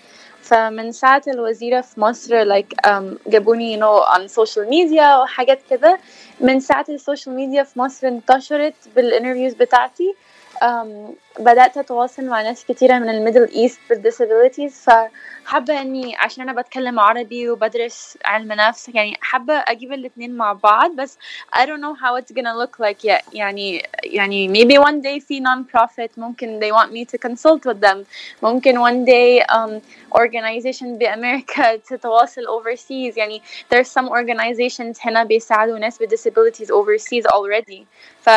فمن 0.49 0.93
ساعة 0.93 1.23
الوزيرة 1.29 1.81
في 1.81 2.01
مصر 2.01 2.45
like 2.59 2.89
um, 2.91 3.05
جابوني 3.27 3.77
you 3.77 3.81
know 3.81 4.05
on 4.17 4.29
social 4.29 4.67
media 4.71 5.19
وحاجات 5.23 5.61
كده. 5.71 5.99
من 6.41 6.61
ساعة 6.61 6.85
السوشيال 6.89 7.35
ميديا 7.37 7.63
في 7.63 7.79
مصر 7.79 8.09
انتشرت 8.09 8.75
بال 8.97 9.07
interviews 9.07 9.55
بتاعتي. 9.55 10.15
Um, 10.57 11.13
بدأت 11.39 11.77
أتواصل 11.77 12.25
مع 12.25 12.43
ناس 12.43 12.65
كتيرة 12.65 12.99
من 12.99 13.09
ال 13.09 13.15
Middle 13.15 13.49
East 13.51 13.81
بال 13.91 14.04
disabilities 14.04 14.85
فحابة 14.85 15.81
إني 15.81 16.17
عشان 16.17 16.49
أنا 16.49 16.63
بتكلم 16.63 17.01
عربي 17.01 17.51
وبدرس 17.51 18.19
علم 18.25 18.53
نفس 18.53 18.89
يعني 18.89 19.19
حابة 19.21 19.55
أجيب 19.55 19.93
الاتنين 19.93 20.37
مع 20.37 20.53
بعض 20.53 20.91
بس 20.91 21.19
I 21.57 21.61
don't 21.61 21.81
know 21.81 21.95
how 21.95 22.17
it's 22.17 22.33
gonna 22.33 22.55
look 22.55 22.79
like 22.87 23.05
yet 23.05 23.25
يعني 23.33 23.89
يعني 24.05 24.49
maybe 24.49 24.79
one 24.79 25.01
day 25.03 25.19
في 25.27 25.41
non-profit 25.41 26.19
ممكن 26.19 26.61
they 26.61 26.73
want 26.73 26.93
me 26.93 27.05
to 27.05 27.29
consult 27.29 27.73
with 27.73 27.81
them 27.81 27.99
ممكن 28.43 28.79
one 28.79 29.05
day 29.09 29.45
um, 29.55 29.81
organization 30.19 30.87
بأمريكا 30.87 31.77
تتواصل 31.77 32.43
overseas 32.43 33.17
يعني 33.17 33.43
there's 33.75 33.89
some 33.89 34.09
organizations 34.09 35.07
هنا 35.07 35.25
بيساعدوا 35.25 35.79
ناس 35.79 35.99
disabilities 36.03 36.67
overseas 36.69 37.25
already 37.27 37.83
ف 38.21 38.31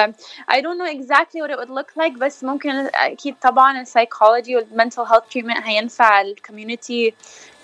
I 0.51 0.61
don't 0.61 0.77
know 0.77 0.91
exactly 0.99 1.41
what 1.41 1.51
it 1.51 1.57
would 1.57 1.69
look 1.69 1.91
like 1.97 2.17
بس 2.19 2.43
ممكن 2.43 2.90
أكيد 2.94 3.34
طبعا 3.42 3.80
السايكولوجي 3.80 4.60
والmental 4.60 5.06
health 5.08 5.24
treatment 5.34 5.66
هينفع 5.66 6.20
الكوميونتي 6.20 7.14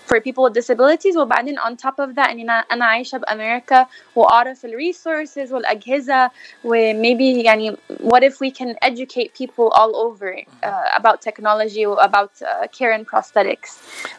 for 0.06 0.20
people 0.20 0.44
with 0.44 0.54
disabilities 0.54 1.16
وبعدين 1.16 1.58
on 1.58 1.76
top 1.76 1.98
of 1.98 2.14
that 2.14 2.28
اني 2.28 2.42
أنا 2.42 2.58
أنا 2.72 2.84
عايشة 2.84 3.18
بأمريكا 3.18 3.86
وأعرف 4.16 4.64
ال 4.64 4.72
resources 4.72 5.52
والأجهزة 5.52 6.30
و 6.64 6.92
maybe 6.92 7.44
يعني 7.44 7.76
what 8.02 8.22
if 8.22 8.40
we 8.40 8.50
can 8.50 8.74
educate 8.82 9.32
people 9.34 9.68
all 9.68 9.96
over 9.96 10.36
uh, 10.62 10.66
about 10.96 11.20
technology 11.22 11.86
و 11.86 11.96
about 11.96 12.30
uh, 12.42 12.66
care 12.78 12.92
and 12.92 13.06
prosthetics 13.06 13.70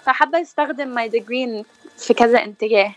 فحابة 0.05 0.41
أستخدم 0.41 0.95
my 0.95 1.07
degree 1.09 1.65
في 1.97 2.13
كذا 2.13 2.43
اتجاه 2.43 2.95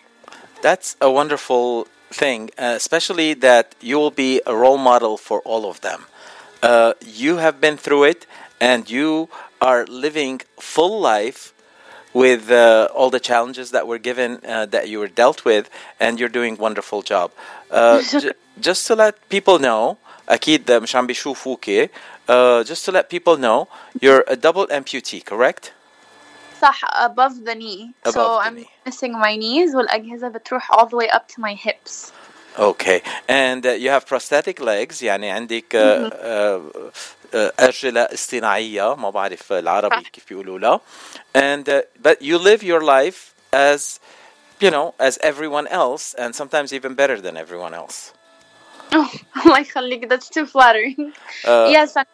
That's 0.63 0.97
a 1.01 1.11
wonderful 1.11 1.87
thing, 2.11 2.51
uh, 2.59 2.75
especially 2.83 3.35
that 3.35 3.67
you 3.81 3.99
will 3.99 4.11
be 4.11 4.41
a 4.47 4.55
role 4.55 4.79
model 4.79 5.17
for 5.17 5.39
all 5.41 5.65
of 5.71 5.81
them. 5.83 6.01
Uh, 6.63 6.93
you 7.23 7.37
have 7.37 7.61
been 7.61 7.77
through 7.77 8.05
it, 8.05 8.27
and 8.61 8.91
you 8.91 9.29
are 9.61 9.85
living 9.87 10.41
full 10.59 11.01
life 11.01 11.53
with 12.13 12.51
uh, 12.51 12.89
all 12.95 13.11
the 13.11 13.21
challenges 13.21 13.71
that 13.73 13.87
were 13.87 13.99
given 13.99 14.41
uh, 14.45 14.67
that 14.67 14.89
you 14.89 14.99
were 14.99 15.09
dealt 15.23 15.45
with, 15.45 15.69
and 16.01 16.19
you're 16.19 16.35
doing 16.41 16.57
wonderful 16.57 17.03
job. 17.03 17.31
Uh, 17.71 18.01
j- 18.03 18.33
just 18.61 18.87
to 18.87 18.95
let 18.95 19.29
people 19.29 19.59
know, 19.59 19.99
اكيد 20.29 20.73
مش 20.73 20.97
عم 20.97 21.07
بيشوفوكي 21.07 21.89
uh, 22.29 22.65
just 22.65 22.85
to 22.85 22.93
let 22.93 23.09
people 23.09 23.37
know 23.37 23.69
you're 24.03 24.25
a 24.27 24.37
double 24.37 24.67
amputee 24.67 25.25
correct 25.25 25.73
صح 26.63 26.81
above 27.05 27.45
the 27.45 27.55
knee 27.55 27.93
Above 28.05 28.15
so 28.15 28.41
the 28.41 28.47
I'm 28.47 28.65
missing 28.87 29.13
my 29.13 29.37
knees 29.37 29.75
والأجهزة 29.75 30.29
بتروح 30.29 30.73
all 30.73 30.87
the 30.87 30.97
way 30.97 31.09
up 31.11 31.29
to 31.29 31.41
my 31.41 31.55
hips 31.55 32.13
Okay, 32.59 33.03
and 33.29 33.67
uh, 33.67 33.71
you 33.73 33.91
have 33.91 34.07
prosthetic 34.07 34.61
legs 34.61 35.03
يعني 35.03 35.31
عندك 35.31 35.65
uh, 35.75 36.11
uh, 36.11 36.61
uh, 37.35 37.51
أرجلة 37.61 38.01
اصطناعية 38.03 38.95
ما 38.95 39.11
بعرف 39.11 39.53
العربي 39.53 40.03
كيف 40.13 40.25
بيقولوا 40.29 40.59
لها 40.59 40.81
and 41.37 41.69
uh, 41.69 41.83
but 42.03 42.23
you 42.23 42.39
live 42.39 42.63
your 42.63 42.81
life 42.83 43.35
as 43.53 44.01
you 44.61 44.71
know 44.71 44.95
as 44.99 45.19
everyone 45.23 45.67
else 45.69 46.15
and 46.15 46.35
sometimes 46.35 46.73
even 46.73 46.95
better 46.95 47.21
than 47.21 47.37
everyone 47.37 47.75
else 47.75 48.13
oh 48.95 49.11
الله 49.47 49.59
يخليك 49.59 50.09
that's 50.13 50.29
too 50.31 50.47
flattering 50.47 51.13
Uh, 51.45 51.71
yes 51.77 51.97
I- 51.97 52.05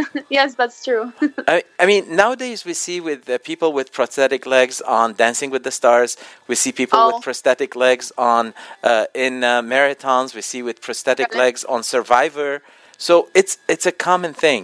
yes 0.37 0.49
that's 0.59 0.83
true 0.87 1.05
I, 1.55 1.63
I 1.79 1.85
mean, 1.91 2.03
nowadays 2.23 2.59
we 2.69 2.73
see 2.85 2.99
with 3.09 3.21
uh, 3.29 3.37
people 3.49 3.69
with 3.79 3.87
prosthetic 3.99 4.45
legs 4.45 4.81
on 4.81 5.07
Dancing 5.23 5.49
with 5.55 5.63
the 5.63 5.71
Stars. 5.71 6.11
We 6.49 6.55
see 6.63 6.71
people 6.81 6.99
Oh. 6.99 7.07
with 7.09 7.23
prosthetic 7.27 7.71
legs 7.87 8.11
on 8.33 8.43
uh, 8.83 9.05
in 9.25 9.33
uh, 9.45 9.61
marathons. 9.73 10.29
We 10.39 10.43
see 10.51 10.61
with 10.69 10.77
prosthetic 10.87 11.29
legs 11.43 11.61
on 11.73 11.79
Survivor. 11.95 12.51
So 13.07 13.13
it's 13.39 13.53
it's 13.73 13.85
a 13.93 13.95
common 14.09 14.33
thing. 14.45 14.63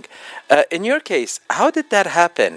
Uh, 0.50 0.64
in 0.76 0.82
your 0.92 1.00
case, 1.14 1.34
how 1.58 1.68
did 1.78 1.88
that 1.96 2.08
happen? 2.22 2.52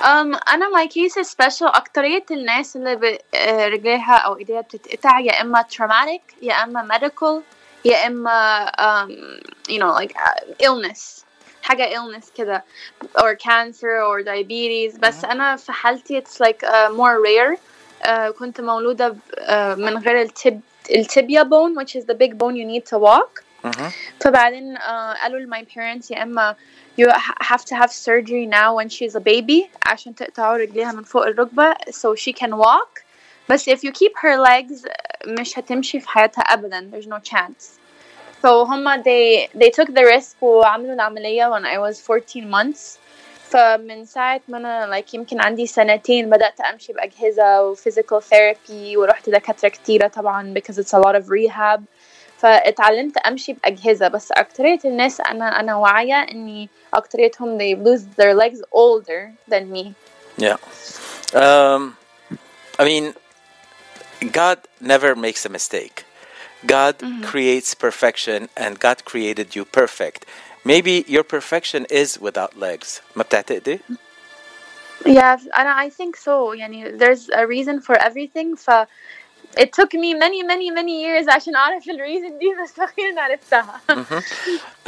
um, 0.00 0.28
أنا 0.48 0.68
my 0.70 0.86
case 0.86 1.16
is 1.16 1.28
special 1.30 1.68
أكترية 1.68 2.24
الناس 2.30 2.76
اللي 2.76 2.96
ب- 2.96 3.18
آه، 3.34 3.68
رجليها 3.68 4.14
أو 4.16 4.36
إيديها 4.36 4.60
بتتقطع 4.60 5.20
يا 5.20 5.40
إما 5.40 5.64
traumatic 5.76 6.34
يا 6.42 6.54
إما 6.64 6.88
medical 6.98 7.42
يا 7.84 8.06
إما 8.06 8.66
um, 8.78 9.10
you 9.68 9.78
know 9.78 9.92
like 10.00 10.12
uh, 10.16 10.64
illness 10.66 11.24
حاجة 11.62 11.94
illness 11.94 12.30
كده 12.36 12.64
or 13.18 13.34
cancer 13.36 14.00
or 14.02 14.22
diabetes 14.22 14.98
بس 14.98 15.24
أنا 15.24 15.56
في 15.56 15.72
حالتي 15.72 16.20
it's 16.20 16.40
like 16.40 16.62
uh, 16.66 16.90
more 16.96 17.20
rare 17.20 17.58
uh, 18.04 18.30
كنت 18.38 18.60
مولودة 18.60 19.08
ب- 19.08 19.18
uh, 19.38 19.78
من 19.78 19.98
غير 19.98 20.20
التب 20.22 20.60
التibia 20.90 21.44
bone 21.44 21.74
which 21.80 21.96
is 21.96 22.04
the 22.04 22.14
big 22.14 22.38
bone 22.38 22.56
you 22.56 22.64
need 22.64 22.86
to 22.86 22.98
walk 22.98 23.44
فبعدين 24.20 24.76
uh, 24.78 24.80
قالوا 25.22 25.38
لماي 25.40 25.66
parents 25.74 26.10
يا 26.10 26.22
اما 26.22 26.56
you 27.00 27.08
ha- 27.10 27.34
have 27.54 27.64
to 27.64 27.74
have 27.76 27.90
surgery 27.92 28.46
now 28.46 28.74
when 28.74 28.88
she's 28.88 29.14
a 29.14 29.20
baby 29.20 29.70
عشان 29.86 30.14
تقطعوا 30.14 30.56
رجليها 30.56 30.92
من 30.92 31.02
فوق 31.02 31.26
الركبة 31.26 31.74
so 31.90 32.14
she 32.14 32.32
can 32.32 32.50
walk 32.56 33.02
بس 33.49 33.69
if 33.69 33.83
you 33.83 33.91
keep 33.91 34.13
her 34.23 34.37
legs 34.37 34.87
مش 35.27 35.59
هتمشي 35.59 35.99
في 35.99 36.09
حياتها 36.09 36.41
أبدا. 36.41 36.91
There's 36.93 37.07
no 37.07 37.19
chance. 37.31 37.63
So 38.41 38.45
هما 38.45 39.03
they 39.03 39.47
they 39.57 39.69
took 39.69 39.87
the 39.87 40.03
risk 40.15 40.43
وعملوا 40.43 40.93
العملية 40.93 41.49
when 41.49 41.65
I 41.65 41.77
was 41.77 41.99
14 41.99 42.51
months. 42.51 42.97
فمن 43.49 44.05
ساعة 44.05 44.41
ما 44.47 44.57
أنا 44.57 44.99
like 44.99 45.13
يمكن 45.13 45.41
عندي 45.41 45.67
سنتين 45.67 46.29
بدأت 46.29 46.61
أمشي 46.61 46.93
بأجهزة 46.93 47.61
و 47.61 47.75
physical 47.75 48.21
therapy 48.21 48.97
ورحت 48.97 49.29
دكاترة 49.29 49.69
كتيرة 49.69 50.07
طبعا 50.07 50.53
because 50.53 50.77
it's 50.77 50.93
a 50.93 50.99
lot 50.99 51.15
of 51.15 51.29
rehab. 51.29 51.81
فاتعلمت 52.37 53.17
أمشي 53.17 53.53
بأجهزة. 53.53 54.07
بس 54.07 54.31
أكترية 54.31 54.79
الناس 54.85 55.21
أنا 55.21 55.59
أنا 55.59 55.75
واعية 55.75 56.21
إني 56.31 56.69
أكتريتهم 56.93 57.57
they 57.57 57.75
lose 57.75 58.03
their 58.17 58.33
legs 58.33 58.61
older 58.71 59.31
than 59.51 59.71
me. 59.71 59.93
Yeah. 60.37 60.57
Um, 61.33 61.97
I 62.79 62.85
mean, 62.85 63.13
God 64.32 64.58
never 64.80 65.14
makes 65.14 65.44
a 65.44 65.48
mistake. 65.48 66.04
God 66.66 66.96
creates 67.30 67.74
perfection, 67.74 68.48
and 68.56 68.72
God 68.80 69.04
created 69.04 69.54
you 69.56 69.64
perfect. 69.64 70.20
Maybe 70.64 71.04
your 71.06 71.24
perfection 71.24 71.86
is 71.90 72.18
without 72.20 72.58
legs. 72.58 73.00
ما 73.16 73.22
بتعتقدي؟ 73.22 73.80
yeah 75.06 75.38
انا 75.58 75.86
I 75.86 75.90
think 75.90 76.16
so 76.16 76.52
يعني 76.52 76.98
there's 76.98 77.28
a 77.28 77.46
reason 77.46 77.80
for 77.80 77.96
everything 77.96 78.56
ف 78.56 78.70
it 79.56 79.72
took 79.72 79.92
me 79.94 80.14
many 80.14 80.42
many 80.42 80.70
many 80.70 81.04
years 81.04 81.28
عشان 81.28 81.54
اعرف 81.56 81.88
ال 81.88 81.98
reason 81.98 82.38
دي 82.38 82.54
بس 82.64 82.80
اخيرا 82.80 83.20
عرفتها 83.20 83.80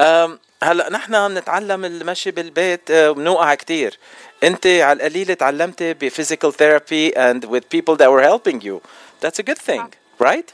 أم 0.01 0.39
هلا 0.63 0.91
نحن 0.91 1.29
بنتعلم 1.29 1.85
المشي 1.85 2.31
بالبيت 2.31 2.91
أه، 2.91 3.11
وبنوقع 3.11 3.55
كتير 3.55 3.99
انت 4.45 4.67
على 4.67 4.97
القليل 4.97 5.37
تعلمتي 5.37 5.95
بفيزيكال 5.95 6.53
ثيرابي 6.53 7.11
and 7.11 7.45
with 7.45 7.63
people 7.77 7.97
that 7.97 8.11
were 8.11 8.23
helping 8.23 8.61
you 8.61 8.81
That's 9.22 9.40
a 9.40 9.44
good 9.44 9.62
thing 9.70 9.88
right? 10.20 10.54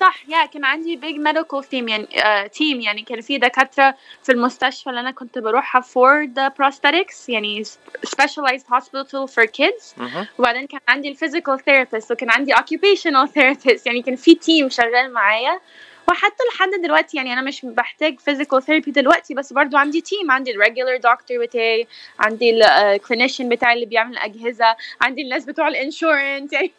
صح 0.00 0.24
yeah 0.28 0.46
كان 0.46 0.64
عندي 0.64 1.00
big 1.00 1.16
medical 1.28 1.62
team 1.64 1.88
يعني 1.88 2.06
uh, 2.06 2.48
team 2.48 2.84
يعني 2.84 3.02
كان 3.02 3.20
في 3.20 3.38
دكاترة 3.38 3.94
في 4.22 4.32
المستشفى 4.32 4.90
اللي 4.90 5.00
أنا 5.00 5.10
كنت 5.10 5.38
بروحها 5.38 5.80
for 5.80 6.26
the 6.26 6.50
prosthetics 6.62 7.28
يعني 7.28 7.64
specialized 8.06 8.66
hospital 8.74 9.28
for 9.34 9.46
kids. 9.46 10.00
وبعدين 10.38 10.66
كان 10.66 10.80
عندي 10.88 11.08
ال 11.08 11.14
physical 11.14 11.64
therapist 11.64 12.12
وكان 12.12 12.30
عندي 12.30 12.54
occupational 12.54 13.28
therapist 13.28 13.86
يعني 13.86 14.02
كان 14.02 14.16
في 14.16 14.34
team 14.34 14.68
شغال 14.68 15.12
معايا. 15.12 15.60
وحتى 16.08 16.42
لحد 16.54 16.70
دلوقتي 16.82 17.16
يعني 17.16 17.32
أنا 17.32 17.42
مش 17.42 17.60
بحتاج 17.64 18.18
physical 18.20 18.60
therapy 18.60 18.90
دلوقتي 18.90 19.34
بس 19.34 19.52
برضو 19.52 19.76
عندي 19.76 20.00
team 20.00 20.30
عندي 20.30 20.50
ال 20.50 20.56
regular 20.56 20.96
doctor 20.96 21.38
بتاعي 21.46 21.86
عندي 22.18 22.64
ال 22.64 22.72
clinician 22.72 23.48
بتاعي 23.48 23.74
اللي 23.74 23.86
بيعمل 23.86 24.18
أجهزة 24.18 24.76
عندي 25.00 25.22
الناس 25.22 25.44
بتوع 25.44 25.68
ال 25.68 25.76
insurance 25.76 26.52
يعني 26.54 26.72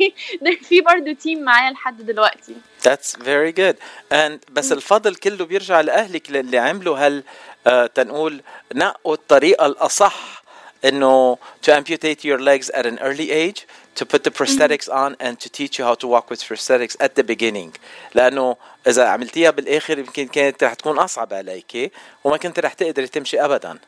في 0.61 0.81
برضو 0.81 1.13
team 1.13 1.41
معايا 1.43 1.71
لحد 1.71 2.05
دلوقتي. 2.05 2.55
That's 2.83 3.15
very 3.15 3.51
good. 3.51 3.75
And 4.11 4.51
بس 4.51 4.71
الفضل 4.71 5.15
كله 5.15 5.45
بيرجع 5.45 5.81
لأهلك 5.81 6.29
اللي 6.29 6.57
عملوا 6.57 6.97
هال 6.97 7.23
آه، 7.67 7.85
تنقول 7.85 8.41
نقوا 8.75 9.13
الطريقة 9.13 9.65
الأصح 9.65 10.43
إنه 10.85 11.37
to 11.65 11.71
amputate 11.71 12.23
your 12.23 12.39
legs 12.39 12.69
at 12.69 12.85
an 12.85 12.99
early 12.99 13.31
age, 13.31 13.65
to 13.95 14.05
put 14.05 14.23
the 14.23 14.31
prosthetics 14.31 14.87
on 14.89 15.15
and 15.25 15.39
to 15.39 15.49
teach 15.49 15.73
you 15.79 15.83
how 15.89 15.95
to 16.03 16.07
walk 16.07 16.25
with 16.31 16.41
prosthetics 16.49 16.95
at 17.05 17.15
the 17.15 17.23
beginning. 17.23 17.71
لأنه 18.15 18.57
إذا 18.87 19.05
عملتيها 19.05 19.51
بالآخر 19.51 19.99
يمكن 19.99 20.27
كانت 20.27 20.63
رح 20.63 20.73
تكون 20.73 20.99
أصعب 20.99 21.33
عليك 21.33 21.91
وما 22.23 22.37
كنت 22.37 22.59
رح 22.59 22.73
تقدري 22.73 23.07
تمشي 23.07 23.45
أبدا. 23.45 23.79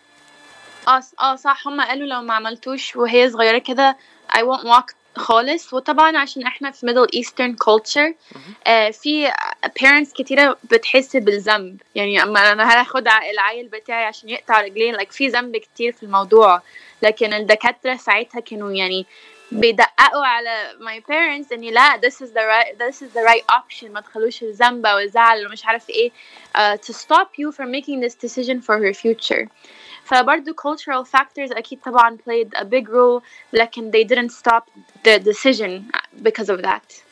آه 0.88 1.02
آه 1.22 1.36
صح. 1.36 1.68
هم 1.68 1.82
قالوا 1.82 2.08
لو 2.08 2.22
ما 2.22 2.34
عملتوش 2.34 2.96
وهي 2.96 3.30
صغيرة 3.30 3.58
كده 3.58 3.98
I 4.32 4.38
won't 4.38 4.64
walk 4.64 4.94
خالص. 5.18 5.74
وطبعا 5.74 6.18
عشان 6.18 6.44
إحنا 6.44 6.72
في 6.72 7.08
eastern 7.16 7.56
culture 7.66 8.14
آه 8.68 8.90
في 8.90 9.32
parents 9.80 10.14
كتيرة 10.14 10.58
بتحس 10.64 11.16
بالذنب. 11.16 11.82
يعني 11.96 12.24
أما 12.24 12.52
أنا 12.52 12.80
هاخد 12.80 13.08
العيل 13.32 13.68
بتاعي 13.68 14.06
عشان 14.06 14.30
يقطع 14.30 14.62
رجلين؟ 14.62 14.98
like 14.98 15.12
في 15.12 15.28
ذنب 15.28 15.58
كتير 15.58 15.94
في 15.94 16.04
الموضوع. 16.04 16.62
لكن 17.02 17.34
الدكاترة 17.34 17.96
ساعتها 17.96 18.40
كانوا 18.40 18.72
يعني 18.72 19.06
بيدققوا 19.53 20.27
على 20.27 20.73
my 20.81 21.01
parents 21.01 21.53
اني 21.53 21.71
لا 21.71 22.01
this 22.01 22.15
is 22.15 22.31
the 22.31 22.45
right 22.47 22.79
this 22.79 23.03
is 23.03 23.13
the 23.15 23.23
right 23.23 23.55
option 23.55 23.85
ما 23.85 24.01
تخلوش 24.01 24.43
الذنب 24.43 24.87
او 24.87 24.99
الزعل 24.99 25.47
ومش 25.47 25.67
عارف 25.67 25.91
ايه 25.91 26.11
uh, 26.57 26.77
to 26.77 26.93
stop 26.93 27.29
you 27.39 27.53
from 27.53 27.71
making 27.71 28.01
this 28.01 28.15
decision 28.15 28.61
for 28.61 28.79
her 28.79 28.95
future 28.95 29.49
فبرضه 30.05 30.53
cultural 30.53 31.05
factors 31.05 31.57
أكيد 31.57 31.81
طبعا 31.85 32.19
played 32.29 32.61
a 32.61 32.65
big 32.65 32.89
role 32.89 33.23
لكن 33.53 33.91
they 33.91 34.05
didn't 34.05 34.33
stop 34.33 34.71
the 35.05 35.19
decision 35.19 35.91
because 36.23 36.49
of 36.49 36.63
that. 36.63 37.03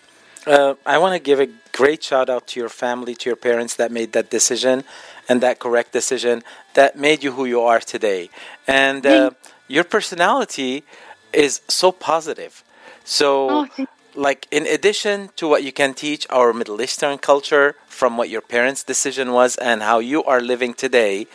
Uh, 0.47 0.75
I 0.87 0.97
want 0.97 1.13
to 1.15 1.19
give 1.19 1.39
a 1.39 1.49
great 1.73 2.03
shout 2.03 2.31
out 2.31 2.47
to 2.51 2.61
your 2.61 2.71
family, 2.71 3.15
to 3.15 3.29
your 3.31 3.37
parents 3.37 3.75
that 3.81 3.93
made 3.93 4.13
that 4.13 4.31
decision 4.31 4.85
and 5.29 5.37
that 5.43 5.59
correct 5.59 5.93
decision 5.93 6.43
that 6.79 6.97
made 6.97 7.23
you 7.25 7.33
who 7.33 7.45
you 7.45 7.61
are 7.61 7.81
today. 7.95 8.31
And 8.67 9.05
uh, 9.07 9.31
your 9.69 9.85
personality 9.85 10.73
is 11.36 11.62
so 11.68 11.92
positive. 11.92 12.64
So, 13.04 13.68
oh, 13.78 13.86
like, 14.16 14.48
in 14.50 14.66
addition 14.66 15.30
to 15.36 15.48
what 15.48 15.64
you 15.64 15.72
can 15.72 15.94
teach 15.94 16.26
our 16.30 16.54
Middle 16.54 16.82
Eastern 16.82 17.18
culture 17.18 17.76
from 17.88 18.18
what 18.18 18.30
your 18.30 18.42
parents' 18.42 18.84
decision 18.84 19.32
was 19.34 19.58
and 19.58 19.84
how 19.84 20.00
you 20.00 20.24
are 20.24 20.42
living 20.42 20.74
today, 20.74 21.28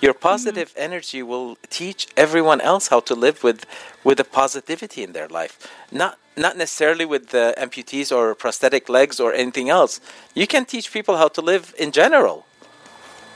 your 0.00 0.12
mm-hmm. 0.12 0.22
positive 0.22 0.70
mm-hmm. 0.70 0.80
energy 0.88 1.22
will 1.22 1.56
teach 1.70 2.08
everyone 2.16 2.60
else 2.60 2.88
how 2.88 3.00
to 3.00 3.14
live 3.14 3.42
with 3.42 3.64
with 4.04 4.20
a 4.20 4.24
positivity 4.24 5.02
in 5.02 5.12
their 5.12 5.28
life. 5.28 5.54
Not 5.90 6.18
not 6.36 6.56
necessarily 6.56 7.06
with 7.06 7.28
the 7.28 7.54
amputees 7.56 8.14
or 8.14 8.34
prosthetic 8.34 8.88
legs 8.88 9.18
or 9.18 9.32
anything 9.32 9.70
else. 9.70 10.00
You 10.34 10.46
can 10.46 10.64
teach 10.66 10.92
people 10.92 11.16
how 11.16 11.28
to 11.28 11.40
live 11.40 11.74
in 11.78 11.92
general. 11.92 12.46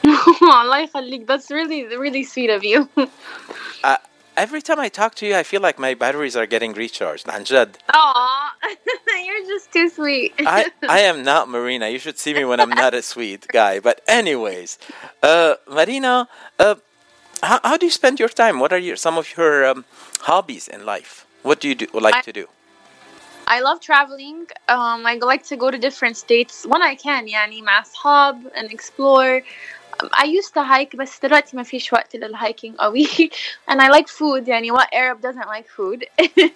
Oh, 0.42 0.88
that's 1.26 1.50
really 1.50 1.84
really 1.96 2.24
sweet 2.24 2.50
of 2.50 2.64
you. 2.64 2.88
Uh, 3.82 3.96
every 4.39 4.61
time 4.61 4.79
i 4.79 4.89
talk 4.89 5.15
to 5.15 5.25
you 5.27 5.35
i 5.35 5.43
feel 5.43 5.61
like 5.61 5.77
my 5.79 5.93
batteries 5.93 6.35
are 6.35 6.45
getting 6.45 6.73
recharged 6.73 7.27
عن 7.29 7.43
جد 7.43 7.77
Aw, 7.93 8.51
you're 9.25 9.45
just 9.53 9.71
too 9.71 9.87
sweet. 9.89 10.33
I, 10.45 10.65
I 10.97 10.99
am 11.11 11.23
not 11.23 11.47
Marina. 11.49 11.87
You 11.89 11.99
should 11.99 12.17
see 12.23 12.33
me 12.33 12.43
when 12.49 12.59
I'm 12.59 12.75
not 12.83 12.93
a 12.93 13.01
sweet 13.01 13.41
guy. 13.47 13.79
But 13.79 14.01
anyways, 14.07 14.77
uh, 15.23 15.55
Marina, 15.77 16.27
uh, 16.59 16.75
how, 17.49 17.59
how 17.63 17.77
do 17.77 17.85
you 17.85 17.91
spend 18.01 18.19
your 18.19 18.29
time? 18.43 18.55
What 18.59 18.71
are 18.75 18.77
your 18.89 18.97
some 19.05 19.17
of 19.21 19.25
your 19.37 19.53
um, 19.69 19.85
hobbies 20.29 20.67
in 20.67 20.79
life? 20.85 21.25
What 21.47 21.57
do 21.61 21.65
you 21.69 21.75
do 21.75 21.87
like 22.07 22.15
I- 22.15 22.21
to 22.29 22.33
do? 22.41 22.45
I 23.47 23.59
love 23.59 23.79
traveling. 23.79 24.47
Um, 24.67 25.05
I 25.05 25.13
like 25.21 25.43
to 25.51 25.55
go 25.63 25.69
to 25.69 25.77
different 25.77 26.17
states 26.17 26.65
when 26.65 26.81
I 26.81 26.95
can 26.95 27.27
يعني 27.27 27.61
مع 27.61 27.79
أصحاب 27.81 28.51
and 28.55 28.71
explore 28.71 29.41
I 30.13 30.25
used 30.25 30.53
to 30.53 30.63
hike 30.63 30.95
بس 30.95 31.19
دلوقتي 31.19 31.57
ما 31.57 31.63
فيش 31.63 31.93
وقت 31.93 32.15
للهايكينج 32.15 32.75
قوي 32.75 33.05
and 33.71 33.81
I 33.81 33.89
like 33.89 34.07
food 34.07 34.47
يعني 34.47 34.71
what 34.71 34.87
Arab 34.93 35.21
doesn't 35.21 35.47
like 35.47 35.67
food 35.77 36.05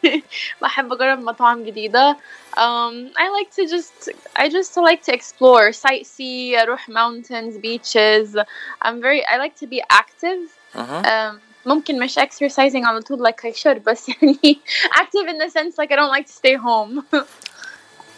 بحب 0.61 0.93
أجرب 0.93 1.19
مطاعم 1.19 1.63
جديدة 1.63 2.17
um, 2.57 3.11
I 3.17 3.29
like 3.39 3.51
to 3.55 3.65
just 3.75 4.09
I 4.35 4.49
just 4.49 4.77
like 4.77 5.03
to 5.03 5.13
explore 5.13 5.71
sightsee 5.71 6.55
أروح 6.61 6.89
mountains 6.89 7.57
beaches 7.57 8.37
I'm 8.81 9.01
very 9.01 9.25
I 9.25 9.37
like 9.37 9.55
to 9.59 9.67
be 9.67 9.81
active 9.89 10.49
um, 10.75 11.39
ممكن 11.65 11.99
مش 11.99 12.19
exercising 12.19 12.85
على 12.85 13.01
طول 13.01 13.27
like 13.27 13.45
I 13.45 13.53
should 13.53 13.83
بس 13.85 14.09
يعني 14.09 14.59
active 14.95 15.27
in 15.27 15.37
the 15.37 15.49
sense 15.49 15.75
like 15.77 15.91
I 15.91 15.95
don't 15.95 16.11
like 16.17 16.27
to 16.27 16.33
stay 16.33 16.55
home 16.55 17.05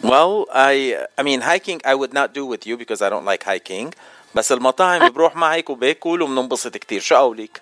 Well, 0.02 0.46
I 0.52 1.06
I 1.16 1.22
mean 1.22 1.40
hiking 1.42 1.80
I 1.84 1.94
would 1.94 2.12
not 2.12 2.34
do 2.34 2.44
with 2.44 2.66
you 2.66 2.76
because 2.76 3.00
I 3.06 3.08
don't 3.08 3.24
like 3.24 3.44
hiking. 3.44 3.94
بس 4.34 4.52
المطاعم 4.52 5.08
بروح 5.08 5.36
معك 5.36 5.70
وباكل 5.70 6.22
وبننبسط 6.22 6.76
كتير 6.76 7.00
شو 7.00 7.16
قولك؟ 7.16 7.60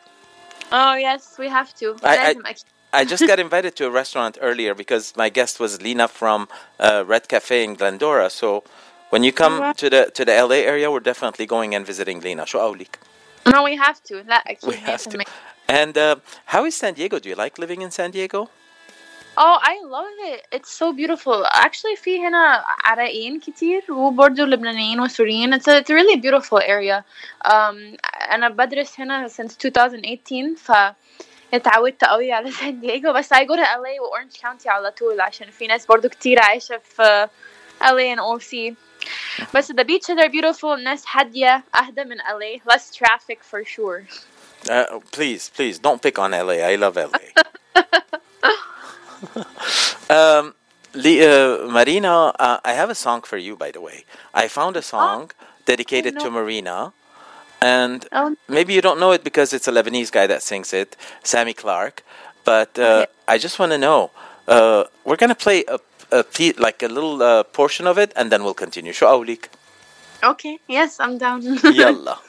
oh 0.72 0.94
yes 0.96 1.22
we 1.38 1.48
have 1.48 1.70
to 1.80 1.96
I- 2.04 2.08
I- 2.08 2.16
لازم 2.16 2.46
أكيد 2.46 2.64
I 2.92 3.04
just 3.04 3.24
got 3.26 3.38
invited 3.38 3.76
to 3.76 3.84
a 3.86 3.90
restaurant 3.90 4.36
earlier 4.40 4.74
because 4.74 5.04
my 5.16 5.28
guest 5.28 5.60
was 5.60 5.80
Lena 5.80 6.08
from 6.08 6.48
uh, 6.80 7.04
Red 7.06 7.28
Cafe 7.28 7.62
in 7.62 7.74
Glendora. 7.76 8.28
So 8.40 8.64
when 9.12 9.22
you 9.26 9.32
come 9.42 9.54
wow. 9.60 9.72
to 9.82 9.86
the 9.94 10.02
to 10.18 10.22
the 10.28 10.34
LA 10.48 10.60
area, 10.72 10.86
we're 10.92 11.06
definitely 11.12 11.46
going 11.54 11.70
and 11.76 11.86
visiting 11.86 12.18
Lena. 12.20 12.44
شو 12.46 12.58
قولك؟ 12.58 12.98
no 13.46 13.62
we 13.62 13.76
have 13.76 13.98
to 14.08 14.14
لا 14.28 14.42
أكيد 14.46 14.70
We 14.70 14.76
have 14.76 15.04
to. 15.04 15.18
100%. 15.18 15.22
And 15.68 15.96
uh, 15.96 16.16
how 16.46 16.64
is 16.64 16.74
San 16.74 16.94
Diego? 16.94 17.18
Do 17.20 17.28
you 17.28 17.36
like 17.36 17.58
living 17.58 17.80
in 17.82 17.90
San 17.92 18.10
Diego? 18.10 18.48
Oh, 19.38 19.58
I 19.62 19.80
love 19.84 20.16
it. 20.32 20.46
It's 20.52 20.70
so 20.70 20.92
beautiful. 20.92 21.46
Actually, 21.52 21.96
في 21.96 22.18
هنا 22.26 22.64
عراقيين 22.84 23.40
كتير 23.40 23.92
وبرضه 23.92 24.42
لبنانيين 24.42 25.00
وسوريين. 25.00 25.54
It's 25.54 25.68
a, 25.68 25.78
it's 25.78 25.90
a 25.90 25.94
really 25.94 26.16
beautiful 26.16 26.58
area. 26.58 27.04
Um, 27.44 27.96
أنا 28.32 28.48
بدرس 28.48 29.00
هنا 29.00 29.28
since 29.28 29.56
2018 29.64 30.56
ف 30.56 30.72
اتعودت 31.54 32.04
قوي 32.04 32.32
على 32.32 32.50
سان 32.50 32.80
دييغو 32.80 33.12
بس 33.12 33.34
I 33.34 33.44
go 33.44 33.56
to 33.56 33.64
LA 33.64 34.00
و 34.00 34.16
Orange 34.16 34.40
County 34.40 34.66
على 34.66 34.90
طول 34.90 35.20
عشان 35.20 35.50
في 35.50 35.66
ناس 35.66 35.86
برضه 35.86 36.08
كتير 36.08 36.40
عايشة 36.42 36.78
في 36.78 37.28
LA 37.82 38.16
and 38.16 38.20
OC. 38.20 38.74
بس 39.54 39.72
the 39.72 39.84
beaches 39.84 40.18
are 40.18 40.28
beautiful. 40.28 40.64
الناس 40.64 41.04
هادية 41.12 41.62
أهدى 41.74 42.04
من 42.04 42.16
LA. 42.18 42.72
Less 42.72 42.94
traffic 42.94 43.38
for 43.42 43.64
sure. 43.64 44.06
Uh, 44.68 45.00
please, 45.10 45.48
please 45.48 45.78
don't 45.78 46.02
pick 46.02 46.18
on 46.18 46.32
LA. 46.32 46.58
I 46.72 46.76
love 46.76 46.96
LA. 46.96 47.24
um, 50.09 50.53
Le- 50.93 51.21
uh, 51.21 51.67
Marina, 51.69 52.33
uh, 52.39 52.59
I 52.63 52.73
have 52.73 52.89
a 52.89 52.95
song 52.95 53.21
for 53.21 53.37
you, 53.37 53.55
by 53.55 53.71
the 53.71 53.81
way. 53.81 54.05
I 54.33 54.47
found 54.47 54.75
a 54.75 54.79
oh. 54.79 54.81
song 54.81 55.31
oh, 55.31 55.45
dedicated 55.65 56.19
to 56.19 56.29
Marina, 56.31 56.93
and 57.61 58.07
oh. 58.11 58.35
maybe 58.47 58.73
you 58.73 58.81
don't 58.81 58.99
know 58.99 59.11
it 59.11 59.23
because 59.23 59.53
it's 59.53 59.67
a 59.67 59.71
Lebanese 59.71 60.11
guy 60.11 60.27
that 60.27 60.41
sings 60.41 60.73
it, 60.73 60.95
Sammy 61.23 61.53
Clark. 61.53 62.03
But 62.45 62.77
uh, 62.79 62.83
okay. 62.83 63.11
I 63.27 63.37
just 63.37 63.59
want 63.59 63.71
to 63.71 63.77
know. 63.77 64.11
Uh, 64.47 64.85
we're 65.03 65.15
gonna 65.15 65.35
play 65.35 65.65
a, 65.67 65.79
a 66.11 66.23
pe- 66.23 66.53
like 66.57 66.83
a 66.83 66.87
little 66.87 67.21
uh, 67.21 67.43
portion 67.43 67.87
of 67.87 67.97
it, 67.97 68.13
and 68.15 68.31
then 68.31 68.43
we'll 68.43 68.53
continue. 68.53 68.93
Sure, 68.93 69.25
Okay. 70.23 70.59
Yes, 70.67 70.99
I'm 70.99 71.17
down. 71.17 71.41
Yalla. 71.63 72.19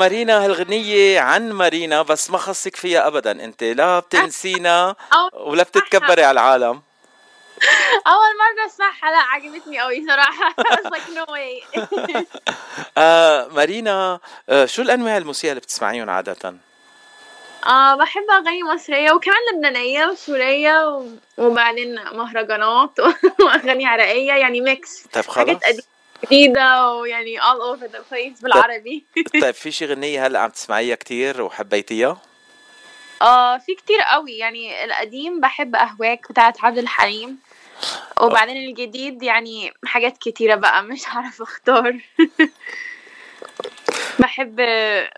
مارينا 0.00 0.44
هالغنية 0.44 1.20
عن 1.20 1.52
مارينا 1.52 2.02
بس 2.02 2.30
ما 2.30 2.38
خصك 2.38 2.76
فيها 2.76 3.06
أبدا. 3.06 3.30
أنت 3.44 3.62
لا 3.62 3.98
بتنسينا 3.98 4.94
ولا 5.32 5.62
بتتكبري 5.62 6.24
على 6.24 6.40
العالم. 6.40 6.82
أول 8.06 8.32
مرة 8.40 8.66
أسمعها. 8.66 9.10
لا 9.10 9.18
عجبتني 9.18 9.80
قوي 9.80 10.06
was 10.06 10.90
like 10.94 11.08
no 11.18 11.26
way. 11.32 11.80
آه 12.98 13.48
مارينا 13.48 14.20
آه 14.48 14.66
شو 14.66 14.82
الأنواع 14.82 15.16
الموسيقى 15.16 15.50
اللي 15.52 15.60
بتسمعيهم 15.60 16.10
عادة؟ 16.10 16.54
آه 17.66 17.94
بحب 17.94 18.30
أغاني 18.30 18.62
مصرية 18.74 19.12
وكمان 19.12 19.36
لبنانية 19.54 20.06
وسورية 20.06 20.88
و... 20.88 21.06
وبعدين 21.38 21.94
مهرجانات 22.12 22.90
وأغاني 23.44 23.86
عراقية 23.86 24.32
يعني 24.32 24.60
ميكس 24.60 25.02
طيب 25.12 25.24
خلص 25.24 25.38
حاجات 25.38 25.64
قديمة. 25.64 25.82
جديدة 26.24 26.92
ويعني 26.92 27.40
all 27.40 27.76
over 27.76 27.86
the 27.86 27.98
place 28.12 28.42
بالعربي. 28.42 29.04
طيب 29.40 29.54
في 29.54 29.70
شي 29.70 29.86
غنية 29.86 30.26
هلا 30.26 30.40
عم 30.40 30.50
تسمعيها 30.50 30.94
كتير 30.94 31.42
وحبيتيها؟ 31.42 32.18
آه 33.22 33.58
في 33.58 33.74
كتير 33.74 34.00
قوي. 34.00 34.32
يعني 34.38 34.84
القديم 34.84 35.40
بحب 35.40 35.76
أهواك 35.76 36.32
بتاعت 36.32 36.64
عبد 36.64 36.78
الحليم. 36.78 37.38
وبعدين 38.20 38.56
الجديد 38.56 39.22
يعني 39.22 39.72
حاجات 39.84 40.18
كتيرة 40.18 40.54
بقى 40.54 40.82
مش 40.82 41.08
هعرف 41.08 41.42
أختار. 41.42 41.98
بحب 44.20 44.60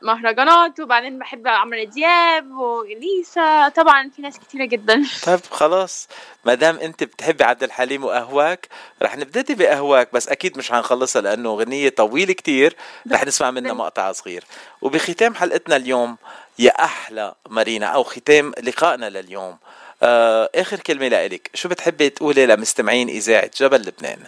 مهرجانات 0.02 0.80
وبعدين 0.80 1.18
بحب 1.18 1.48
عمرو 1.48 1.84
دياب 1.84 2.50
وليسا 2.50 3.68
طبعا 3.68 4.10
في 4.16 4.22
ناس 4.22 4.38
كتيرة 4.38 4.64
جدا. 4.64 5.04
طيب 5.26 5.40
خلاص. 5.50 6.08
ما 6.44 6.54
دام 6.54 6.76
أنت 6.76 7.04
بتحبي 7.04 7.44
عبد 7.44 7.62
الحليم 7.62 8.04
وأهواك 8.04 8.68
رح 9.02 9.16
نبتدي 9.16 9.54
بأهواك 9.54 10.08
بس 10.12 10.28
أكيد 10.28 10.58
مش 10.58 10.72
حنخلصها 10.72 11.22
لأنه 11.22 11.54
غنيه 11.54 11.88
طويلة 11.88 12.32
كتير. 12.32 12.76
رح 13.12 13.26
نسمع 13.26 13.50
منها 13.50 13.72
مقطع 13.72 14.12
صغير. 14.12 14.44
وبختام 14.82 15.34
حلقتنا 15.34 15.76
اليوم 15.76 16.16
يا 16.58 16.70
أحلى 16.84 17.34
مارينا 17.50 17.86
أو 17.86 18.02
ختام 18.02 18.52
لقائنا 18.62 19.10
لليوم. 19.10 19.58
آه 20.02 20.50
آخر 20.54 20.80
كلمة 20.80 21.08
لإلك. 21.08 21.50
شو 21.54 21.68
بتحبي 21.68 22.10
تقولي 22.10 22.46
لمستمعين 22.46 23.08
إذاعة 23.08 23.50
جبل 23.60 23.80
لبنان؟ 23.80 24.18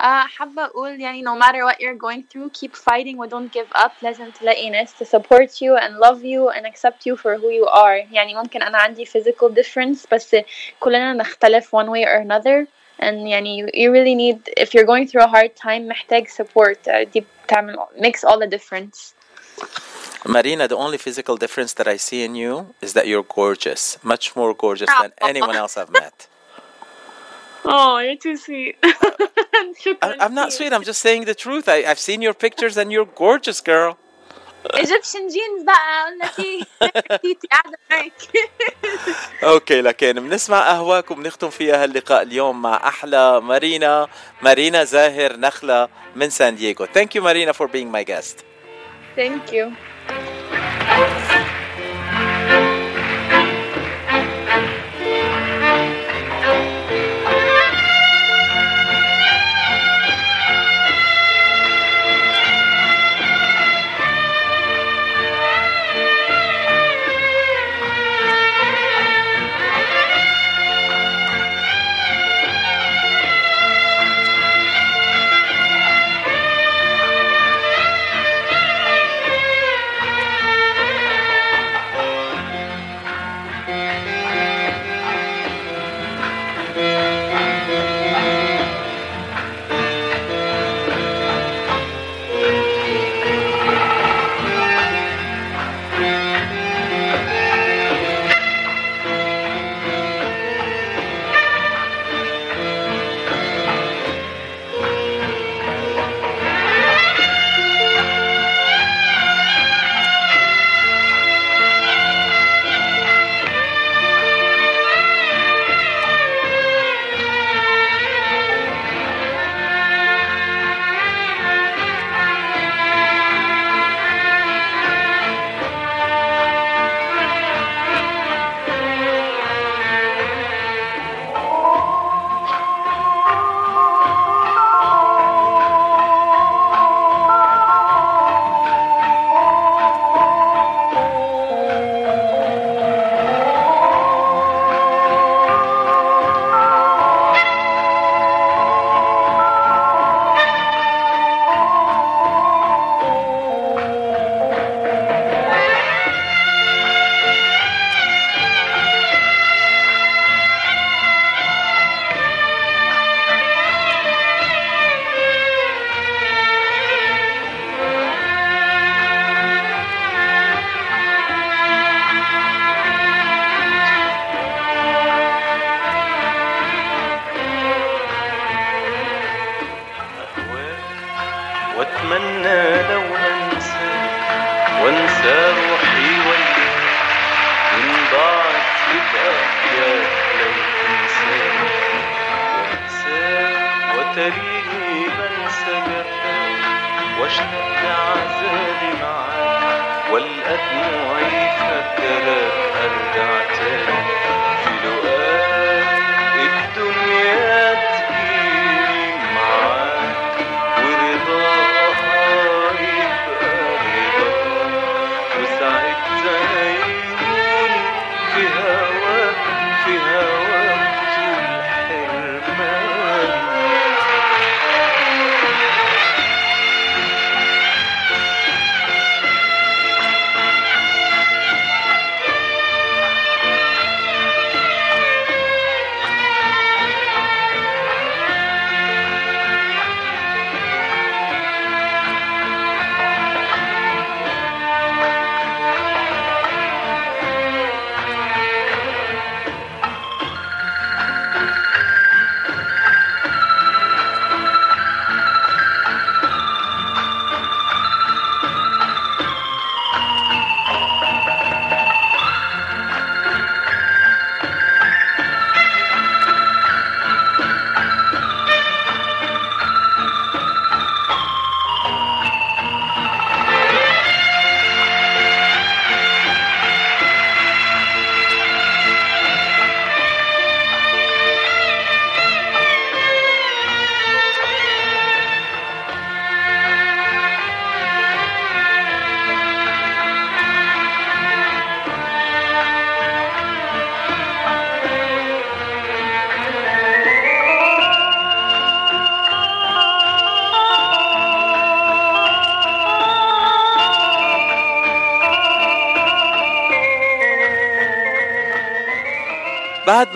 آه 0.00 0.26
حابة 0.26 0.64
أقول 0.64 1.00
يعني 1.00 1.22
no 1.22 1.38
matter 1.38 1.64
what 1.64 1.80
you're 1.80 1.98
going 1.98 2.22
through 2.22 2.50
keep 2.60 2.76
fighting 2.76 3.18
و 3.18 3.26
don't 3.26 3.50
give 3.52 3.82
up 3.82 3.92
لازم 4.02 4.30
تلاقي 4.30 4.70
ناس 4.70 4.92
to 5.02 5.06
support 5.06 5.50
you 5.60 5.76
and 5.76 5.98
love 5.98 6.22
you 6.24 6.50
and 6.50 6.66
accept 6.66 7.06
you 7.06 7.16
for 7.16 7.36
who 7.36 7.50
you 7.50 7.66
are 7.68 8.12
يعني 8.12 8.34
ممكن 8.34 8.62
أنا 8.62 8.78
عندي 8.78 9.06
physical 9.06 9.48
difference 9.48 10.06
بس 10.12 10.36
كلنا 10.80 11.12
نختلف 11.12 11.76
one 11.76 11.88
way 11.88 12.04
or 12.04 12.20
another 12.20 12.66
and 13.02 13.28
يعني 13.28 13.62
you, 13.62 13.66
you 13.74 13.90
really 13.90 14.14
need 14.14 14.62
if 14.64 14.74
you're 14.74 14.86
going 14.86 15.06
through 15.08 15.24
a 15.24 15.28
hard 15.28 15.56
time 15.56 15.88
محتاج 15.88 16.28
support 16.28 16.88
آه، 16.88 17.02
دي 17.02 17.24
بتعمل 17.46 17.76
makes 17.96 18.28
all 18.28 18.38
the 18.38 18.56
difference 18.56 19.14
Marina, 20.26 20.66
the 20.66 20.76
only 20.76 20.96
physical 20.96 21.36
difference 21.36 21.74
that 21.74 21.86
I 21.86 21.96
see 21.98 22.24
in 22.24 22.34
you 22.34 22.74
is 22.80 22.94
that 22.94 23.06
you're 23.06 23.22
gorgeous, 23.22 23.98
much 24.02 24.34
more 24.34 24.54
gorgeous 24.54 24.88
than 25.00 25.12
anyone 25.20 25.54
else 25.54 25.76
I've 25.76 25.90
met. 25.90 26.28
Oh 27.65 27.97
you're 27.99 28.15
too 28.15 28.37
sweet 28.37 28.77
I, 30.01 30.15
I'm 30.19 30.33
not 30.33 30.53
sweet. 30.53 30.71
I'm 30.73 30.83
just 30.83 31.01
saying 31.01 31.25
the 31.25 31.35
truth. 31.35 31.67
I, 31.67 31.83
I've 31.89 31.99
seen 31.99 32.21
your 32.21 32.33
pictures, 32.33 32.77
and 32.77 32.91
you're 32.91 33.05
gorgeous, 33.05 33.61
girl. 33.61 33.97
Egyptian 34.73 35.29
jeans 35.29 35.65
بقى 35.65 36.11
لك 36.21 36.39
إيه 36.39 36.61
تيتي 37.21 37.47
قاعدة 37.51 37.77
معاك 37.91 38.13
okay 39.43 39.81
لكن 39.81 40.13
بنسمع 40.13 40.59
قهواك 40.67 41.11
وبنختم 41.11 41.49
فيها 41.49 41.83
هاللقاء 41.83 42.21
اليوم 42.21 42.61
مع 42.61 42.87
أحلى 42.87 43.41
مارينا 43.41 44.07
مارينا 44.41 44.83
زاهر 44.83 45.37
نخله 45.37 45.87
من 46.15 46.29
سان 46.29 46.55
دييغو. 46.55 46.85
Thank 46.85 47.15
you, 47.15 47.21
Marina, 47.21 47.53
for 47.53 47.67
being 47.67 47.91
my 47.91 48.03
guest. 48.03 48.43
thank 49.15 49.51
you 49.51 49.73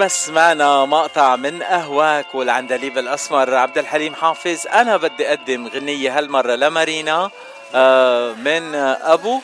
ما 0.04 0.10
سمعنا 0.10 0.86
مقطع 0.86 1.36
من 1.36 1.64
قهواك 1.64 2.36
والعندليب 2.36 2.98
الأسمر. 2.98 3.56
عبد 3.56 3.78
الحليم 3.78 4.16
حافظ 4.16 4.68
أنا 4.74 4.98
بدي 4.98 5.28
أقدم 5.30 5.68
غنية 5.68 6.18
هالمرة 6.18 6.56
لمارينا 6.56 7.30
آه، 7.76 8.34
من 8.34 8.76
أبو 9.02 9.40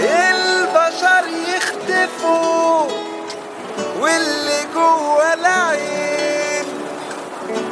البشر 0.00 1.24
يختفوا 1.56 2.90
واللي 4.00 4.56
العين 5.34 5.65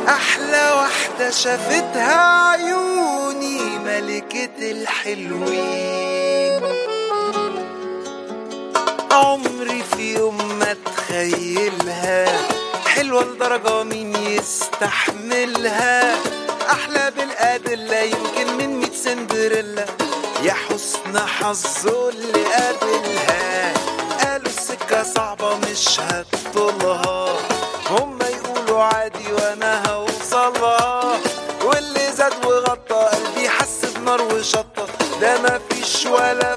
أحلى 0.09 0.72
واحدة 0.76 1.31
شافتها 1.31 2.51
عيوني 2.51 3.78
ملكة 3.78 4.70
الحلوين. 4.70 6.60
عمري 9.12 9.82
في 9.82 10.14
يوم 10.14 10.59
ما 10.59 10.72
أتخيلها 10.72 12.39
حلوة 12.86 13.24
لدرجة 13.24 13.82
مين 13.82 14.16
يستحملها. 14.16 16.14
أحلى 16.70 17.12
بالأدلة 17.16 17.98
يمكن 17.98 18.56
من 18.59 18.81
ميت 18.81 18.94
سندريلا. 18.94 19.86
يا 20.43 20.52
حسن 20.52 21.18
حظه 21.18 22.09
اللي 22.09 22.44
قابلها. 22.44 23.74
قالوا 24.24 24.47
السكة 24.47 25.02
صعبة 25.02 25.56
مش 25.56 26.01
هتطولها 26.01 27.53
عادي 28.82 29.32
وأنا 29.32 29.82
هوصلها 29.92 31.18
واللي 31.64 32.12
زاد 32.16 32.44
وغطى 32.46 32.94
قلبي 32.94 33.48
حس 33.48 33.84
بنار 33.84 34.22
وشطة. 34.22 34.86
ده 35.20 35.38
مفيش 35.42 36.06
ولا 36.06 36.56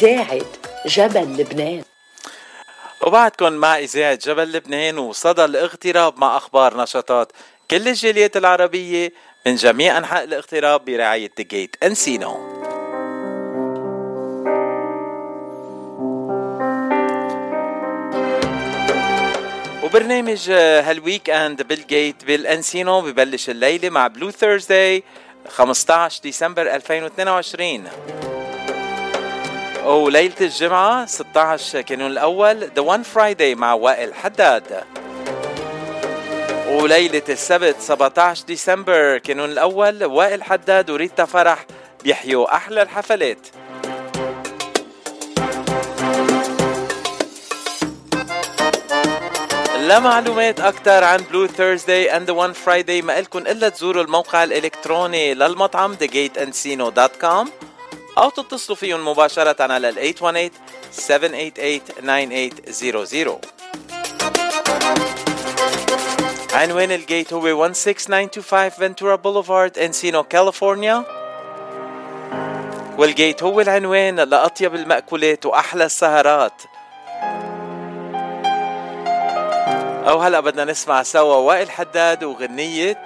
إذاعة 0.00 0.40
جبل 0.86 1.40
لبنان. 1.40 1.82
وبعدكم 3.02 3.52
مع 3.52 3.78
إذاعة 3.78 4.14
جبل 4.14 4.52
لبنان 4.52 4.98
وصدى 4.98 5.44
الاغتراب 5.44 6.18
مع 6.18 6.36
أخبار 6.36 6.82
نشاطات 6.82 7.32
كل 7.70 7.88
الجاليات 7.88 8.36
العربية 8.36 9.12
من 9.46 9.54
جميع 9.54 9.98
أنحاء 9.98 10.24
الاغتراب 10.24 10.84
برعاية 10.84 11.30
Gate 11.40 11.76
Encino. 11.82 12.60
وبرنامج 19.84 20.50
هال 20.50 21.30
weekend 21.30 21.62
بال 21.62 21.83
Gate 21.83 22.24
بال 22.24 22.43
Encino 22.43 23.00
ببلش 23.00 23.50
الليلة 23.50 23.90
مع 23.90 24.06
Blue 24.06 24.30
Thursday 24.30 25.02
15 25.48 26.22
ديسمبر 26.22 26.74
2022 26.74 27.88
وليلة 29.96 30.34
الجمعة 30.40 31.06
16 31.06 31.80
كانون 31.80 32.10
الأول 32.10 32.70
The 32.76 32.82
One 32.82 33.04
Friday 33.14 33.56
مع 33.56 33.74
وائل 33.74 34.14
حداد. 34.14 34.84
وليلة 36.68 37.22
السبت 37.28 37.76
17 37.80 38.44
ديسمبر 38.46 39.18
كانون 39.18 39.50
الأول 39.50 40.04
وائل 40.04 40.42
حداد 40.42 40.90
وريتا 40.90 41.24
فرح 41.24 41.66
بيحيوا 42.04 42.56
أحلى 42.56 42.82
الحفلات. 42.82 43.46
لمعلومات 49.88 50.60
أكثر 50.60 51.04
عن 51.04 51.18
Blue 51.18 51.46
Thursday 51.46 52.18
The 52.18 52.34
One 52.34 52.54
Friday 52.66 53.04
ما 53.04 53.18
إلكن 53.18 53.46
إلا 53.46 53.68
تزوروا 53.68 54.02
الموقع 54.02 54.44
الإلكتروني 54.44 55.34
للمطعم 55.34 55.96
thegateencino.com 55.96 57.69
أو 58.20 58.30
تتصلوا 58.30 58.76
فيهم 58.76 59.08
مباشرة 59.08 59.72
على 59.72 59.88
ال 59.88 60.14
818-788-9800 66.54 66.54
عنوان 66.54 66.92
ال 66.92 67.00
Gate 67.00 67.32
هو 67.32 67.72
16925 67.72 68.68
Ventura 68.68 69.16
Boulevard 69.16 69.78
Encino 69.78 70.22
كاليفورنيا 70.22 71.04
وال 72.98 73.13
Gate 73.13 73.42
هو 73.42 73.60
العنوان 73.60 74.16
لأطيب 74.16 74.74
المأكولات 74.74 75.46
وأحلى 75.46 75.84
السهرات 75.84 76.62
أو 80.08 80.18
هلأ 80.18 80.40
بدنا 80.40 80.64
نسمع 80.64 81.02
سوا 81.02 81.34
وائل 81.36 81.70
حداد 81.70 82.24
وغنية 82.24 83.04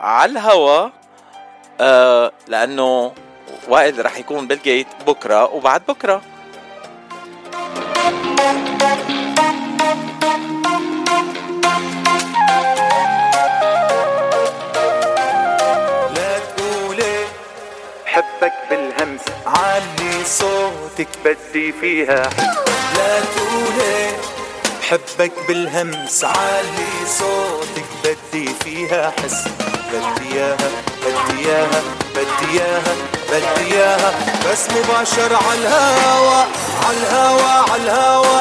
على 0.00 0.32
الهوا 0.32 0.88
آه 1.80 2.32
لأنه 2.48 3.12
وائل 3.68 4.04
رح 4.06 4.18
يكون 4.18 4.46
بالجيت 4.46 4.86
بكرة 5.06 5.44
وبعد 5.54 5.82
بكرة. 5.88 6.22
لا 16.14 16.38
تقولي 16.56 17.24
بحبك 18.04 18.52
بالهمس 18.70 19.20
علي 19.46 20.24
صوتك 20.24 21.08
بدي 21.24 21.72
فيها. 21.72 22.30
لا 22.96 23.20
تقولي 23.20 24.12
بحبك 24.80 25.32
بالهمس 25.48 26.24
علي 26.24 27.06
صوتك 27.06 27.88
بدي 28.04 28.48
فيها. 28.64 29.12
حس 29.22 29.44
بدي 29.92 30.34
اياها 30.34 30.68
بدي 31.02 31.48
اياها 31.48 31.82
بدي 32.14 32.52
اياها 32.52 32.94
بدي 33.30 33.74
اياها 33.74 34.12
بس 34.46 34.60
مباشر 34.70 35.36
على 35.36 35.58
الهوا 35.58 36.44
على 36.86 36.96
الهوا 36.96 37.72
على 37.72 37.82
الهوا 37.82 38.40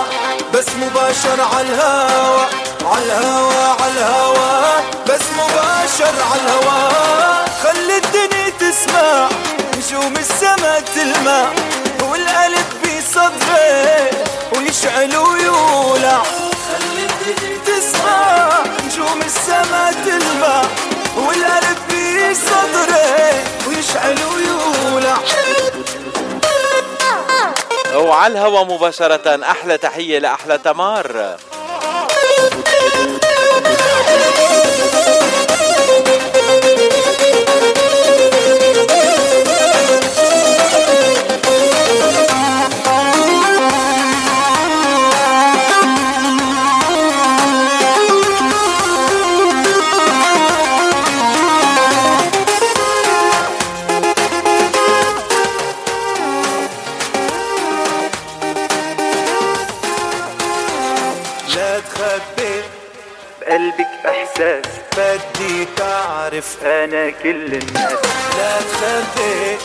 بس 0.53 0.65
مباشر 0.75 1.41
على 1.55 1.67
الهوا 1.67 2.45
على 2.85 3.03
الهوا 3.03 3.63
على 3.81 3.91
الهوا 3.91 4.79
بس 5.09 5.21
مباشر 5.37 6.15
على 6.31 6.41
الهوا 6.41 7.45
خلي 7.63 7.97
الدنيا 7.97 8.49
تسمع 8.59 9.29
نجوم 9.77 10.13
السما 10.17 10.79
تلمع. 10.95 11.45
والقلب 12.01 12.65
بصدري 12.83 14.09
ويشعل 14.57 15.17
ويولع. 15.17 16.23
خلي 16.67 17.05
الدنيا 17.09 17.57
تسمع 17.65 18.49
نجوم 18.85 19.21
السما 19.25 19.91
تلمع. 20.05 20.61
والقلب 21.15 21.77
بصدري 22.31 23.43
ويشعل 23.67 24.17
ويولع 24.33 25.17
وعلى 27.95 28.33
الهوا 28.33 28.63
مباشرة. 28.63 29.39
أحلى 29.43 29.77
تحية 29.77 30.19
لأحلى 30.19 30.57
تمار. 30.57 31.37
إحساس. 64.35 64.65
بدي 64.97 65.67
تعرف 65.77 66.57
أنا 66.63 67.09
كل 67.09 67.53
الناس. 67.53 67.91
لا 68.37 68.59
تخبي 68.59 69.57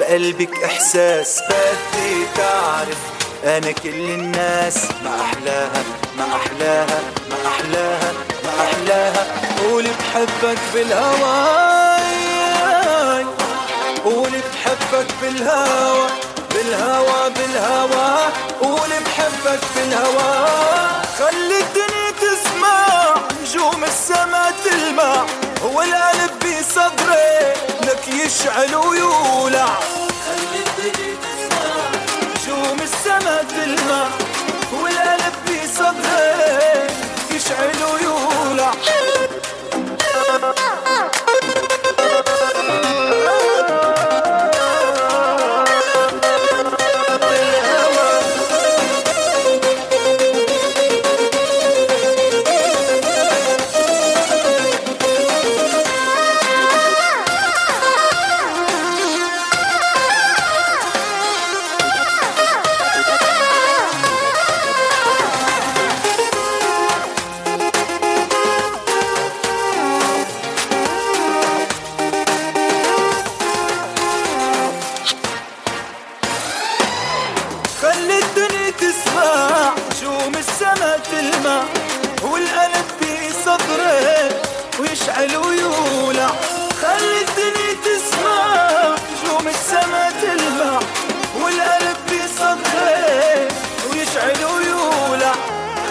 بقلبك 0.00 0.64
إحساس. 0.64 1.40
بدي 1.50 2.26
تعرف 2.36 2.98
أنا 3.44 3.72
كل 3.72 3.88
الناس. 3.88 4.76
ما 5.04 5.20
أحلاها 5.20 5.82
ما 6.18 6.24
أحلاها 6.36 7.00
ما 7.30 7.36
أحلاها 7.48 8.12
ما 8.44 8.64
أحلاها. 8.64 9.26
قولي 9.62 9.88
بحبك 9.88 10.58
بالهوى 10.74 11.64
قولي 14.04 14.40
بحبك 14.52 15.06
بالهوى 15.22 16.08
بالهوى 16.54 17.30
بالهوى 17.30 18.32
قولي 18.60 18.98
بحبك 19.06 19.60
بالهوى 19.76 20.46
خلي 21.18 21.60
الدنيا 21.60 22.10
تسمع. 22.20 23.14
نجوم 23.54 23.84
السما 23.84 24.52
تلمع 24.64 25.26
والقلب 25.62 26.38
بصدري 26.38 27.52
لك 27.82 28.08
يشعل 28.08 28.74
ويولع. 28.74 29.66
خلي 30.26 30.62
الدنيا 30.66 31.14
تسمع 31.22 31.74
نجوم 32.34 32.78
السما 32.82 33.42
تلمع. 33.42 34.33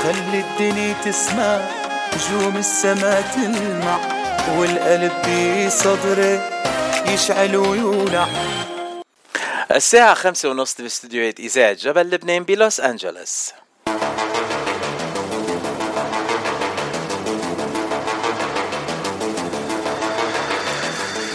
خلي 0.04 0.40
الدنيا 0.40 0.96
تسمع 1.06 1.62
نجوم 2.16 2.58
السما 2.58 3.22
تلمع 3.22 4.00
والقلب 4.58 5.14
بصدري 5.68 6.42
يشعل 7.08 7.56
ويولع. 7.56 8.28
الساعة 9.72 10.14
خمسة 10.14 10.50
ونص 10.50 10.76
باستديوهات 10.82 11.40
إذاعة 11.40 11.74
جبل 11.74 12.10
لبنان 12.10 12.44
بلوس 12.44 12.80
أنجلوس. 12.80 13.52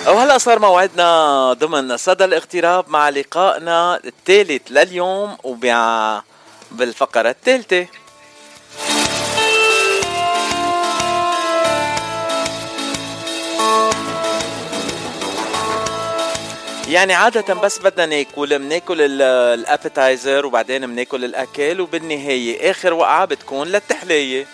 وهلا 0.07 0.39
صار 0.39 0.59
موعدنا 0.59 1.53
ضمن 1.53 1.97
صدى 1.97 2.24
الاغتراب 2.24 2.89
مع 2.89 3.09
لقائنا 3.09 4.01
الثالث 4.05 4.62
لليوم 4.70 5.36
ومع 5.45 6.23
بالفقرة 6.70 7.31
الثالثة. 7.31 7.86
يعني 16.89 17.15
عادة 17.15 17.55
بس 17.55 17.78
بدنا 17.78 18.06
ناكل 18.06 18.59
بناكل 18.59 19.01
الأبيتايزر 19.23 20.47
وبعدين 20.47 20.86
بناكل 20.86 21.24
الأكل 21.24 21.81
وبالنهاية 21.81 22.70
آخر 22.70 22.93
وقعة 22.94 23.24
بتكون 23.24 23.69
للتحلية 23.69 24.47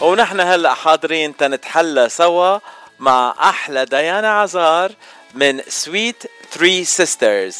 ونحن 0.00 0.40
هلأ 0.40 0.74
حاضرين 0.74 1.36
تنتحلى 1.36 2.08
سوا 2.08 2.58
مع 2.98 3.34
أحلى 3.40 3.84
ديانا 3.84 4.40
عزار 4.40 4.92
من 5.34 5.62
Sweet 5.68 6.22
Three 6.50 6.84
Sisters 6.84 7.56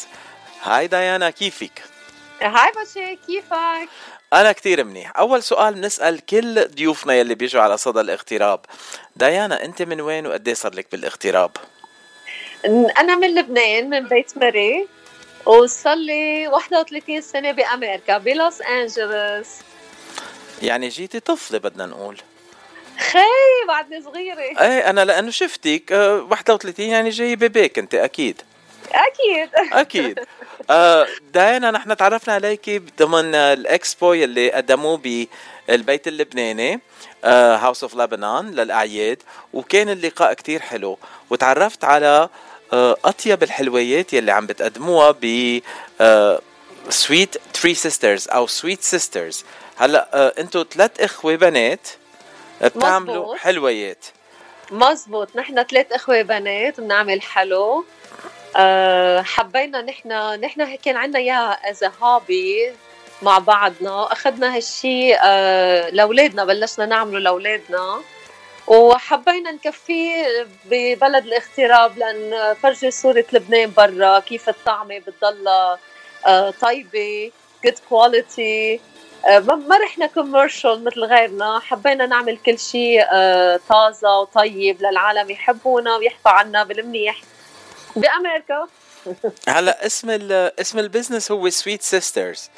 hi 0.63 0.87
ديانا 0.87 1.29
كيفك؟ 1.29 1.83
hi 2.41 2.71
باتشي 2.71 3.15
كيفك؟ 3.27 3.89
أنا 4.33 4.51
كتير 4.51 4.83
منيح 4.83 5.17
أول 5.17 5.43
سؤال 5.43 5.73
بنسأل 5.73 6.25
كل 6.25 6.67
ضيوفنا 6.67 7.13
يلي 7.13 7.35
بيجوا 7.35 7.61
على 7.61 7.77
صدى 7.77 7.99
الاغتراب 8.01 8.59
ديانا 9.15 9.65
أنت 9.65 9.81
من 9.81 10.01
وين 10.01 10.27
وقديه 10.27 10.53
صار 10.53 10.75
لك 10.75 10.87
بالاغتراب؟ 10.91 11.51
أنا 12.75 13.15
من 13.15 13.35
لبنان 13.35 13.89
من 13.89 14.07
بيت 14.07 14.37
مري 14.37 14.87
وصار 15.45 15.95
لي 15.95 16.47
31 16.47 17.21
سنة 17.21 17.51
بأمريكا 17.51 18.17
بلوس 18.17 18.61
أنجلوس. 18.61 19.47
يعني 20.61 20.89
جيتي 20.89 21.19
طفلة 21.19 21.57
بدنا 21.57 21.85
نقول. 21.85 22.17
خي 22.99 23.67
بعدني 23.67 24.01
صغيرة. 24.01 24.39
إيه 24.39 24.89
أنا 24.89 25.05
لأنه 25.05 25.31
شفتك 25.31 25.91
آه، 25.91 26.27
31 26.31 26.85
يعني 26.85 27.09
جاي 27.09 27.35
baby 27.35 27.79
أنت 27.79 27.95
أكيد. 27.95 28.41
أكيد. 28.91 29.49
أكيد. 29.73 30.19
آه، 30.69 31.07
ديانا 31.33 31.71
نحن 31.71 31.97
تعرفنا 31.97 32.33
عليك 32.33 32.81
ضمن 32.99 33.35
الإكسبو 33.35 34.13
يلي 34.13 34.51
قدموه 34.51 34.97
بالبيت 35.67 36.07
اللبناني 36.07 36.79
House 37.23 37.83
of 37.83 37.95
Lebanon 37.95 38.51
للأعياد 38.51 39.23
وكان 39.53 39.89
اللقاء 39.89 40.33
كتير 40.33 40.61
حلو. 40.61 40.97
وتعرفت 41.29 41.83
على 41.83 42.07
آه، 42.07 42.29
أطيب 42.73 43.43
الحلويات 43.43 44.13
يلي 44.13 44.31
عم 44.31 44.45
بتقدموها 44.45 45.15
ب 45.21 45.59
Sweet 46.89 47.35
Three 47.53 47.73
Sisters 47.73 48.27
أو 48.27 48.47
Sweet 48.47 48.81
Sisters 48.81 49.45
هلأ 49.77 50.09
آه، 50.13 50.33
أنتوا 50.39 50.63
ثلاث 50.63 50.91
إخوة 50.99 51.35
بنات 51.35 51.87
آه، 52.61 52.67
بتعملوا 52.67 53.23
مزبوط. 53.23 53.37
حلويات. 53.37 54.05
مزبوط 54.71 55.35
نحن 55.35 55.63
ثلاث 55.63 55.91
إخوة 55.91 56.21
بنات 56.21 56.79
بنعمل 56.81 57.21
حلو. 57.21 57.85
أه 58.55 59.21
حبينا 59.21 59.81
نحن 59.81 60.11
نحن 60.41 60.75
كان 60.75 60.97
عندنا 60.97 61.19
إياها 61.19 61.69
از 61.69 61.83
هوبي 62.01 62.73
مع 63.21 63.37
بعضنا. 63.37 64.11
أخذنا 64.11 64.55
هالشيء 64.55 65.17
أه 65.23 65.89
لأولادنا 65.89 66.45
بلشنا 66.45 66.85
نعمله 66.85 67.19
لأولادنا. 67.19 68.01
وحبينا 68.67 69.51
نكفيه 69.51 70.47
ببلد 70.65 71.25
الاغتراب 71.25 71.97
لأن 71.97 72.53
فرجي 72.53 72.91
صورة 72.91 73.25
لبنان 73.33 73.71
برا 73.77 74.19
كيف 74.19 74.49
الطعمة 74.49 74.99
بتضلها 74.99 75.79
أه 76.27 76.49
طيبة 76.61 77.31
good 77.67 77.77
quality 77.91 78.79
آه، 79.25 79.39
ما 79.39 79.77
رحنا 79.77 80.07
commercial 80.07 80.83
مثل 80.83 80.99
غيرنا 81.03 81.59
حبينا 81.59 82.05
نعمل 82.05 82.37
كل 82.37 82.59
شيء 82.59 83.05
آه، 83.13 83.59
طازة 83.69 84.19
وطيب 84.19 84.81
للعالم 84.81 85.31
يحبونا 85.31 85.95
ويحكوا 85.95 86.31
عنا 86.31 86.63
بالمنيح. 86.63 87.21
بأمريكا. 87.95 88.67
هلا 89.47 89.85
اسم 89.85 90.09
اسم 90.59 90.79
ال 90.79 90.85
business 90.85 91.31
هو 91.31 91.49
Sweet 91.49 91.81
Sisters 91.81 92.49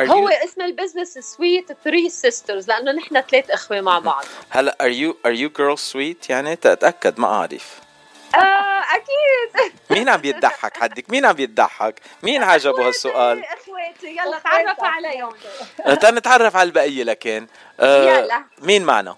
هو 0.00 0.28
اسم 0.28 0.62
ال 0.62 0.68
business 0.68 1.18
Sweet 1.18 1.72
Three 1.84 2.08
Sisters 2.08 2.68
لأنه 2.68 2.92
نحن 2.92 3.20
ثلاث 3.20 3.50
إخوة 3.50 3.80
مع 3.80 3.98
بعض. 3.98 4.24
هلا 4.50 4.76
are 4.80 4.88
you 4.88 5.16
are 5.26 5.32
you 5.32 5.50
girl 5.56 5.78
sweet 5.78 6.30
يعني 6.30 6.56
تتاكد 6.56 7.20
ما 7.20 7.26
أعرف. 7.26 7.80
آه 8.34 8.38
أكيد. 8.94 9.72
مين 9.90 10.08
عم 10.08 10.20
يضحك 10.24 10.76
حدك؟ 10.76 11.10
مين 11.10 11.24
عم 11.24 11.36
يضحك؟ 11.38 12.00
مين 12.22 12.42
عجبه 12.42 12.88
هالسؤال؟ 12.88 13.44
إخواتي 13.44 14.16
يلا 14.16 14.38
تعرفوا 14.38 14.86
عليهم. 14.86 15.32
تنتعرف 16.00 16.56
على 16.56 16.66
البقية 16.66 17.02
لكن. 17.04 17.46
آه 17.80 18.18
يلا. 18.18 18.44
مين 18.62 18.84
معنا؟ 18.84 19.16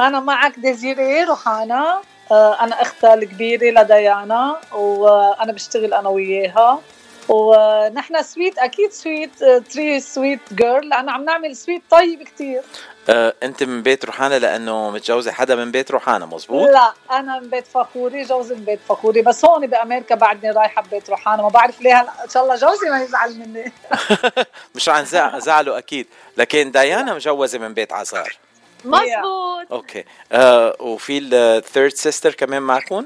أنا 0.00 0.20
معك 0.20 0.58
ديزيري 0.58 1.24
روحانا 1.24 2.02
آه، 2.30 2.60
أنا 2.64 2.82
أختها 2.82 3.14
الكبيرة 3.14 3.82
لديانا 3.82 4.60
وأنا 4.72 5.52
بشتغل 5.52 5.94
أنا 5.94 6.08
وياها. 6.08 6.82
ونحن 7.28 8.22
sweet 8.22 8.58
أكيد 8.58 8.92
sweet 8.92 9.44
three 9.44 10.00
sweet 10.00 10.40
girl 10.52 10.88
لأنه 10.88 11.12
عم 11.12 11.24
نعمل 11.24 11.56
sweet 11.56 11.82
طيب 11.90 12.22
كتير. 12.22 12.62
آه 13.08 13.34
أنت 13.42 13.62
من 13.62 13.82
بيت 13.82 14.04
روحانا 14.04 14.38
لأنه 14.38 14.90
متجوزة 14.90 15.32
حدا 15.32 15.54
من 15.56 15.70
بيت 15.70 15.90
روحانا 15.90 16.26
مزبوط 16.26 16.68
لا 16.70 16.92
أنا 17.10 17.40
من 17.40 17.50
بيت 17.50 17.66
فخوري 17.66 18.22
جوزي 18.22 18.54
من 18.54 18.64
بيت 18.64 18.80
فخوري 18.88 19.22
بس 19.22 19.44
هون 19.44 19.66
بأمريكا 19.66 20.14
بعدني 20.14 20.50
رايحة 20.50 20.82
ببيت 20.82 21.10
روحانا 21.10 21.42
ما 21.42 21.48
بعرف 21.48 21.80
ليه 21.80 22.00
هلا 22.00 22.24
إن 22.24 22.28
شاء 22.30 22.42
الله 22.42 22.54
جوزي 22.56 22.90
ما 22.90 23.02
يزعل 23.02 23.38
مني. 23.38 23.72
مش 24.74 24.88
عن 24.88 25.04
زع- 25.04 25.38
زعله 25.38 25.78
أكيد. 25.78 26.06
لكن 26.36 26.70
ديانا 26.70 27.14
مجوزة 27.14 27.58
من 27.58 27.74
بيت 27.74 27.92
عزار. 27.92 28.36
مزبوط 28.84 29.72
okay. 29.72 30.04
آه 30.32 30.76
وفي 30.80 31.18
ال 31.18 31.30
third 31.30 31.92
sister 31.94 32.34
كمان 32.34 32.62
معكم 32.62 33.04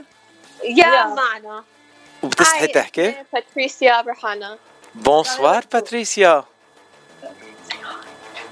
يا 0.65 1.07
معنا. 1.07 1.65
وبتستحي 2.23 2.67
تحكي؟ 2.67 3.15
باتريسيا 3.33 4.01
برهانا 4.01 4.59
bonsoir 4.95 5.65
باتريسيا 5.73 6.45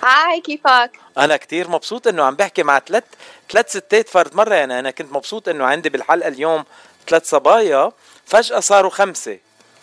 hi 0.02 0.40
كيفك؟ 0.40 0.90
أنا 1.18 1.36
كتير 1.36 1.68
مبسوط 1.68 2.06
إنه 2.06 2.24
عم 2.24 2.34
بحكي 2.34 2.62
مع 2.62 2.78
ثلاث 2.78 3.04
ثلاث 3.50 3.70
ستات 3.70 4.08
فرد 4.08 4.34
مرة. 4.34 4.54
يعني 4.54 4.78
أنا 4.78 4.90
كنت 4.90 5.12
مبسوط 5.12 5.48
إنه 5.48 5.64
عندي 5.64 5.88
بالحلقة 5.88 6.28
اليوم 6.28 6.64
ثلاث 7.08 7.30
صبايا. 7.30 7.92
فجأة 8.26 8.60
صاروا 8.60 8.90
خمسة. 8.90 9.38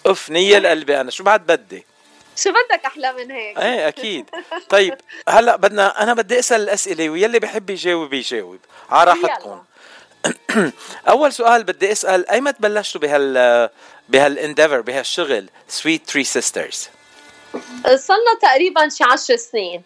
أف 0.05 0.29
نيال 0.29 0.59
قلبي 0.59 1.01
أنا. 1.01 1.11
شو 1.11 1.23
بعد 1.23 1.45
بدي؟ 1.45 1.85
شو 2.35 2.49
بدك 2.49 2.85
أحلى 2.85 3.13
من 3.13 3.31
هيك؟ 3.31 3.57
إيه 3.59 3.87
أكيد. 3.87 4.29
طيب 4.69 4.97
هلأ 5.29 5.55
بدنا 5.55 6.03
أنا 6.03 6.13
بدي 6.13 6.39
أسأل 6.39 6.61
الأسئلة 6.61 7.09
ويلي 7.09 7.39
بحب 7.39 7.69
يجاوب 7.69 8.13
يجاوب. 8.13 8.59
على 8.89 9.11
راحتكم. 9.11 9.63
اول 11.09 11.33
سؤال 11.33 11.63
بدي 11.63 11.91
أسأل 11.91 12.29
أيمت 12.29 12.55
بلشتوا 12.59 13.01
بهال 13.01 13.69
بهال 14.09 14.29
endeavor 14.29 14.81
بهالشغل 14.81 15.49
Sweet 15.67 16.09
Three 16.09 16.23
Sisters 16.23 16.89
صرنا 17.95 18.33
تقريبا 18.41 18.89
شي 18.89 19.03
10 19.03 19.35
سنين. 19.35 19.83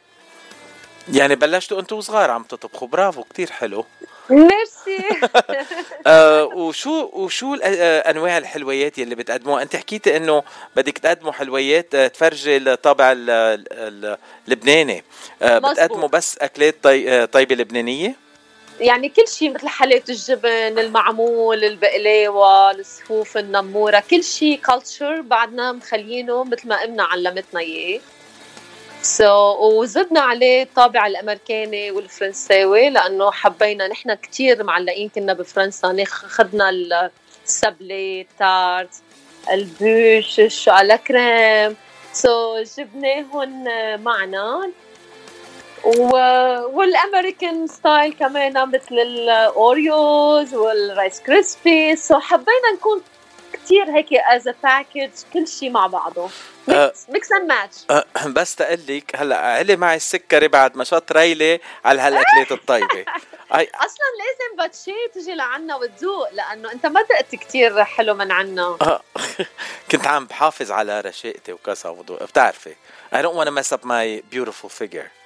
يعني 1.13 1.35
بلشتوا 1.35 1.79
أنتوا 1.79 2.01
صغار 2.01 2.31
عم 2.31 2.43
تطبخوا. 2.43 2.87
برافو 2.87 3.23
كتير 3.23 3.51
حلو. 3.51 3.85
ميرسي 4.29 5.05
آه 6.07 6.43
وشو 6.45 7.09
وشو 7.13 7.55
آه 7.63 7.99
أنواع 8.11 8.37
الحلويات 8.37 8.97
يلي 8.97 9.15
بتقدموها؟ 9.15 9.63
أنت 9.63 9.75
حكيتي 9.75 10.17
إنه 10.17 10.43
بدك 10.75 10.97
تقدموا 10.97 11.31
حلويات 11.31 11.95
آه 11.95 12.07
تفرجي 12.07 12.57
الطابع 12.57 13.11
ال- 13.11 13.29
ال- 13.71 14.17
اللبناني. 14.47 15.03
آه. 15.41 15.57
بتقدموا 15.57 16.07
بس 16.07 16.37
أكلات 16.37 16.75
طي... 16.83 17.09
آه 17.11 17.25
طيبة 17.25 17.55
لبنانية؟ 17.55 18.15
يعني 18.79 19.09
كل 19.09 19.27
شيء 19.27 19.53
مثل 19.53 19.67
حلات 19.67 20.09
الجبن 20.09 20.79
المعمول 20.79 21.63
البقلاوة 21.63 22.71
الصفوف 22.71 23.37
النمورة 23.37 24.03
كل 24.09 24.23
شيء 24.23 24.59
كلتشر 24.61 25.21
بعدنا 25.21 25.71
مخلينه 25.71 26.43
مثل 26.43 26.67
ما 26.67 26.83
أمنا 26.83 27.03
علمتنا 27.03 27.59
إياه. 27.59 27.99
so 29.01 29.23
so, 29.23 29.59
وزدنا 29.61 30.19
عليه 30.19 30.63
الطابع 30.63 31.07
الأمريكاني 31.07 31.91
والفرنساوي 31.91 32.89
لأنه 32.89 33.31
حبينا 33.31 33.87
نحن 33.87 34.13
كتير 34.13 34.63
معلقين 34.63 35.09
كنا 35.09 35.33
بفرنسا 35.33 35.95
اخذنا 36.01 36.69
السبلي 37.45 38.21
التارت 38.21 38.89
البوش 39.51 40.39
الشوكولا 40.39 40.95
كريم. 40.95 41.75
so 42.13 42.63
so, 42.63 42.67
جبناهم 42.77 43.63
معنا. 44.03 44.71
و... 45.87 46.11
وال 46.73 46.92
American 46.92 47.67
style 47.67 48.13
كمان 48.13 48.69
مثل 48.69 48.95
ال 48.95 49.22
Oreos 49.22 50.53
وال 50.53 50.75
Rice 50.75 51.19
Krispies 51.19 51.95
so 51.95 52.19
حبينا 52.19 52.71
نكون 52.75 53.01
كتير 53.53 53.91
هيك 53.95 54.13
as 54.13 54.49
package 54.63 55.09
كل 55.33 55.47
شيء 55.47 55.69
مع 55.69 55.87
بعضه. 55.87 56.29
mix 57.09 57.31
and 57.31 57.47
match 57.47 57.85
بس 58.25 58.55
تقلك 58.55 59.15
هلأ 59.15 59.37
علي 59.37 59.75
معي 59.75 59.95
السكري 59.95 60.47
بعد 60.47 60.77
ما 60.77 60.83
شط 60.83 61.11
ريقي 61.11 61.59
على 61.85 62.01
هالأكلات 62.01 62.51
الطيبة. 62.51 63.05
أي 63.55 63.71
أصلا 63.75 64.07
لازم 64.19 64.57
باتشي 64.57 64.91
تجي 65.13 65.35
لعنا 65.35 65.75
وتذوق 65.75 66.33
لأنه 66.33 66.71
أنت 66.71 66.85
ما 66.85 67.01
دقت 67.01 67.35
كتير 67.35 67.83
حلو 67.83 68.13
من 68.13 68.31
عنا. 68.31 68.77
آه 68.81 69.01
كنت 69.91 70.07
عم 70.07 70.25
بحافظ 70.25 70.71
على 70.71 71.01
رشاقتي 71.01 71.53
وكذا 71.53 71.95
بتعرفي 72.21 72.75
I 73.13 73.21
don't 73.21 73.35
want 73.35 73.47
to 73.47 73.51
mess 73.51 73.71
up 73.71 73.85
my 73.85 74.21
beautiful 74.29 74.69
figure. 74.69 75.16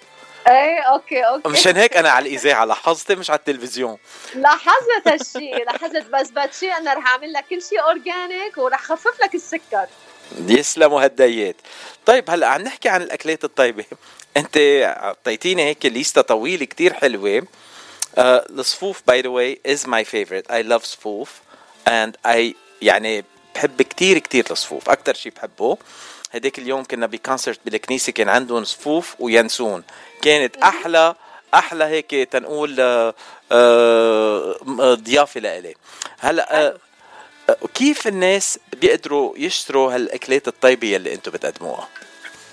إيه 0.48 0.82
okay 0.82 1.22
okay. 1.22 1.50
مشان 1.50 1.78
هيك 1.78 1.98
أنا 1.98 2.10
على 2.10 2.30
الإذاعة 2.30 2.66
لاحظتي 2.66 3.16
مش 3.16 3.30
على 3.30 3.40
التلفزيون. 3.40 3.98
لاحظت 4.36 5.08
هالشيء 5.08 5.66
لاحظت 5.66 6.06
بس 6.14 6.30
باتشي 6.30 6.72
أنا 6.72 6.94
رح 6.94 7.08
أعمل 7.08 7.34
لك 7.34 7.46
كل 7.50 7.62
شيء 7.62 7.82
organic 7.82 8.58
ورح 8.58 8.82
خفف 8.82 9.22
لك 9.22 9.36
السكر. 9.36 9.88
يسلموا 10.48 11.04
هالديات. 11.04 11.56
طيب 12.06 12.30
هلأ 12.30 12.48
عم 12.48 12.62
نحكي 12.62 12.90
عن 12.90 13.02
الأكلات 13.02 13.44
الطيبة. 13.44 13.86
أنت 14.38 14.58
أعطيتيني 14.58 15.64
هيك 15.64 15.86
ليستا 15.86 16.22
طويلة 16.22 16.66
كتير 16.66 16.94
حلوة. 16.94 17.48
آه 18.18 18.46
الصفوف 18.50 19.02
by 19.08 19.22
the 19.22 19.30
way 19.30 19.62
is 19.66 19.88
my 19.88 20.06
favorite 20.06 20.52
I 20.52 20.64
love 20.64 20.84
صفوف. 20.84 21.32
and 21.88 22.18
I 22.26 22.56
يعني 22.82 23.26
بحب 23.56 23.82
كتير 23.82 24.18
كتير 24.18 24.46
الصفوف. 24.52 24.90
أكثر 24.90 25.14
شيء 25.14 25.32
بحبه 25.32 25.78
هديك 26.32 26.60
اليوم 26.60 26.84
كنا 26.84 27.06
ب 27.06 27.12
concert 27.12 27.60
بالكنيسة 27.66 28.12
كان 28.12 28.30
عندهم 28.30 28.64
صفوف 28.64 29.16
ويانسون. 29.20 29.84
كانت 30.22 30.58
أحلى 30.58 31.16
أحلى 31.54 31.84
هيك 31.84 32.12
تنقول 32.12 32.76
آه، 32.80 33.14
آه، 33.52 34.94
ضيافة 34.94 35.40
لإلي. 35.40 35.76
هلأ 36.20 36.68
آه، 36.68 36.78
كيف 37.74 38.08
الناس 38.08 38.60
بيقدروا 38.82 39.34
يشتروا 39.38 39.96
هالأكلات 39.96 40.48
الطيبة 40.48 40.88
يلي 40.88 41.14
أنتم 41.14 41.32
بتقدموها؟ 41.32 41.88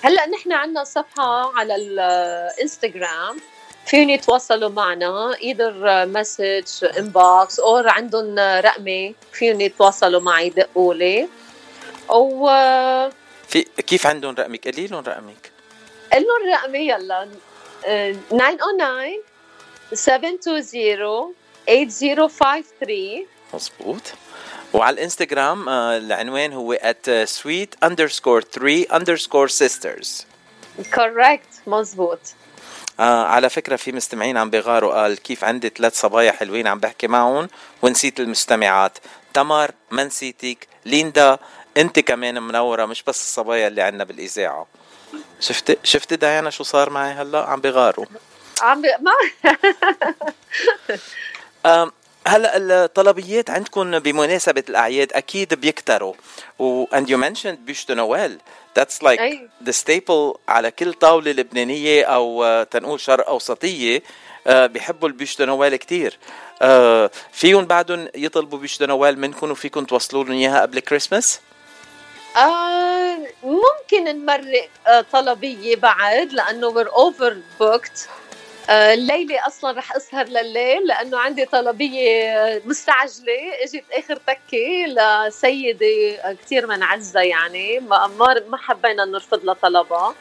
هلأ 0.02 0.26
نحن 0.26 0.52
عندنا 0.52 0.84
صفحة 0.84 1.59
على 1.59 1.74
الانستغرام 1.76 3.40
فيهم 3.86 4.10
يتواصلوا 4.10 4.68
معنا 4.68 5.34
either 5.42 6.06
message 6.06 6.84
inbox 6.98 7.60
أو 7.60 7.76
عندهم 7.76 8.38
رقمي 8.38 9.14
فيهم 9.32 9.60
يتواصلوا 9.60 10.20
معي 10.20 10.46
يدقوا 10.46 10.94
لي 10.94 11.28
و 12.09 12.48
في 13.48 13.62
كيف 13.62 14.06
عندهم 14.06 14.34
رقمك؟ 14.34 14.68
قولي 14.68 14.86
لهم 14.86 15.04
رقمك. 15.06 15.50
قل 16.12 16.22
لهم 16.22 16.54
رقمي 16.54 16.78
يلا. 16.88 17.28
آه، 17.86 18.16
909 18.30 19.22
720 19.92 21.34
8053 21.66 23.26
مزبوط 23.54 24.02
وعلى 24.72 24.94
الانستغرام 24.94 25.68
آه، 25.68 25.96
العنوان 25.96 26.52
هو 26.52 26.74
at 26.74 27.08
sweet 27.28 27.88
underscore 27.88 28.42
3 28.52 28.84
underscore 28.92 29.50
sisters. 29.50 30.08
correct 30.94 31.48
مزبوط 31.66 32.18
آه 33.00 33.24
على 33.24 33.50
فكرة 33.50 33.76
في 33.76 33.92
مستمعين 33.92 34.36
عم 34.36 34.50
بيغاروا 34.50 34.94
قال 35.02 35.18
كيف 35.22 35.44
عندي 35.44 35.68
ثلاث 35.68 36.00
صبايا 36.00 36.32
حلوين 36.32 36.66
عم 36.66 36.78
بحكي 36.78 37.06
معهم 37.06 37.48
ونسيت 37.82 38.20
المستمعات. 38.20 38.98
تمر 39.34 39.70
ما 39.90 40.04
نسيتك 40.04 40.68
ليندا 40.84 41.38
انت 41.78 41.98
كمان 41.98 42.42
منورة 42.42 42.86
مش 42.86 43.02
بس 43.02 43.20
الصبايا 43.20 43.68
اللي 43.68 43.82
عنا 43.82 44.05
بالإذاعة. 44.05 44.66
شفت؟ 45.40 45.78
شفت 45.84 46.14
ديانا 46.14 46.50
شو 46.50 46.64
صار 46.64 46.90
معي 46.90 47.12
هلا؟ 47.12 47.44
عم 47.44 47.60
بغاروا. 47.60 48.06
عم 48.62 48.82
ما 48.82 49.12
هلا 52.26 52.56
الطلبيات 52.56 53.50
عندكم 53.50 53.98
بمناسبة 53.98 54.64
الأعياد 54.68 55.12
أكيد 55.12 55.55
بيكتروا. 55.55 56.14
و 56.59 56.84
and 56.86 57.06
you 57.09 57.16
mentioned 57.16 57.59
بيشتو 57.66 57.94
نوال. 57.94 58.38
That's 58.78 59.02
like 59.02 59.20
أي. 59.20 59.48
the 59.64 59.72
staple 59.72 60.38
على 60.48 60.70
كل 60.70 60.92
طاولة 60.94 61.32
لبنانية 61.32 62.05
أو 62.05 62.44
آه، 62.44 62.62
تنقول 62.62 63.00
شرق 63.00 63.28
أوسطية. 63.28 64.02
آه، 64.46 64.66
بيحبوا 64.66 65.09
البيشتو 65.09 65.44
نوال 65.44 65.76
كتير. 65.76 66.18
آه، 66.62 67.10
فيهم 67.32 67.64
بعدهم 67.64 68.09
يطلبوا 68.14 68.59
بيشتو 68.59 68.84
نوال 68.84 69.18
منكم 69.18 69.50
وفيكم 69.50 69.84
توصلوا 69.84 70.24
لهم 70.24 70.32
إياها 70.32 70.60
قبل 70.60 70.80
كريسماس 70.80 71.40
آه 72.39 73.19
ممكن 73.43 74.05
نمرق 74.05 74.69
آه 74.86 75.01
طلبية 75.12 75.77
بعد 75.77 76.32
we're 76.65 76.90
over 76.93 77.35
booked 77.62 78.09
آه 78.70 78.94
الليلة 78.94 79.47
أصلا 79.47 79.78
رح 79.78 79.97
أسهر 79.97 80.24
لليل 80.28 80.86
لأنه 80.86 81.19
عندي 81.19 81.44
طلبية 81.44 82.62
مستعجلة 82.65 83.55
إجت 83.65 83.85
آخر 83.93 84.16
تكة 84.16 84.86
لسيدة 85.28 85.86
آه، 86.24 86.32
كتير 86.32 86.66
منعزة 86.66 87.20
يعني 87.20 87.78
ما 87.81 88.06
ما 88.48 88.56
حبينا 88.56 89.05
نرفض 89.05 89.44
لها 89.44 89.55
طلبها 89.55 90.15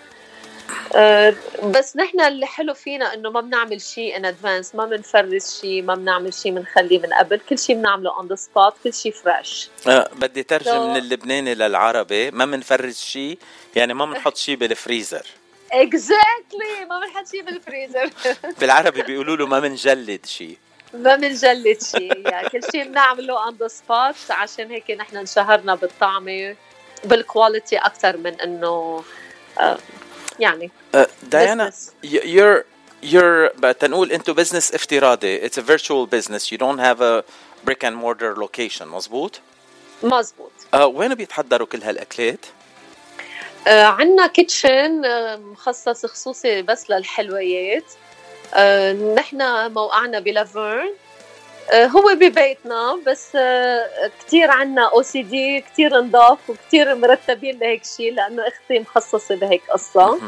بس 1.63 1.95
نحن 1.97 2.21
اللي 2.21 2.45
حلو 2.45 2.73
فينا 2.73 3.13
إنه 3.13 3.29
ما 3.29 3.41
بنعمل 3.41 3.81
شيء 3.81 4.17
in 4.17 4.25
advance 4.25 4.75
ما 4.75 4.85
بنفرز 4.85 5.59
شيء 5.61 5.81
ما 5.81 5.95
بنعمل 5.95 6.33
شيء 6.33 6.51
بنخليه 6.51 6.99
من 6.99 7.13
قبل 7.13 7.39
كل 7.49 7.59
شيء 7.59 7.75
بنعمله 7.75 8.17
on 8.17 8.27
the 8.27 8.35
spot 8.35 8.73
كل 8.83 8.93
شيء 8.93 9.11
fresh 9.11 9.69
آه، 9.87 10.09
بدي 10.15 10.43
ترجم 10.43 10.71
So- 10.71 10.75
من 10.75 10.97
اللبناني 10.97 11.55
للعربي 11.55 12.31
ما 12.31 12.45
منفرز 12.45 12.97
شيء 12.97 13.37
يعني 13.75 13.93
ما 13.93 14.05
بنحط 14.05 14.37
شيء 14.37 14.55
بالفريزر. 14.55 15.25
exactly 15.71 16.85
ما 16.89 16.99
بنحط 16.99 17.27
شيء 17.31 17.41
بالفريزر. 17.43 18.09
بالعربي 18.59 19.01
بيقولوا 19.01 19.35
له 19.35 19.47
ما 19.47 19.59
بنجلد 19.59 20.25
شيء. 20.25 20.57
ما 20.93 21.15
بنجلد 21.15 21.81
شيء 21.83 22.29
يعني 22.29 22.49
كل 22.49 22.61
شيء 22.71 22.83
بنعمله 22.87 23.43
on 23.45 23.55
the 23.55 23.67
spot 23.67 24.15
عشان 24.31 24.71
هيك 24.71 24.91
نحن 24.91 25.17
انشهرنا 25.17 25.75
بالطعمة 25.75 26.55
بال 27.03 27.20
quality 27.20 27.77
أكثر 27.77 28.17
من 28.17 28.41
إنه 28.41 29.03
آه، 29.59 29.77
يعني 30.39 30.71
Uh, 30.95 31.05
you're 32.03 32.65
you're 33.03 33.51
but 33.59 33.77
تنقول 33.79 34.11
انتو 34.11 34.33
business 34.35 34.73
افتراضي. 34.73 35.49
It's 35.49 35.57
a 35.57 35.61
virtual 35.61 36.07
business. 36.07 36.51
You 36.51 36.57
don't 36.57 36.79
have 36.79 37.01
a 37.01 37.23
brick 37.65 37.83
and 37.83 37.95
mortar 37.95 38.35
location. 38.35 38.81
مزبوط؟ 38.85 39.39
مزبوط 40.03 40.51
uh, 40.75 40.79
وين 40.79 41.15
بيتحضروا 41.15 41.67
كل 41.67 41.83
هالأكلات؟ 41.83 42.45
آه 43.67 43.83
عندنا 43.83 44.27
kitchen 44.27 45.05
آه 45.05 45.35
مخصص 45.35 46.05
خصوصي 46.05 46.61
بس 46.61 46.89
للحلويات 46.89 47.83
آه 48.53 48.93
نحن 48.93 49.71
موقعنا 49.71 50.19
بلافيرن 50.19 50.93
هو 51.73 52.15
ببيتنا 52.15 52.99
بس 53.07 53.27
آه 53.35 54.11
كثير 54.27 54.51
عنا 54.51 54.89
OCD 54.93 55.61
كثير 55.61 56.01
نضاف 56.01 56.49
وكثير 56.49 56.95
مرتبين 56.95 57.59
لهيك 57.59 57.81
شيء 57.97 58.13
لأنه 58.13 58.47
أختي 58.47 58.79
مخصصة 58.79 59.35
بهيك 59.35 59.61
قصة 59.73 60.19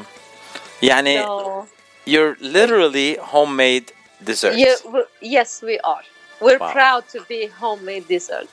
يعني 0.83 1.23
So, 1.25 1.65
you're 2.09 2.35
literally 2.41 3.17
homemade 3.33 3.91
desserts. 4.23 4.57
yeah, 4.57 4.75
yes 5.21 5.61
we 5.63 5.77
are 5.93 6.03
we're 6.41 6.57
Wow. 6.59 6.71
proud 6.77 7.03
to 7.13 7.19
be 7.29 7.47
homemade 7.61 8.07
dessert 8.07 8.47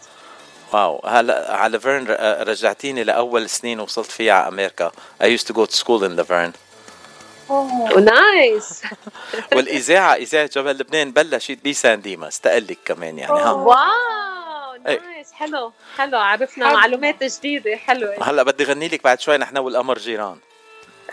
wow 0.73 1.01
هلا 1.07 1.57
لافيرن 1.57 2.07
ر- 2.07 2.49
رجعتيني 2.49 3.05
لأول 3.05 3.49
سنين 3.51 3.81
وصلت 3.81 4.11
فيها 4.11 4.33
على 4.33 4.49
أمريكا. 4.49 4.93
I 5.23 5.27
used 5.27 5.47
to 5.47 5.53
go 5.53 5.65
to 5.67 5.77
school 5.77 6.05
in 6.05 6.17
Laverne. 6.17 6.53
nice 8.01 8.82
والإذاعة 9.56 10.14
إذاعة 10.14 10.51
جبل 10.55 10.70
لبنان 10.70 11.12
بلشت 11.12 11.59
بسان 11.66 12.01
ديماس. 12.01 12.40
تقلك 12.40 12.78
كمان 12.85 13.18
يعني 13.18 13.32
ها؟ 13.32 13.51
wow. 13.51 14.77
nice 14.85 15.32
حلو. 15.32 15.73
حلو. 15.98 16.18
عرفنا 16.18 16.66
حلو. 16.66 16.77
معلومات 16.77 17.24
جديدة. 17.24 17.77
حلوة. 17.77 18.16
هلأ 18.23 18.43
بدي 18.43 18.64
غني 18.64 18.89
لك 18.89 19.05
بعد 19.05 19.20
شوي 19.20 19.36
نحن 19.36 19.59
والقمر 19.59 19.98
جيران. 19.98 20.39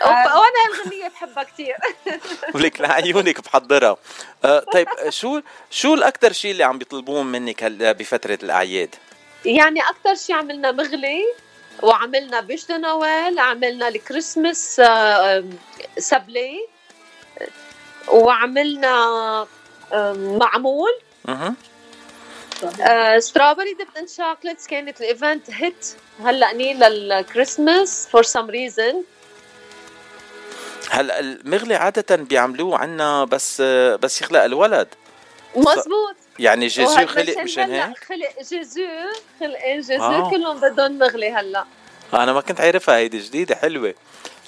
أوبا، 0.02 0.34
وأنا 0.34 0.80
هالغنية 0.80 1.08
بحبها 1.08 1.42
كثير 1.44 1.76
ولك 2.54 2.80
لعيونك 2.80 3.40
بحضرها. 3.40 3.96
آه 4.44 4.64
طيب 4.72 4.88
آه، 4.88 5.10
شو 5.10 5.40
شو 5.70 5.94
الاكثر 5.94 6.32
شيء 6.32 6.50
اللي 6.50 6.64
عم 6.64 6.78
بيطلبوه 6.78 7.22
منك 7.22 7.64
هلا 7.64 7.92
بفترة 7.92 8.38
الأعياد؟ 8.42 8.94
يعني 9.44 9.80
أكثر 9.80 10.14
شيء 10.14 10.36
عملنا 10.36 10.72
مغلي. 10.72 11.24
وعملنا 11.82 12.40
bûche 12.40 12.66
de 12.66 12.76
Noël 12.76 13.38
عملنا 13.38 13.88
الكريسماس 13.88 14.80
آه، 14.80 15.38
آم، 15.38 15.50
سابلي 15.98 16.66
وعملنا 18.08 19.46
معمول. 20.14 20.90
أها. 21.28 21.54
strawberry 23.18 23.74
dipped 23.74 23.96
in 23.96 24.06
chocolates 24.06 24.66
كانت 24.66 25.00
ال 25.00 25.08
event 25.08 25.50
hit 25.50 25.86
هلا 26.24 26.52
ني 26.52 26.74
لل 26.74 26.98
Christmas 26.98 28.08
for 28.12 28.22
some 28.22 28.50
reason 28.50 29.02
هلا 30.90 31.20
المغلي 31.20 31.74
عادة 31.74 32.16
بيعملوه 32.16 32.78
عنا 32.78 33.24
بس 33.24 33.60
آه، 33.60 33.96
بس 33.96 34.22
يخلق 34.22 34.42
الولد. 34.42 34.88
مزبوط 35.56 36.16
يعني 36.38 36.66
جيزو 36.66 37.06
خلق 37.06 37.38
مشان 37.38 37.70
هيك؟ 37.70 37.98
خلق 38.08 38.42
جيزو 38.50 38.82
خلقين 39.40 39.80
جيزو 39.80 40.02
آه. 40.04 40.30
كلهم 40.30 40.60
بدهم 40.60 40.98
مغلي 40.98 41.32
هلا. 41.32 41.64
أنا 42.14 42.32
ما 42.32 42.40
كنت 42.40 42.60
عارفها 42.60 42.96
هيدي 42.96 43.18
جديدة 43.18 43.54
حلوة. 43.54 43.94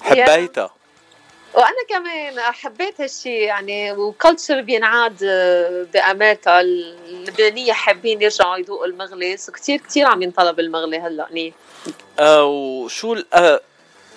حبيتها. 0.01 0.73
وأنا 1.53 1.75
كمان 1.89 2.39
حبيت 2.39 3.01
هالشي 3.01 3.29
يعني 3.39 3.91
و 3.91 4.00
culture 4.00 4.61
بينعاد 4.61 5.17
آه، 5.23 5.87
بامريكا 5.93 6.61
اللبنانية 6.61 7.73
حابين 7.73 8.21
يرجعوا 8.21 8.57
يذوقوا 8.57 8.85
المغلي 8.85 9.37
so 9.37 9.51
كثير 9.51 9.79
كثير 9.81 10.05
عم 10.07 10.21
ينطلب 10.23 10.59
المغلي 10.59 10.99
هلا 10.99 11.27
ني. 11.31 11.53
آه 12.19 12.45
وشو 12.45 13.13
ال- 13.13 13.33
آه 13.33 13.61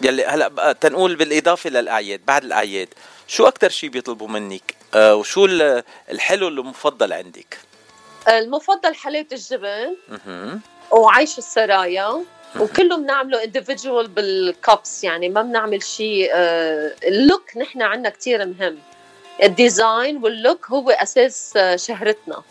يلي 0.02 0.24
هلا 0.24 0.72
تنقول 0.80 1.16
بالإضافة 1.16 1.70
للأعياد 1.70 2.20
بعد 2.26 2.44
الأعياد 2.44 2.88
شو 3.26 3.46
أكثر 3.48 3.68
شيء 3.68 3.90
بيطلبوا 3.90 4.28
منك؟ 4.28 4.74
وشو 4.96 5.44
ال- 5.44 5.82
الحلو 6.10 6.48
المفضل 6.48 7.12
عندك؟ 7.12 7.58
المفضل 8.28 8.94
حلاوه 8.94 9.26
الجبن 9.32 9.96
وعيش 10.90 11.38
السرايا. 11.38 12.24
وكله 12.60 12.96
بنعمله 12.96 13.42
individual 13.44 14.06
بال 14.08 14.40
cups 14.40 15.04
يعني 15.04 15.28
ما 15.28 15.42
بنعمل 15.42 15.82
شيء 15.82 16.30
آه، 16.34 16.94
ال 17.04 17.15
look 17.15 17.56
نحن 17.56 17.82
عنا 17.82 18.08
كتير 18.10 18.46
مهم. 18.46 18.78
ال 19.42 19.53
design 19.53 20.16
وال 20.24 20.38
look 20.38 20.66
هو 20.70 20.90
أساس 20.90 21.52
آه، 21.56 21.76
شهرتنا. 21.76 22.42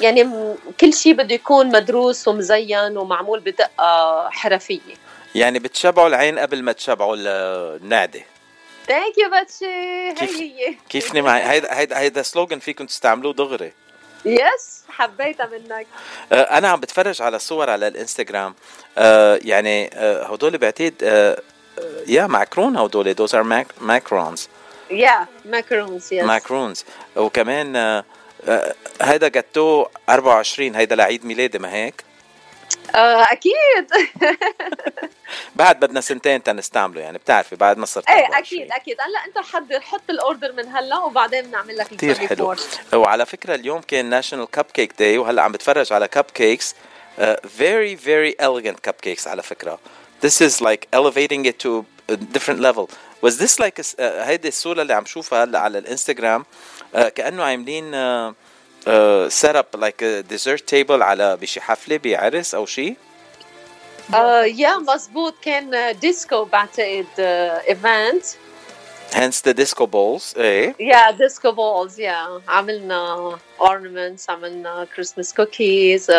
يعني 0.00 0.54
كل 0.80 0.92
شيء 0.94 1.12
بده 1.14 1.34
يكون 1.34 1.66
مدروس 1.66 2.28
ومزين 2.28 2.96
ومعمول 2.96 3.40
بدقة 3.40 4.28
حرفية. 4.30 4.80
يعني 5.34 5.58
بتشبعوا 5.58 6.08
العين 6.08 6.38
قبل 6.38 6.62
ما 6.62 6.72
تشبعوا 6.72 7.16
ال- 7.16 7.26
المعدة. 7.82 8.20
thank 8.90 9.18
you 9.18 9.30
باتشي 9.30 10.12
كيف- 10.14 10.76
كيفني 10.88 11.22
معي؟ 11.22 11.42
هيدا 11.42 11.78
هيدا 11.78 11.98
هيدا 11.98 12.22
slogan 12.22 12.58
فيكم 12.58 12.86
تستعملوه 12.86 13.32
دغري. 13.32 13.72
yes 14.24 14.82
حبيتها 14.88 15.46
منك. 15.46 15.86
آه، 16.32 16.42
أنا 16.58 16.68
عم 16.68 16.80
بتفرج 16.80 17.22
على 17.22 17.38
صور 17.38 17.70
على 17.70 17.88
الإنستغرام. 17.88 18.54
آه، 18.98 19.40
يعني 19.44 19.90
آه، 19.94 20.22
هدول 20.32 20.58
بعتقد 20.58 21.02
يا 22.06 22.26
macaron 22.26 22.76
هدول. 22.76 23.14
those 23.14 23.34
are 23.34 23.64
macarons 23.80 24.48
يا 24.90 25.26
macarons 25.44 26.12
yes 26.12 26.24
macarons 26.24 26.84
وكمان 27.16 28.02
هيدا 29.02 29.28
جاتو 29.28 29.86
24 30.08 30.74
هيدا 30.76 30.96
لعيد 30.96 31.24
ميلادي 31.24 31.58
ما 31.58 31.72
هيك؟ 31.72 32.04
آه، 32.94 33.22
أكيد. 33.32 33.90
بعد 35.56 35.80
بدنا 35.80 36.00
سنتين 36.00 36.42
تنستعمله 36.42 37.00
يعني 37.00 37.18
بتعرفي 37.18 37.56
بعد 37.56 37.78
ما 37.78 37.86
صرت 37.86 38.08
إيه 38.08 38.38
أكيد 38.38 38.72
أكيد. 38.72 38.96
هلا 39.00 39.24
أنت 39.26 39.46
حضر 39.52 39.80
حط 39.80 40.10
ال 40.10 40.17
order 40.17 40.52
من 40.52 40.68
هلا 40.68 40.98
وبعدين 40.98 41.46
بنعمل 41.46 41.76
لك 41.76 41.86
كثير 41.86 42.14
حلو. 42.14 42.28
24. 42.28 43.02
وعلى 43.02 43.26
فكرة 43.26 43.54
اليوم 43.54 43.80
كان 43.80 44.06
national 44.06 44.50
cupcake 44.50 44.92
day 44.98 45.18
وهلأ 45.18 45.42
عم 45.42 45.52
بتفرج 45.52 45.92
على 45.92 46.08
cupcakes 46.08 46.74
very 47.44 47.94
very 47.96 48.34
elegant 48.40 48.88
cupcakes 48.88 49.26
على 49.26 49.42
فكرة. 49.42 49.78
This 50.22 50.40
is 50.40 50.60
like 50.60 50.88
elevating 50.92 51.44
it 51.46 51.58
to 51.58 51.84
a 52.08 52.16
different 52.16 52.60
level. 52.60 52.90
Was 53.22 53.38
this 53.38 53.58
like 53.58 53.78
a, 53.78 53.82
uh, 53.82 54.02
هيدي 54.02 54.48
الصورة 54.48 54.82
اللي 54.82 54.94
عم 54.94 55.04
شوفها 55.04 55.44
هلأ 55.44 55.58
على 55.58 55.78
الإنستغرام؟ 55.78 56.44
uh, 56.94 57.00
كأنه 57.00 57.42
عاملين 57.42 57.92
uh, 57.92 58.34
set 59.28 59.56
up 59.56 59.76
like 59.76 60.02
a 60.02 60.22
dessert 60.22 60.66
table 60.66 61.02
على 61.02 61.36
بشي 61.36 61.60
حفله 61.60 61.96
بعرس 61.96 62.54
أو 62.54 62.66
شيء 62.66 62.96
آه 64.14 64.42
يا 64.44 64.76
مزبوط 64.78 65.34
كان 65.42 65.98
ديسكو 65.98 66.44
بعتقد 66.44 67.06
event 67.18 68.24
hence 69.12 69.42
the 69.48 69.54
disco 69.54 69.86
balls 69.86 70.36
إيه 70.38 70.74
yeah 70.80 71.10
disco 71.10 71.52
balls 71.52 72.00
yeah 72.00 72.40
عملنا 72.48 73.38
ornaments 73.60 74.30
عملنا 74.30 74.86
Christmas 74.96 75.34
cookies 75.34 76.10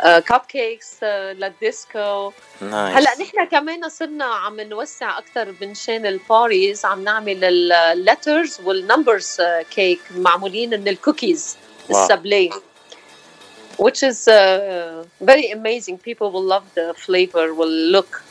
cupcakes 0.00 1.04
للديسكو. 1.04 2.32
nice 2.60 2.96
هلأ 2.96 3.10
نحن 3.20 3.44
كمان 3.44 3.88
صرنا 3.88 4.24
عم 4.24 4.60
نوسع 4.60 5.18
أكثر 5.18 5.54
من 5.60 5.74
ال 6.06 6.16
parties 6.16 6.84
عم 6.84 7.04
نعمل 7.04 7.44
ال 7.44 7.59
letters 7.59 8.60
وال 8.64 8.80
numbers 8.80 9.36
cake 9.70 10.00
معمولين 10.16 10.70
من 10.80 10.88
ال 10.88 10.97
cookies 10.97 11.56
wow. 11.90 12.02
ال 12.02 12.07
fr: 12.07 12.23
sablé 12.23 12.50
which 13.78 14.02
is 14.02 14.28
uh, 14.28 15.04
very 15.30 15.46
amazing. 15.58 15.96
People 16.08 16.30
will 16.34 16.46
love 16.54 16.66
the 16.74 16.92
flavor 16.94 17.54
will 17.54 17.76
look 17.96 18.12
آه، 18.16 18.29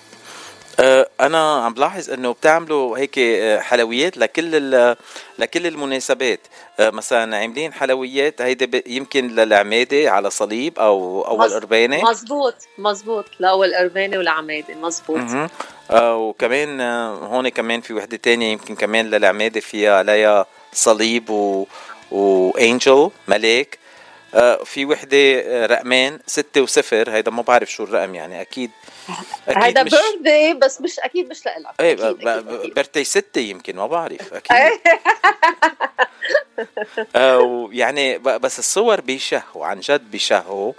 أنا 1.20 1.66
عم 1.66 1.74
بلاحظ 1.74 2.10
إنه 2.10 2.32
بتعملوا 2.32 2.98
هيك 2.98 3.20
آه، 3.20 3.60
حلويات 3.60 4.18
لكل 4.18 4.56
ال- 4.56 4.96
لكل 5.40 5.68
المناسبات. 5.68 6.40
آه، 6.80 6.90
مثلا 6.90 7.38
عاملين 7.38 7.74
حلويات 7.74 8.42
هيدي 8.42 8.84
يمكن 8.88 9.28
للعمادة 9.28 10.12
على 10.12 10.30
صليب 10.30 10.80
أو 10.80 11.22
أول 11.22 11.54
قربانة. 11.54 12.04
مزبوط 12.12 12.56
مزبوط 12.78 13.26
لأول 13.40 13.76
قربانة 13.76 14.18
والعماده 14.18 14.76
مزبوط. 14.82 15.20
آه، 15.92 16.16
وكمان 16.18 16.82
آه، 16.82 17.14
هون 17.16 17.50
كمان 17.50 17.82
في 17.82 17.94
وحدة 17.94 18.18
تانية 18.18 18.52
يمكن 18.52 18.76
كمان 18.76 19.06
للعمادة 19.10 19.60
فيها 19.60 19.98
عليها 19.98 20.46
صليب 20.74 21.30
و 21.30 21.66
وانجل 22.12 23.10
ملاك. 23.28 23.76
آه، 23.76 23.79
في 24.66 24.86
وحدة 24.86 25.18
آه، 25.18 25.66
رقمان 25.66 26.20
ستة 26.28 26.62
وصفر. 26.62 27.10
هيدا 27.12 27.32
ما 27.32 27.42
بعرف 27.42 27.72
شو 27.72 27.84
الرقم 27.84 28.16
يعني. 28.16 28.42
أكيد 28.42 28.72
أكيد 29.48 29.64
هيدا 29.64 29.84
مش 29.84 29.92
بيرثدي 29.92 30.54
بس 30.54 30.82
مش 30.82 31.00
أكيد 31.00 31.30
مش 31.30 31.46
لإلك. 31.46 31.68
أكيد، 31.80 32.02
ب- 32.02 32.04
أكيد، 32.28 32.46
ب- 32.48 32.50
أكيد. 32.60 32.74
برتي 32.74 33.04
ستة 33.04 33.40
يمكن 33.42 33.76
ما 33.76 33.88
بعرف 33.88 34.34
أكيد. 34.34 34.58
آه، 37.16 37.38
ويعني 37.40 38.18
بس 38.18 38.60
الصور 38.60 39.02
بيشهوا 39.02 39.66
عن 39.66 39.80
جد 39.80 40.12
بيشهوا. 40.12 40.74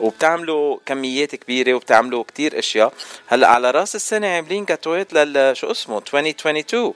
وبتعملوا 0.00 0.78
كميات 0.86 1.34
كبيرة 1.34 1.74
وبتعملوا 1.74 2.22
كتير 2.24 2.58
أشياء. 2.58 2.92
هلأ 3.26 3.48
على 3.48 3.70
رأس 3.70 3.94
السنة 3.96 4.26
عاملين 4.28 4.64
جاتوات 4.64 5.12
لل 5.12 5.56
شو 5.56 5.70
اسمه 5.70 5.98
2022 5.98 6.94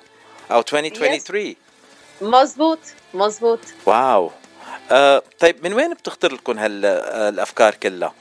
أو 0.51 0.59
2023 0.61 1.57
مزبوط 2.21 2.79
مزبوط. 3.15 3.59
واو. 3.87 4.31
آه 4.91 5.23
طيب 5.39 5.65
من 5.65 5.73
وين 5.73 5.95
بتخطر 5.95 6.33
لكم 6.33 6.59
هالافكار 6.59 7.75
كلها؟ 7.75 8.15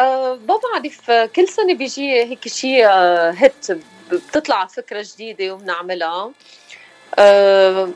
أه 0.00 0.38
ما 0.48 0.58
بعرف 0.74 1.10
آه، 1.10 1.26
كل 1.26 1.48
سنة 1.48 1.74
بيجي 1.74 2.24
هيك 2.24 2.48
شيء 2.48 2.86
أه 2.86 3.30
هيت 3.30 3.66
بتطلع 4.12 4.66
فكرة 4.66 5.06
جديدة 5.14 5.54
وبنعملها 5.54 6.30
أه 7.18 7.90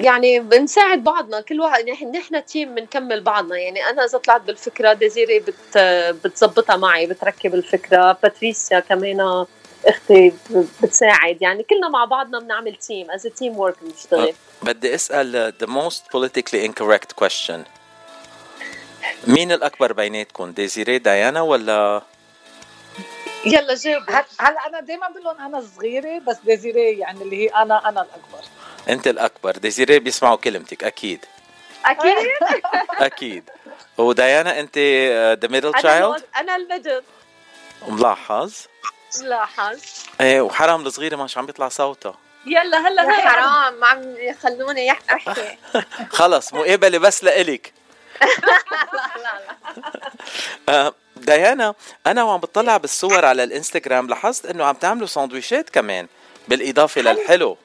يعني 0.00 0.40
بنساعد 0.40 1.04
بعضنا 1.04 1.40
كل 1.40 1.60
واحد 1.60 1.84
نحن 2.16 2.44
team 2.44 2.74
بنكمل 2.74 3.20
بعضنا. 3.20 3.56
يعني 3.58 3.90
أنا 3.90 4.04
إذا 4.04 4.18
طلعت 4.18 4.40
بالفكرة 4.40 4.92
ديزيري 4.92 5.78
بتزبطها 6.24 6.76
معي 6.76 7.06
بتركب 7.06 7.54
الفكرة. 7.54 8.18
باتريسيا 8.22 8.80
كمان 8.80 9.46
أختي 9.86 10.32
بتساعد. 10.82 11.42
يعني 11.42 11.62
كلنا 11.62 11.88
مع 11.88 12.04
بعضنا 12.04 12.38
بنعمل 12.40 12.76
team 12.76 13.10
as 13.10 13.22
teamwork 13.22 13.76
بنشتغل. 13.82 14.34
بدي 14.62 14.94
أسأل 14.94 15.52
the 15.62 15.66
most 15.66 16.02
politically 16.16 16.68
incorrect 16.68 17.24
question. 17.24 17.58
مين 19.26 19.52
الأكبر 19.52 19.92
بيناتكم 19.92 20.50
ديزيري 20.52 20.98
ديانا 20.98 21.40
ولا؟ 21.40 22.02
يلا 23.46 23.74
جاوب. 23.74 24.02
هل- 24.08 24.24
هلا 24.40 24.66
أنا 24.66 24.80
دائما 24.80 25.08
بقول 25.08 25.24
لهم 25.24 25.40
أنا 25.40 25.64
صغيرة؟ 25.76 26.18
بس 26.18 26.36
ديزيري 26.44 26.98
يعني 26.98 27.22
اللي 27.22 27.44
هي 27.44 27.48
أنا 27.48 27.88
أنا 27.88 28.02
الأكبر. 28.02 28.44
أنت 28.88 29.06
الأكبر. 29.06 29.50
ديزيري 29.56 29.98
بيسمعوا 29.98 30.36
كلمتك 30.36 30.84
أكيد. 30.84 31.24
أكيد؟ 31.86 32.16
أكيد. 33.08 33.50
وديانا 33.98 34.60
أنت 34.60 34.78
the 35.42 35.48
middle 35.48 35.72
child 35.74 36.22
أنا 36.36 36.56
ال 36.56 36.62
middle. 36.62 37.02
ملاحظ. 37.88 38.54
لاحظ 39.22 39.78
إيه 40.20 40.40
وحرام 40.40 40.86
الصغيرة 40.86 41.16
مش 41.16 41.38
عم 41.38 41.46
بيطلع 41.46 41.68
صوتها 41.68 42.18
يلا 42.46 42.88
هلا 42.88 43.02
يا 43.02 43.08
هلا. 43.08 43.30
حرام 43.30 43.80
ما 43.80 43.86
عم 43.86 44.02
يخلوني 44.16 44.86
يح- 44.86 45.00
احكي 45.10 45.58
خلص 46.18 46.54
مقابله 46.54 46.98
بس 46.98 47.24
لإلك. 47.24 47.72
آه، 50.68 50.94
ديانا 51.16 51.74
أنا 52.06 52.22
وعم 52.22 52.40
بطلع 52.40 52.76
بالصور 52.76 53.24
على 53.24 53.44
الإنستغرام 53.44 54.08
لاحظت 54.08 54.46
إنه 54.46 54.64
عم 54.64 54.74
تعملوا 54.74 55.06
سندويشات 55.06 55.70
كمان 55.70 56.06
بالإضافة 56.48 57.00
للحلو. 57.00 57.56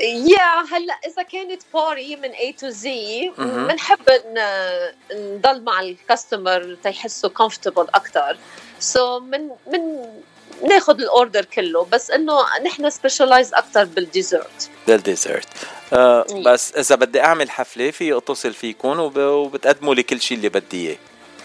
يا 0.00 0.62
هلا 0.72 0.94
إذا 1.06 1.22
كانت 1.22 1.62
party 1.74 2.16
من 2.16 2.32
A 2.32 2.52
to 2.60 2.74
Z 2.82 2.86
مهم. 3.40 3.66
بنحب 3.68 3.98
نضل 5.12 5.62
مع 5.62 5.80
ال 5.80 5.91
customer 5.91 6.76
تيحسوا 6.82 7.30
comfortable 7.30 7.86
أكثر 7.94 8.38
so 8.80 9.20
من 9.20 9.48
من 9.66 10.06
ناخذ 10.62 11.00
الأوردر 11.00 11.44
كله 11.44 11.84
بس 11.84 12.10
إنه 12.10 12.34
نحن 12.64 12.90
specialize 12.90 13.54
أكثر 13.54 13.84
بال 13.84 14.01
dessert. 14.01 14.70
لل 14.88 15.01
dessert 15.01 15.48
آه 15.92 16.26
إيه. 16.30 16.44
بس 16.44 16.74
إذا 16.74 16.94
بدي 16.94 17.20
أعمل 17.20 17.50
حفلة 17.50 17.90
في 17.90 18.16
أتصل 18.16 18.52
فيكم 18.52 19.00
وب... 19.00 19.18
وبتقدموا 19.18 19.94
لي 19.94 20.02
كل 20.02 20.20
شيء 20.20 20.36
اللي 20.36 20.48
بدي 20.48 20.88
إياه. 20.88 20.96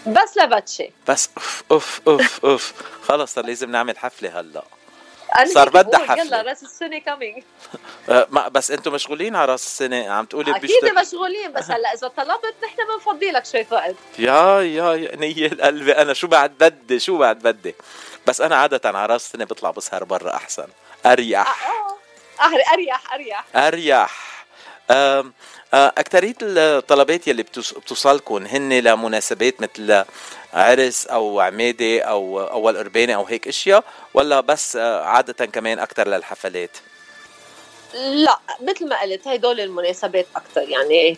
بس 0.06 0.36
لبتشي 0.36 0.90
بس 1.08 1.30
أوف 1.36 1.62
أوف 1.70 2.00
أوف 2.08 2.44
أوف. 2.44 2.72
خلص 3.02 3.34
صار 3.34 3.46
لازم 3.46 3.70
نعمل 3.70 3.98
حفلة 3.98 4.40
هلأ. 4.40 4.64
صار 5.54 5.68
بدها 5.68 6.04
بقول 6.06 6.18
يلا. 6.26 6.42
راس 6.42 6.62
السنة 6.62 6.98
كامينج 6.98 7.42
آه 8.08 8.26
ما 8.30 8.48
بس 8.48 8.70
أنتم 8.70 8.92
مشغولين 8.92 9.36
على 9.36 9.52
راس 9.52 9.66
السنة؟ 9.66 10.08
عم 10.10 10.24
تقولي 10.24 10.50
أكيد 10.50 10.60
بيشتغل 10.70 10.94
مشغولين 11.06 11.52
بس 11.52 11.70
هلأ 11.70 11.92
إذا 11.94 12.08
طلبت 12.08 12.54
نحن 12.64 12.76
بنفضي 12.94 13.30
لك 13.30 13.44
شوي 13.46 13.66
وقت 13.70 13.94
يا 14.18 14.60
يا 14.60 14.94
يا 14.94 15.16
نية 15.16 15.48
قلبي 15.62 15.92
أنا 15.92 16.12
شو 16.14 16.26
بعد 16.26 16.50
بدي؟ 16.60 16.98
شو 16.98 17.18
بعد 17.18 17.38
بدي؟ 17.38 17.74
بس 18.26 18.40
أنا 18.40 18.56
عادة 18.56 18.80
على 18.84 19.06
راس 19.06 19.26
السنة 19.26 19.44
بطلع 19.44 19.70
بسهر 19.70 20.04
برا 20.04 20.34
أحسن. 20.36 20.66
أريح. 21.06 21.46
أه- 22.40 22.72
أريح 22.72 23.12
أريح. 23.14 23.44
أريح. 23.56 24.08
أم، 24.10 24.10
أه، 24.10 24.37
أكترية 25.74 26.34
الطلبات 26.42 27.28
يلي 27.28 27.42
بتوص- 27.42 27.74
بتوصلكم 27.78 28.46
هن 28.46 28.72
لمناسبات 28.72 29.60
مثل 29.60 30.04
عرس 30.52 31.06
أو 31.06 31.40
عمادة 31.40 32.00
أو 32.00 32.40
أول 32.40 32.76
قربانة 32.76 33.14
أو 33.14 33.24
هيك 33.24 33.48
أشياء 33.48 33.84
ولا 34.14 34.40
بس 34.40 34.76
أه، 34.76 35.04
عادة 35.04 35.46
كمان 35.46 35.78
أكتر 35.78 36.08
للحفلات؟ 36.08 36.70
لا 37.94 38.38
مثل 38.62 38.88
ما 38.88 39.00
قلت 39.02 39.28
هدول 39.28 39.60
المناسبات 39.60 40.26
أكثر 40.36 40.68
يعني 40.68 41.16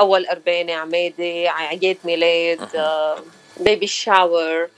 أول 0.00 0.26
قربانة 0.26 0.74
عمادة 0.74 1.48
اعياد 1.48 1.96
ميلاد 2.04 2.68
بيبي 3.56 3.86
شاور 3.86 4.68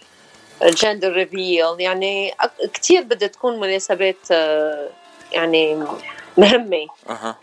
جندر 0.62 1.12
ريفيل 1.12 1.64
يعني 1.78 2.34
كثير 2.74 3.02
بدها 3.02 3.28
تكون 3.28 3.60
مناسبات 3.60 4.30
يعني 5.32 5.84
مهمة. 6.36 6.86
أها. 7.10 7.36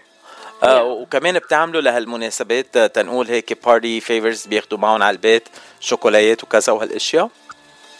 أه 0.63 0.83
وكمان 0.83 1.39
بتعملوا 1.39 1.81
لهالمناسبات 1.81 2.77
أه، 2.77 2.87
تنقول 2.87 3.27
هيك 3.27 3.65
party 3.65 3.99
favors 4.01 4.45
بياخدوا 4.45 4.77
معهم 4.77 5.03
على 5.03 5.13
البيت 5.15 5.49
شوكولايات 5.79 6.43
وكذا 6.43 6.73
وهالأشياء؟ 6.73 7.29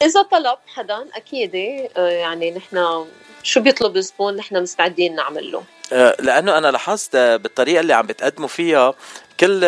إذا 0.01 0.21
طلب 0.21 0.57
حدا 0.67 1.05
أكيد 1.15 1.55
آه، 1.97 2.07
يعني 2.09 2.51
نحن 2.51 3.05
شو 3.43 3.59
بيطلب 3.61 3.97
الزبون 3.97 4.35
نحن 4.35 4.61
مستعدين 4.61 5.15
نعمل 5.15 5.51
له. 5.51 5.63
أه، 5.93 6.15
لأنه 6.19 6.57
أنا 6.57 6.71
لاحظت 6.71 7.15
بالطريقة 7.15 7.79
اللي 7.79 7.93
عم 7.93 8.05
بتقدموا 8.07 8.47
فيها 8.47 8.93
كل 9.39 9.59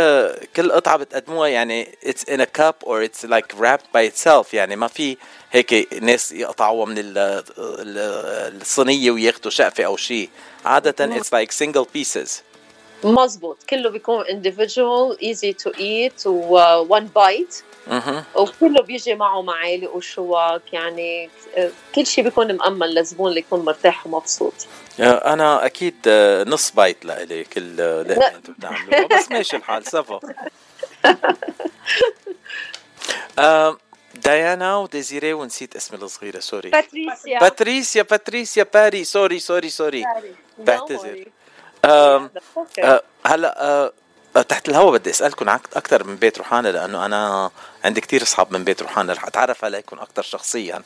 كل 0.56 0.72
قطعة 0.72 0.98
بتقدموها 0.98 1.48
يعني 1.48 1.88
it's 2.06 2.30
in 2.34 2.38
a 2.40 2.45
cup 2.60 2.88
or 2.88 3.07
it's 3.07 3.28
like 3.30 3.60
wrapped 3.60 3.88
by 3.98 4.11
itself 4.11 4.53
يعني 4.53 4.76
ما 4.76 4.88
في 4.88 5.18
هيك 5.52 5.94
ناس 6.02 6.32
يقطعوها 6.32 6.86
من 6.86 6.98
ال- 6.98 7.18
ال- 7.18 8.61
الصينية 8.61 9.11
وياخدوا 9.11 9.52
شقفة 9.52 9.84
أو 9.84 9.98
شيء. 9.98 10.30
عادة 10.65 11.20
it's 11.20 11.26
like 11.28 11.52
single 11.52 11.86
pieces. 11.98 12.30
مزبوط. 13.04 13.58
كله 13.70 13.90
بيكون 13.90 14.24
individual 14.26 15.18
easy 15.18 15.54
to 15.64 15.72
eat 15.80 16.26
و 16.26 16.86
one 17.00 17.08
bite. 17.18 17.64
وكله 18.36 18.82
بيجي 18.82 19.16
معه 19.16 19.42
معالق 19.42 19.96
وشوك 19.96 20.74
يعني 20.74 21.30
آه، 21.58 21.70
كل 21.96 22.06
شيء 22.06 22.24
بيكون 22.24 22.54
مأمن 22.56 22.88
للزبون 22.88 23.30
اللي 23.30 23.40
يكون 23.40 23.66
مرتاح 23.66 24.08
ومبسوط. 24.08 24.54
أنا 25.00 25.66
أكيد 25.66 25.96
أه، 26.08 26.44
نص 26.44 26.72
بايت 26.72 27.06
لإلي 27.06 27.44
كل 27.44 27.78
لقمه 28.10 28.36
أنتم 28.36 28.54
بتعملوها. 28.54 29.08
بس 29.08 29.32
ماشي 29.32 29.56
الحال 29.56 29.86
سفا 29.88 30.20
أه، 33.40 33.78
ديانا 34.16 34.78
وديزيري 34.78 35.34
ونسيت 35.34 35.76
اسم 35.76 35.96
الصغيرة 35.96 36.40
سوري. 36.40 36.70
باتريسيا. 36.70 37.40
باتريسيا 37.40 38.04
باتريسيا 38.04 38.66
باري. 38.74 39.04
sorry 39.03 39.40
sorry 39.40 39.70
sorry. 39.70 40.06
بعتذر. 40.58 41.26
أه، 41.85 42.30
هلا 43.26 43.64
أه، 43.64 43.93
أه، 44.35 44.41
تحت 44.41 44.69
الهوا 44.69 44.97
بدي 44.97 45.10
اسالكم 45.10 45.49
أكثر 45.49 46.03
من 46.03 46.15
بيت 46.15 46.38
روحانا 46.38 46.68
لأنه 46.68 47.05
أنا 47.05 47.51
عندي 47.85 48.01
كتير 48.01 48.22
أصحاب 48.22 48.53
من 48.53 48.64
بيت 48.64 48.81
روحانا 48.81 49.14
رح 49.14 49.26
أتعرف 49.26 49.65
عليكم 49.65 49.99
أكثر 49.99 50.22
شخصيا. 50.22 50.84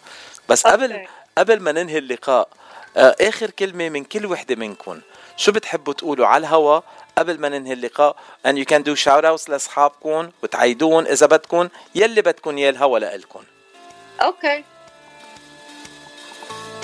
بس 0.49 0.67
قبل 0.67 0.91
okay. 0.91 1.07
قبل 1.37 1.59
ما 1.59 1.71
ننهي 1.71 1.97
اللقاء 1.97 2.49
آخر 2.97 3.49
كلمة 3.49 3.89
من 3.89 4.03
كل 4.03 4.25
وحدة 4.25 4.55
منكم 4.55 5.01
شو 5.37 5.51
بتحبوا 5.51 5.93
تقولوا 5.93 6.27
على 6.27 6.47
الهوا 6.47 6.81
قبل 7.17 7.39
ما 7.39 7.49
ننهي 7.49 7.73
اللقاء؟ 7.73 8.15
And 8.47 8.57
you 8.57 8.65
can 8.65 8.83
do 8.83 8.95
shout 8.95 9.25
outs 9.25 9.49
لاصحابكم 9.49 10.29
وتعيدوهن 10.43 11.07
إذا 11.07 11.25
بدكم 11.25 11.69
يلي 11.95 12.21
بدكم 12.21 12.57
يا 12.57 12.69
الهوا 12.69 12.99
لإلكم 12.99 13.43
okay. 14.21 14.63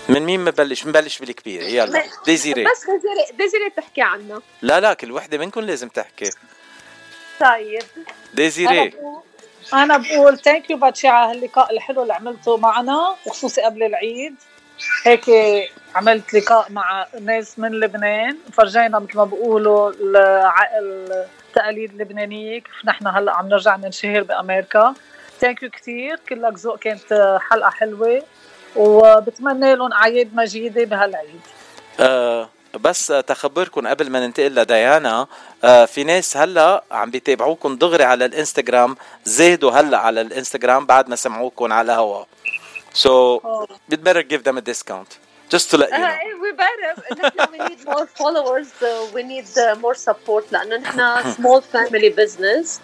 من 0.09 0.21
مين 0.21 0.45
ببلش 0.45 0.83
بنبلش 0.83 1.19
بالكبير. 1.19 1.61
يلا. 1.61 2.03
ديزيري. 2.25 2.63
بس 2.63 2.79
ديزيري 2.79 3.37
ديزيري 3.37 3.69
تحكي 3.69 4.01
عنه. 4.01 4.41
لا 4.61 4.79
لا 4.79 4.93
كل 4.93 5.11
وحدة 5.11 5.37
منكم 5.37 5.61
لازم 5.61 5.87
تحكي. 5.87 6.29
طيب. 7.39 7.83
ديزيري. 8.33 8.93
أنا 9.73 9.97
بقول 9.97 10.37
thank 10.39 10.69
you 10.69 10.77
باتشي 10.77 11.07
على 11.07 11.31
هاللقاء 11.31 11.73
الحلو 11.73 12.01
اللي 12.01 12.13
عملته 12.13 12.57
معنا 12.57 13.15
وخصوصي 13.25 13.61
قبل 13.61 13.83
العيد. 13.83 14.35
هيك 15.05 15.25
عملت 15.95 16.33
لقاء 16.33 16.71
مع 16.71 17.07
ناس 17.21 17.59
من 17.59 17.71
لبنان. 17.71 18.37
فرجينا 18.53 18.99
مثل 18.99 19.17
ما 19.17 19.25
بقولوا 19.25 19.93
التقاليد 20.79 21.91
اللبنانيه 21.91 22.59
كيف 22.59 22.85
نحن 22.85 23.07
هلأ 23.07 23.35
عم 23.35 23.47
نرجع 23.47 23.75
ننشهر 23.75 24.23
بأمريكا. 24.23 24.93
thank 25.39 25.63
you 25.63 25.69
كثير 25.69 26.19
كلك 26.29 26.53
ذوق 26.57 26.79
كانت 26.79 27.37
حلقة 27.49 27.69
حلوة. 27.69 28.23
وبتمنى 28.75 29.75
لهم 29.75 29.93
اعياد 29.93 30.35
مجيدة 30.35 30.83
بهالعيد. 30.83 31.41
آه 31.99 32.49
بس 32.79 33.07
تخبركم 33.07 33.87
قبل 33.87 34.09
ما 34.09 34.19
ننتقل 34.27 34.55
لديانا 34.55 35.27
آه 35.63 35.85
في 35.85 36.03
ناس 36.03 36.37
هلأ 36.37 36.83
عم 36.91 37.11
بيتابعوكم 37.11 37.75
دغري 37.75 38.03
على 38.03 38.25
الإنستغرام 38.25 38.95
زادوا 39.25 39.71
هلأ 39.71 39.97
على 39.97 40.21
الإنستغرام 40.21 40.85
بعد 40.85 41.09
ما 41.09 41.15
سمعوكم 41.15 41.73
على 41.73 41.93
الهوا 41.93 42.23
so 42.93 43.41
you'd 43.91 44.03
better 44.03 44.23
give 44.23 44.43
them 44.43 44.57
a 44.57 44.61
discount. 44.61 45.17
Just 45.53 45.71
to 45.71 45.77
let 45.77 45.89
you 45.89 45.97
know. 45.97 46.03
آه، 46.03 46.19
إيه، 46.21 46.33
we 46.43 46.51
better. 46.57 47.13
نحن 47.25 47.39
we 47.39 47.69
need 47.69 47.81
more 47.93 48.07
followers 48.21 48.67
uh, 48.81 49.15
we 49.15 49.23
need 49.23 49.47
uh, 49.57 49.75
more 49.85 49.97
support. 50.07 50.43
لأنه 50.51 50.77
نحن 50.77 51.21
small 51.37 51.61
family 51.61 52.09
business. 52.09 52.79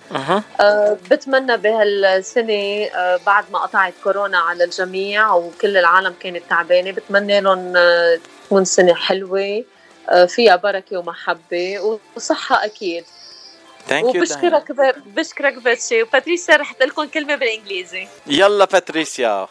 آه، 0.62 0.98
بتمنى 1.12 1.58
بهالسنة 1.58 2.90
بعد 3.26 3.52
ما 3.52 3.60
قطعت 3.60 3.94
كورونا 4.04 4.38
على 4.38 4.64
الجميع 4.64 5.34
وكل 5.34 5.78
العالم 5.78 6.14
كانت 6.20 6.44
تعبانة 6.50 6.92
بتمنى 6.92 7.42
لهم 7.42 7.74
تكون 8.46 8.66
سنة 8.66 8.94
حلوة 8.94 9.64
فيها 10.28 10.56
بركة 10.56 10.98
ومحبة 10.98 12.00
وصحة 12.16 12.66
أكيد. 12.66 13.04
Thank 13.90 14.04
you. 14.04 14.16
وبشكرك 14.16 14.72
بشكرك 15.06 15.54
باتشي. 15.54 16.02
وباتريسيا 16.04 16.56
رح 16.56 16.76
لكم 16.82 17.06
كلمة 17.06 17.36
بالإنجليزي. 17.36 18.08
يلا 18.28 18.66
باتريسيا. 18.66 19.48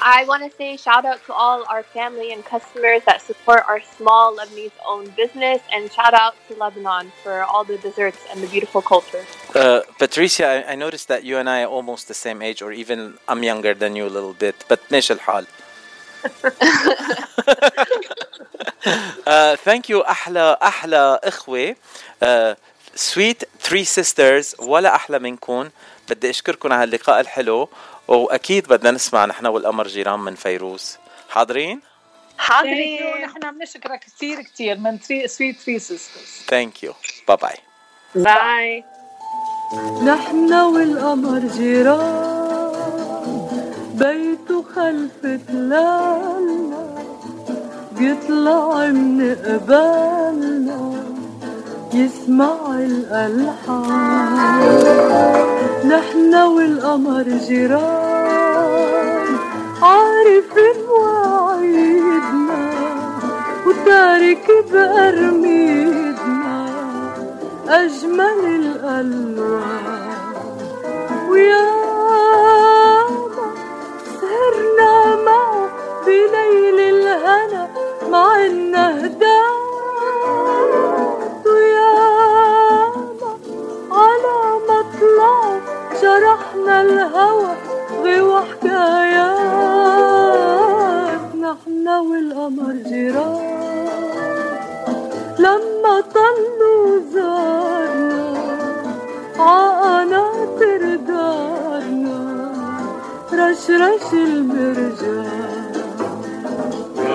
I 0.00 0.24
want 0.24 0.42
to 0.42 0.50
say 0.56 0.76
shout 0.76 1.04
out 1.04 1.24
to 1.26 1.32
all 1.32 1.64
our 1.68 1.84
family 1.84 2.32
and 2.32 2.44
customers 2.44 3.02
that 3.08 3.22
support 3.22 3.60
our 3.68 3.80
small 3.96 4.36
Lebanese 4.36 4.72
owned 4.86 5.14
business 5.14 5.60
and 5.72 5.82
shout 5.92 6.14
out 6.22 6.34
to 6.48 6.54
Lebanon 6.56 7.12
for 7.22 7.44
all 7.44 7.62
the 7.62 7.78
desserts 7.78 8.18
and 8.30 8.42
the 8.42 8.48
beautiful 8.48 8.82
culture. 8.82 9.24
Uh, 9.54 9.80
Patricia, 9.98 10.46
I, 10.46 10.72
I 10.72 10.74
noticed 10.74 11.06
that 11.08 11.22
you 11.24 11.38
and 11.38 11.48
I 11.48 11.62
are 11.62 11.68
almost 11.68 12.08
the 12.08 12.14
same 12.14 12.42
age, 12.42 12.62
or 12.62 12.72
even 12.72 12.98
I'm 13.28 13.42
younger 13.44 13.74
than 13.74 13.94
you 13.94 14.04
a 14.06 14.12
little 14.16 14.34
bit. 14.34 14.56
But 14.68 14.80
ماشي 14.90 15.12
الحال. 15.12 15.46
uh, 19.26 19.56
thank 19.56 19.88
you 19.88 20.02
أحلى 20.02 20.58
أحلى 20.62 21.20
إخوة. 21.24 21.76
Uh, 22.22 22.54
sweet 22.94 23.44
three 23.58 23.84
sisters 23.84 24.54
ولا 24.60 24.94
أحلى 24.94 25.18
منكم. 25.18 25.70
بدي 26.08 26.30
أشكركم 26.30 26.72
على 26.72 26.82
هاللقاء 26.82 27.20
الحلو 27.20 27.68
وأكيد 28.07 28.67
بدنا 28.67 28.91
نسمع 28.91 29.25
نحن 29.25 29.45
والقمر 29.45 29.87
جيران 29.87 30.19
من 30.19 30.35
فيروز. 30.35 30.97
حاضرين؟ 31.29 31.81
حاضرين 32.37 33.21
نحن 33.23 33.57
بنشكرك 33.59 33.99
كثير 33.99 34.41
كثير 34.41 34.77
من 34.77 34.97
three 34.97 35.27
sweet 35.27 35.59
three 35.59 35.79
sisters 35.79 36.45
Thank 36.51 36.83
you. 36.83 36.91
Bye 37.31 37.37
bye. 37.45 37.59
bye 38.15 38.83
نحن 40.03 40.53
والقمر 40.53 41.39
جيران 41.39 42.71
بيته 43.93 44.63
خلف 44.75 45.21
تلالنا 45.47 46.95
بيطلع 47.91 48.85
من 48.87 49.35
قبالنا 49.35 51.06
يسمع 51.93 52.57
الألحان. 52.73 54.61
نحن 55.87 56.35
والقمر 56.35 57.23
جيران 57.47 59.37
عارف 59.81 60.53
مواعيدنا 60.89 62.61
وتارك 63.67 64.47
بأرميدنا 64.71 66.65
أجمل 67.69 68.39
الألوان. 68.45 70.07
ويا 71.29 71.67
سهرنا 74.19 75.15
معه 75.25 75.69
بليل 76.05 76.79
الهنا 76.79 77.63
مع 78.11 78.45
النهدات 78.45 79.66
مطلعه 84.97 85.61
شرحنا 86.01 86.75
الهوى 86.81 87.53
غوى 88.03 88.41
حكايات 88.41 89.37
نحن 91.35 91.87
والقمر 91.87 92.73
جيران 92.89 93.57
لما 95.39 96.01
طلوا 96.13 96.99
زارنا 97.13 98.33
عقناطر 99.39 100.81
دارنا 101.07 102.19
رشرش 103.33 104.13
المرجان. 104.13 105.73
يا 106.97 107.07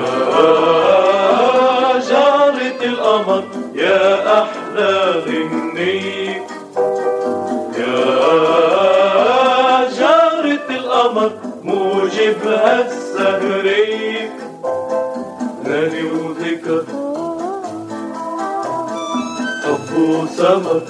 جارة 2.09 2.81
القمر 2.83 3.45
يا 3.75 4.43
أحلى 4.43 4.93
غنية 5.27 6.47
وذكر 16.05 16.85
وسمر 19.99 20.83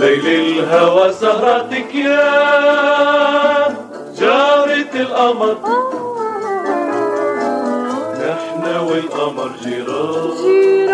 ليل 0.00 0.26
الهوى 0.26 1.12
سهرتك 1.12 1.94
يا 1.94 2.30
جارة 4.18 4.92
القمر. 4.94 5.56
نحن 8.20 8.64
والقمر 8.86 9.50
جيران. 9.62 10.89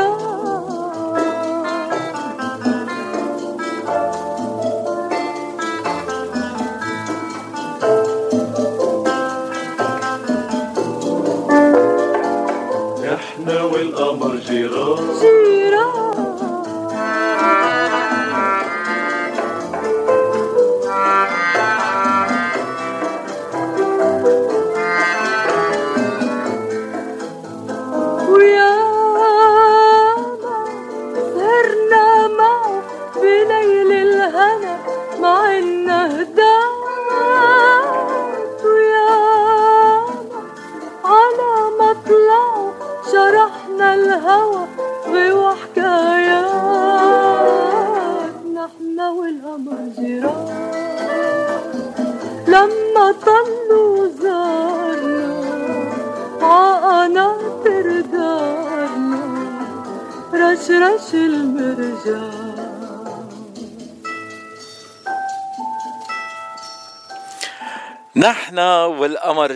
والقمر 14.76 15.15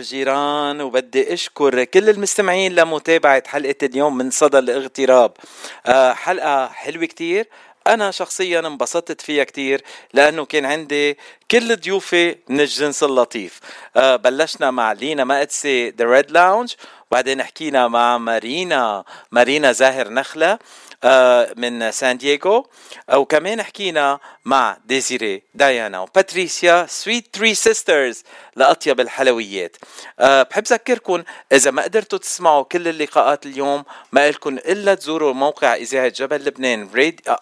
والقمر 0.01 0.09
جيران 0.09 0.81
وبدي 0.81 1.33
أشكر 1.33 1.83
كل 1.83 2.09
المستمعين 2.09 2.75
لمتابعة 2.75 3.43
حلقة 3.47 3.75
اليوم 3.83 4.17
من 4.17 4.31
صدى 4.31 4.59
الاغتراب. 4.59 5.31
آه، 5.85 6.13
حلقة 6.13 6.67
حلوة 6.67 7.05
كتير. 7.05 7.47
أنا 7.87 8.11
شخصيا 8.11 8.59
انبسطت 8.59 9.21
فيها 9.21 9.43
كتير 9.43 9.81
لأنه 10.13 10.45
كان 10.45 10.65
عندي 10.65 11.17
كل 11.51 11.75
ضيوفي 11.75 12.35
من 12.49 12.59
الجنس 12.59 13.03
اللطيف 13.03 13.59
آه، 13.95 14.15
بلشنا 14.15 14.71
مع 14.71 14.91
لينا 14.91 15.23
مقدسي 15.23 15.89
the 15.89 16.05
red 16.05 16.31
lounge 16.31 16.73
وبعدين 17.11 17.43
حكينا 17.43 17.87
مع 17.87 18.17
مارينا 18.17 19.03
مارينا 19.31 19.71
زاهر 19.71 20.09
نخلة. 20.09 20.51
آه، 20.51 20.59
من 21.57 21.91
سان 21.91 22.17
دييغو. 22.17 22.69
وكمان 23.13 23.63
حكينا 23.63 24.19
مع 24.45 24.77
ديزيري 24.85 25.43
ديانا 25.53 25.99
وباتريسيا 25.99 26.85
sweet 26.89 27.35
three 27.35 27.55
sisters 27.55 28.23
لأطيب 28.55 28.99
الحلويات. 28.99 29.77
أه 30.19 30.43
بحب 30.43 30.63
ذكركم 30.63 31.23
إذا 31.51 31.71
ما 31.71 31.83
قدرتوا 31.83 32.19
تسمعوا 32.19 32.63
كل 32.63 32.87
اللقاءات 32.87 33.45
اليوم 33.45 33.83
ما 34.11 34.29
إلكم 34.29 34.57
إلا 34.57 34.93
تزوروا 34.93 35.33
موقع 35.33 35.75
إذاعة 35.75 36.07
جبل 36.07 36.45
لبنان 36.45 36.89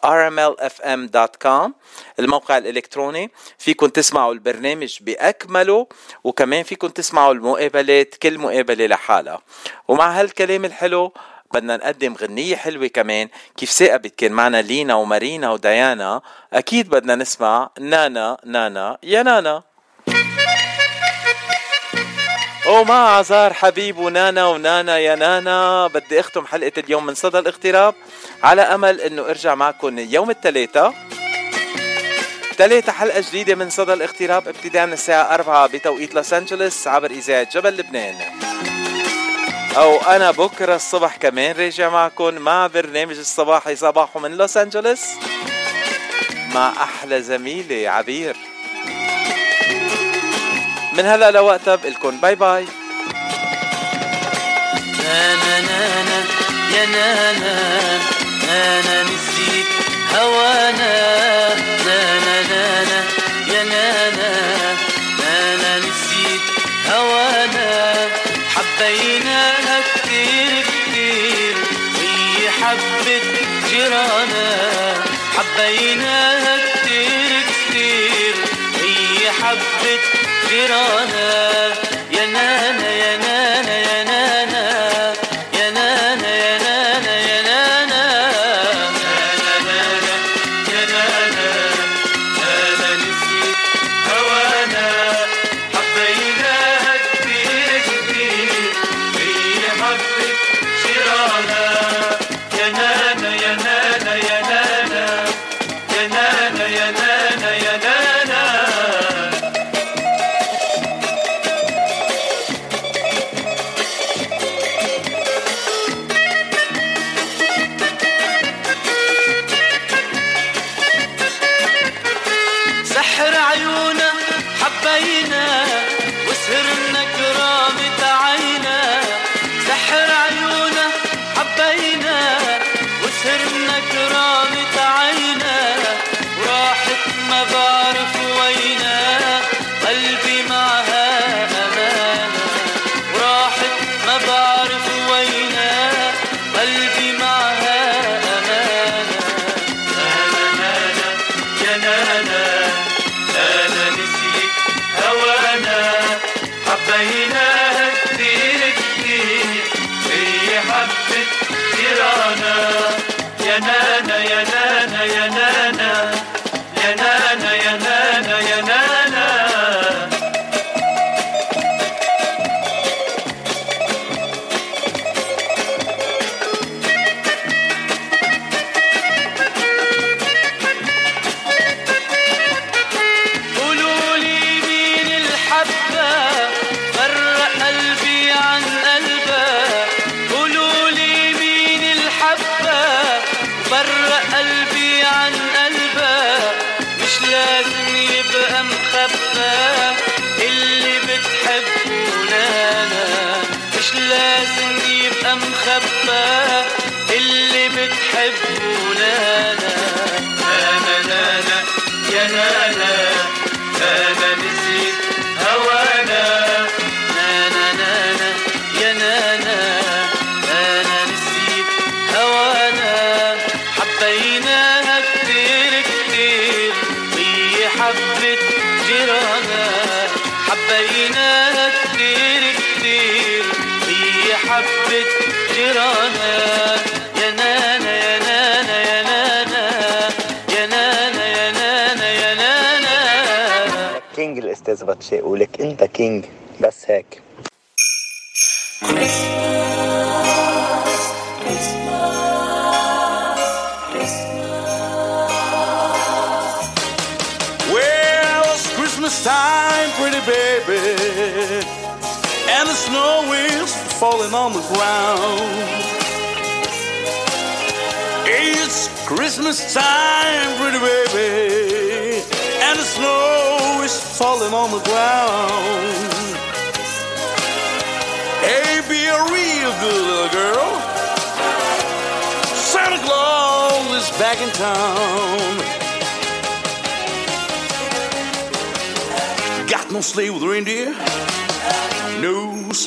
rmlfm.com 0.05 1.71
الموقع 2.19 2.57
الإلكتروني. 2.57 3.31
فيكم 3.57 3.87
تسمعوا 3.87 4.33
البرنامج 4.33 4.97
بأكمله 5.01 5.87
وكمان 6.23 6.63
فيكم 6.63 6.87
تسمعوا 6.87 7.33
المقابلات 7.33 8.15
كل 8.15 8.37
مقابلة 8.37 8.85
لحالها. 8.85 9.41
ومع 9.87 10.19
هالكلام 10.19 10.65
الحلو 10.65 11.13
بدنا 11.53 11.77
نقدم 11.77 12.13
غنية 12.13 12.55
حلوة 12.55 12.87
كمان. 12.87 13.29
كيف 13.57 13.71
ثاقبت 13.71 14.15
كان 14.15 14.31
معنا 14.31 14.61
لينا 14.61 14.95
ومارينا 14.95 15.51
وديانا. 15.51 16.21
أكيد 16.53 16.89
بدنا 16.89 17.15
نسمع 17.15 17.69
نانا 17.79 18.37
نانا 18.45 18.97
يا 19.03 19.23
نانا. 19.23 19.63
ومع 22.67 23.17
عزار 23.17 23.53
حبيب 23.53 23.97
ونانا 23.97 24.47
ونانا 24.47 24.97
يا 24.97 25.15
نانا 25.15 25.87
بدي 25.87 26.19
أختم 26.19 26.45
حلقة 26.45 26.71
اليوم 26.77 27.05
من 27.05 27.15
صدى 27.15 27.39
الاغتراب 27.39 27.95
على 28.43 28.61
أمل 28.61 29.01
إنه 29.01 29.21
أرجع 29.21 29.55
معكم 29.55 29.99
يوم 29.99 30.29
الثلاثاء 30.29 30.93
ثلاثة 32.57 32.91
حلقة 32.91 33.19
جديدة 33.29 33.55
من 33.55 33.69
صدى 33.69 33.93
الاغتراب 33.93 34.47
ابتداء 34.47 34.85
من 34.85 34.93
الساعة 34.93 35.33
4 35.33 35.67
بتوقيت 35.67 36.15
لوس 36.15 36.33
أنجلوس 36.33 36.87
عبر 36.87 37.11
إذاعة 37.11 37.47
جبل 37.53 37.77
لبنان. 37.77 38.15
أو 39.77 39.97
أنا 39.97 40.31
بكرة 40.31 40.75
الصبح 40.75 41.15
كمان 41.15 41.55
راجع 41.55 41.89
معكم 41.89 42.33
مع 42.33 42.67
برنامج 42.67 43.17
الصباحي 43.17 43.75
صباحو 43.75 44.19
من 44.19 44.31
لوس 44.37 44.57
أنجلوس. 44.57 45.01
مع 46.53 46.73
أحلى 46.83 47.21
زميلي 47.21 47.87
عبير. 47.87 48.37
من 50.93 51.05
هلا 51.05 51.31
لوقتها 51.31 51.75
بقلكن 51.75 52.17
باي 52.17 52.35
باي. 52.35 52.65
نانا 55.03 55.61
نانا 55.61 56.23
يا 56.73 56.85
نانا 56.85 57.99
نانا 58.47 59.03
نسيت 59.03 59.65
هوانا. 60.15 60.93
نانا 61.85 62.41
نانا 62.41 63.03
يا 63.47 63.63
نانا 63.63 64.58
جيرانا 73.99 74.93
حبيناها 75.37 76.57
كتير 76.73 77.41
كتير 77.49 78.35
هي 78.81 79.31
حبة 79.31 79.99
جيرانا 80.49 81.18
يا 81.18 81.18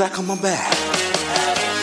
sack 0.03 0.19
on 0.19 0.27
my 0.27 0.35
back. 0.41 0.75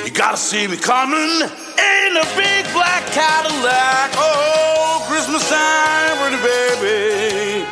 You 0.06 0.12
gotta 0.12 0.36
see 0.36 0.68
me 0.68 0.76
coming 0.76 1.40
in 1.40 2.12
a 2.24 2.26
big 2.36 2.64
black 2.74 3.04
Cadillac. 3.18 4.12
Oh, 4.18 5.06
Christmas 5.08 5.48
time, 5.48 6.18
pretty 6.20 6.41
baby. 6.44 7.64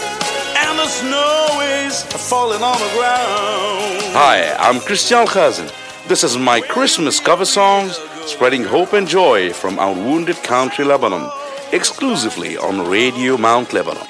And 0.63 0.79
the 0.79 0.87
snow 0.87 1.59
is 1.83 2.01
falling 2.29 2.63
on 2.63 2.79
the 2.79 2.91
ground. 2.95 4.15
Hi, 4.15 4.55
I'm 4.57 4.79
Christian 4.79 5.25
Khazin. 5.27 5.69
This 6.07 6.23
is 6.23 6.37
my 6.37 6.61
Christmas 6.61 7.19
cover 7.19 7.43
songs, 7.45 7.99
spreading 8.25 8.63
hope 8.63 8.93
and 8.93 9.05
joy 9.05 9.51
from 9.51 9.77
our 9.79 9.93
wounded 9.93 10.37
country 10.43 10.85
Lebanon, 10.85 11.29
exclusively 11.73 12.55
on 12.57 12.87
Radio 12.87 13.35
Mount 13.37 13.73
Lebanon. 13.73 14.06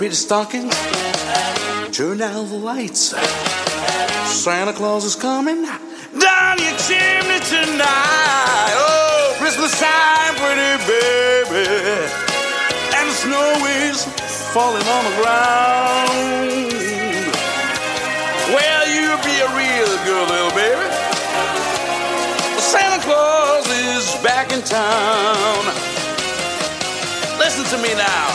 Pretty 0.00 0.14
stockings. 0.14 0.74
Turn 1.92 2.16
down 2.16 2.48
the 2.48 2.56
lights. 2.56 3.14
Santa 4.32 4.72
Claus 4.72 5.04
is 5.04 5.14
coming 5.14 5.60
down 5.60 6.56
your 6.56 6.76
chimney 6.88 7.36
tonight. 7.44 8.72
Oh, 8.80 9.36
Christmas 9.36 9.78
time, 9.78 10.34
pretty 10.40 10.72
baby. 10.88 11.68
And 12.96 13.04
the 13.10 13.16
snow 13.20 13.52
is 13.84 14.02
falling 14.56 14.88
on 14.88 15.04
the 15.04 15.14
ground. 15.20 16.08
Well, 18.56 18.84
you 18.88 19.04
be 19.20 19.36
a 19.36 19.50
real 19.52 19.92
good 20.08 20.26
little 20.32 20.54
baby. 20.56 20.88
Santa 22.56 23.02
Claus 23.04 23.68
is 23.68 24.16
back 24.24 24.50
in 24.50 24.62
town. 24.62 25.60
Listen 27.36 27.66
to 27.76 27.82
me 27.86 27.92
now. 27.92 28.29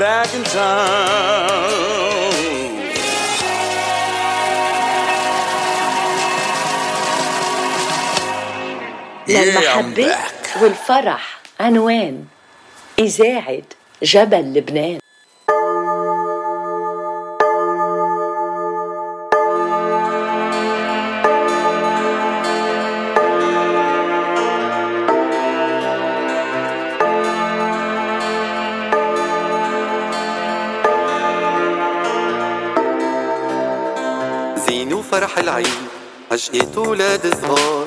Back 0.00 0.32
in 0.34 0.42
town. 0.44 2.00
للمحبة 9.28 10.14
back. 10.14 10.62
والفرح 10.62 11.40
عنوان 11.60 12.24
إذاعة 12.98 13.62
جبل 14.02 14.54
لبنان 14.54 14.98
عشقة 36.32 36.80
ولاد 36.80 37.34
صغار 37.34 37.86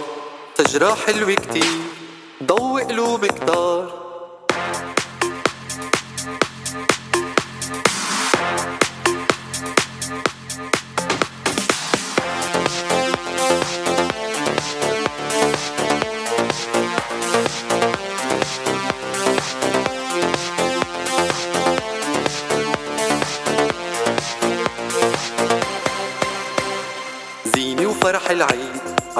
شجرة 0.58 0.96
حلوة 0.96 1.34
كتير 1.34 1.80
ضوء 2.44 2.84
قلوب 2.84 3.26
كتار 3.26 4.03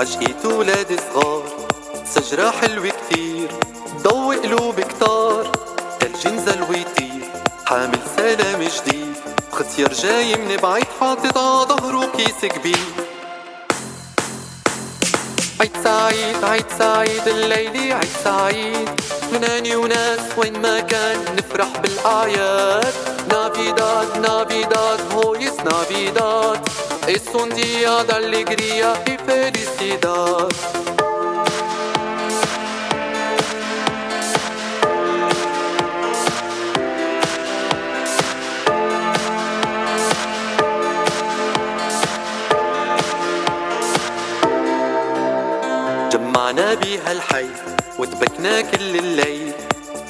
عشقة 0.04 0.58
ولاد 0.58 1.00
صغار. 1.14 1.44
شجرة 2.16 2.52
حلوة 2.52 2.90
كتير 2.90 3.50
ضوء 4.02 4.36
قلوب 4.36 4.80
كتار. 4.80 5.52
تلج 6.00 6.28
نزل 6.28 6.62
ويطير 6.62 7.24
حامل 7.66 8.00
سلام 8.18 8.62
جديد. 8.62 9.16
ختيار 9.52 9.94
جاي 9.94 10.36
من 10.36 10.58
بعيد 10.58 10.88
حاطط 11.00 11.38
ع 11.38 11.64
ظهره 11.64 12.12
كيس 12.18 12.52
كبير. 12.52 12.94
عيد 15.62 15.72
سعيد 15.84 16.44
عيد 16.44 16.66
سعيد 16.80 17.28
الليلة 17.28 17.96
عيد 17.96 18.10
سعيد. 18.24 18.90
مناني 19.34 19.76
وناس 19.76 20.20
وين 20.38 20.62
ما 20.62 20.80
كان 20.80 21.36
نفرح 21.36 21.68
بالأعياد. 21.80 22.94
نافيداد 23.30 24.18
نافيداد 24.18 25.00
هويس 25.14 25.60
نافيداد 25.66 26.70
Es 27.06 27.24
un 27.36 27.50
día 27.50 28.04
de 28.06 28.14
alegría 28.14 28.94
y 29.06 29.18
felicidad. 29.18 30.48
جمعنا 46.12 46.74
بيها 46.74 47.12
الحي 47.12 47.48
وتبكنا 48.00 48.62
كل 48.62 48.96
الليل. 48.96 49.54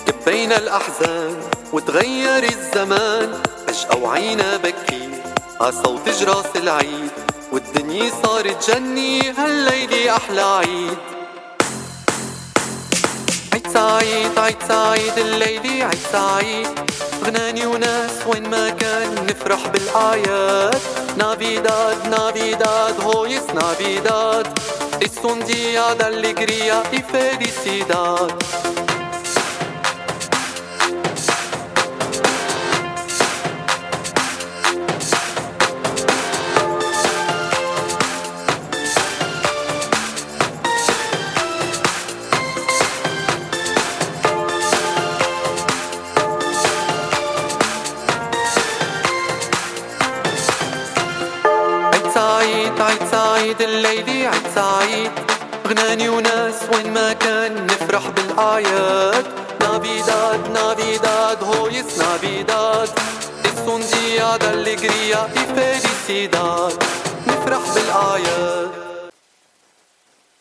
كبينا 0.06 0.58
الأحزان 0.58 1.42
وتغير 1.74 2.44
الزمان. 2.44 3.42
فجأة 3.68 3.98
وعينا 3.98 4.58
بكي 4.58 5.13
عصوت 5.62 6.10
جراس 6.10 6.46
العيد 6.56 7.12
والدنيا 7.52 8.12
صارت 8.24 8.72
جني 8.72 9.32
هالليلة 9.32 10.16
أحلى 10.16 10.42
عيد. 10.42 10.98
عيد 13.54 13.68
سعيد 13.74 14.40
عيد 14.40 14.58
سعيد 14.68 15.18
الليلة 15.18 15.86
عيد 15.86 16.00
سعيد. 16.12 16.68
غناني 17.26 17.66
وناس 17.66 18.12
وين 18.28 18.50
ما 18.50 18.70
كان 18.70 19.26
نفرح 19.26 19.68
بالأعياد. 19.68 20.82
نافيداد 21.18 22.08
نافيداد 22.08 23.02
هويس 23.02 23.44
día 25.46 25.96
de 25.96 26.06
alegría 26.06 26.84
y 26.92 27.02
felicidad. 27.02 28.34
عيد 54.28 54.48
سعيد 54.56 55.12
غناني 55.68 56.10
وناس 56.10 56.56
وين 56.74 56.94
ما 56.94 57.14
كان 57.14 57.66
نفرح 57.66 58.08
بالأعياد 58.10 59.26
نافيداد 59.62 60.52
نافيداد 60.54 61.38
es 61.72 61.98
Navidad 61.98 62.90
Es 63.44 63.58
un 63.68 63.82
día 63.82 64.38
de 64.38 64.52
نفرح 67.28 67.62
بالأعياد 67.76 68.93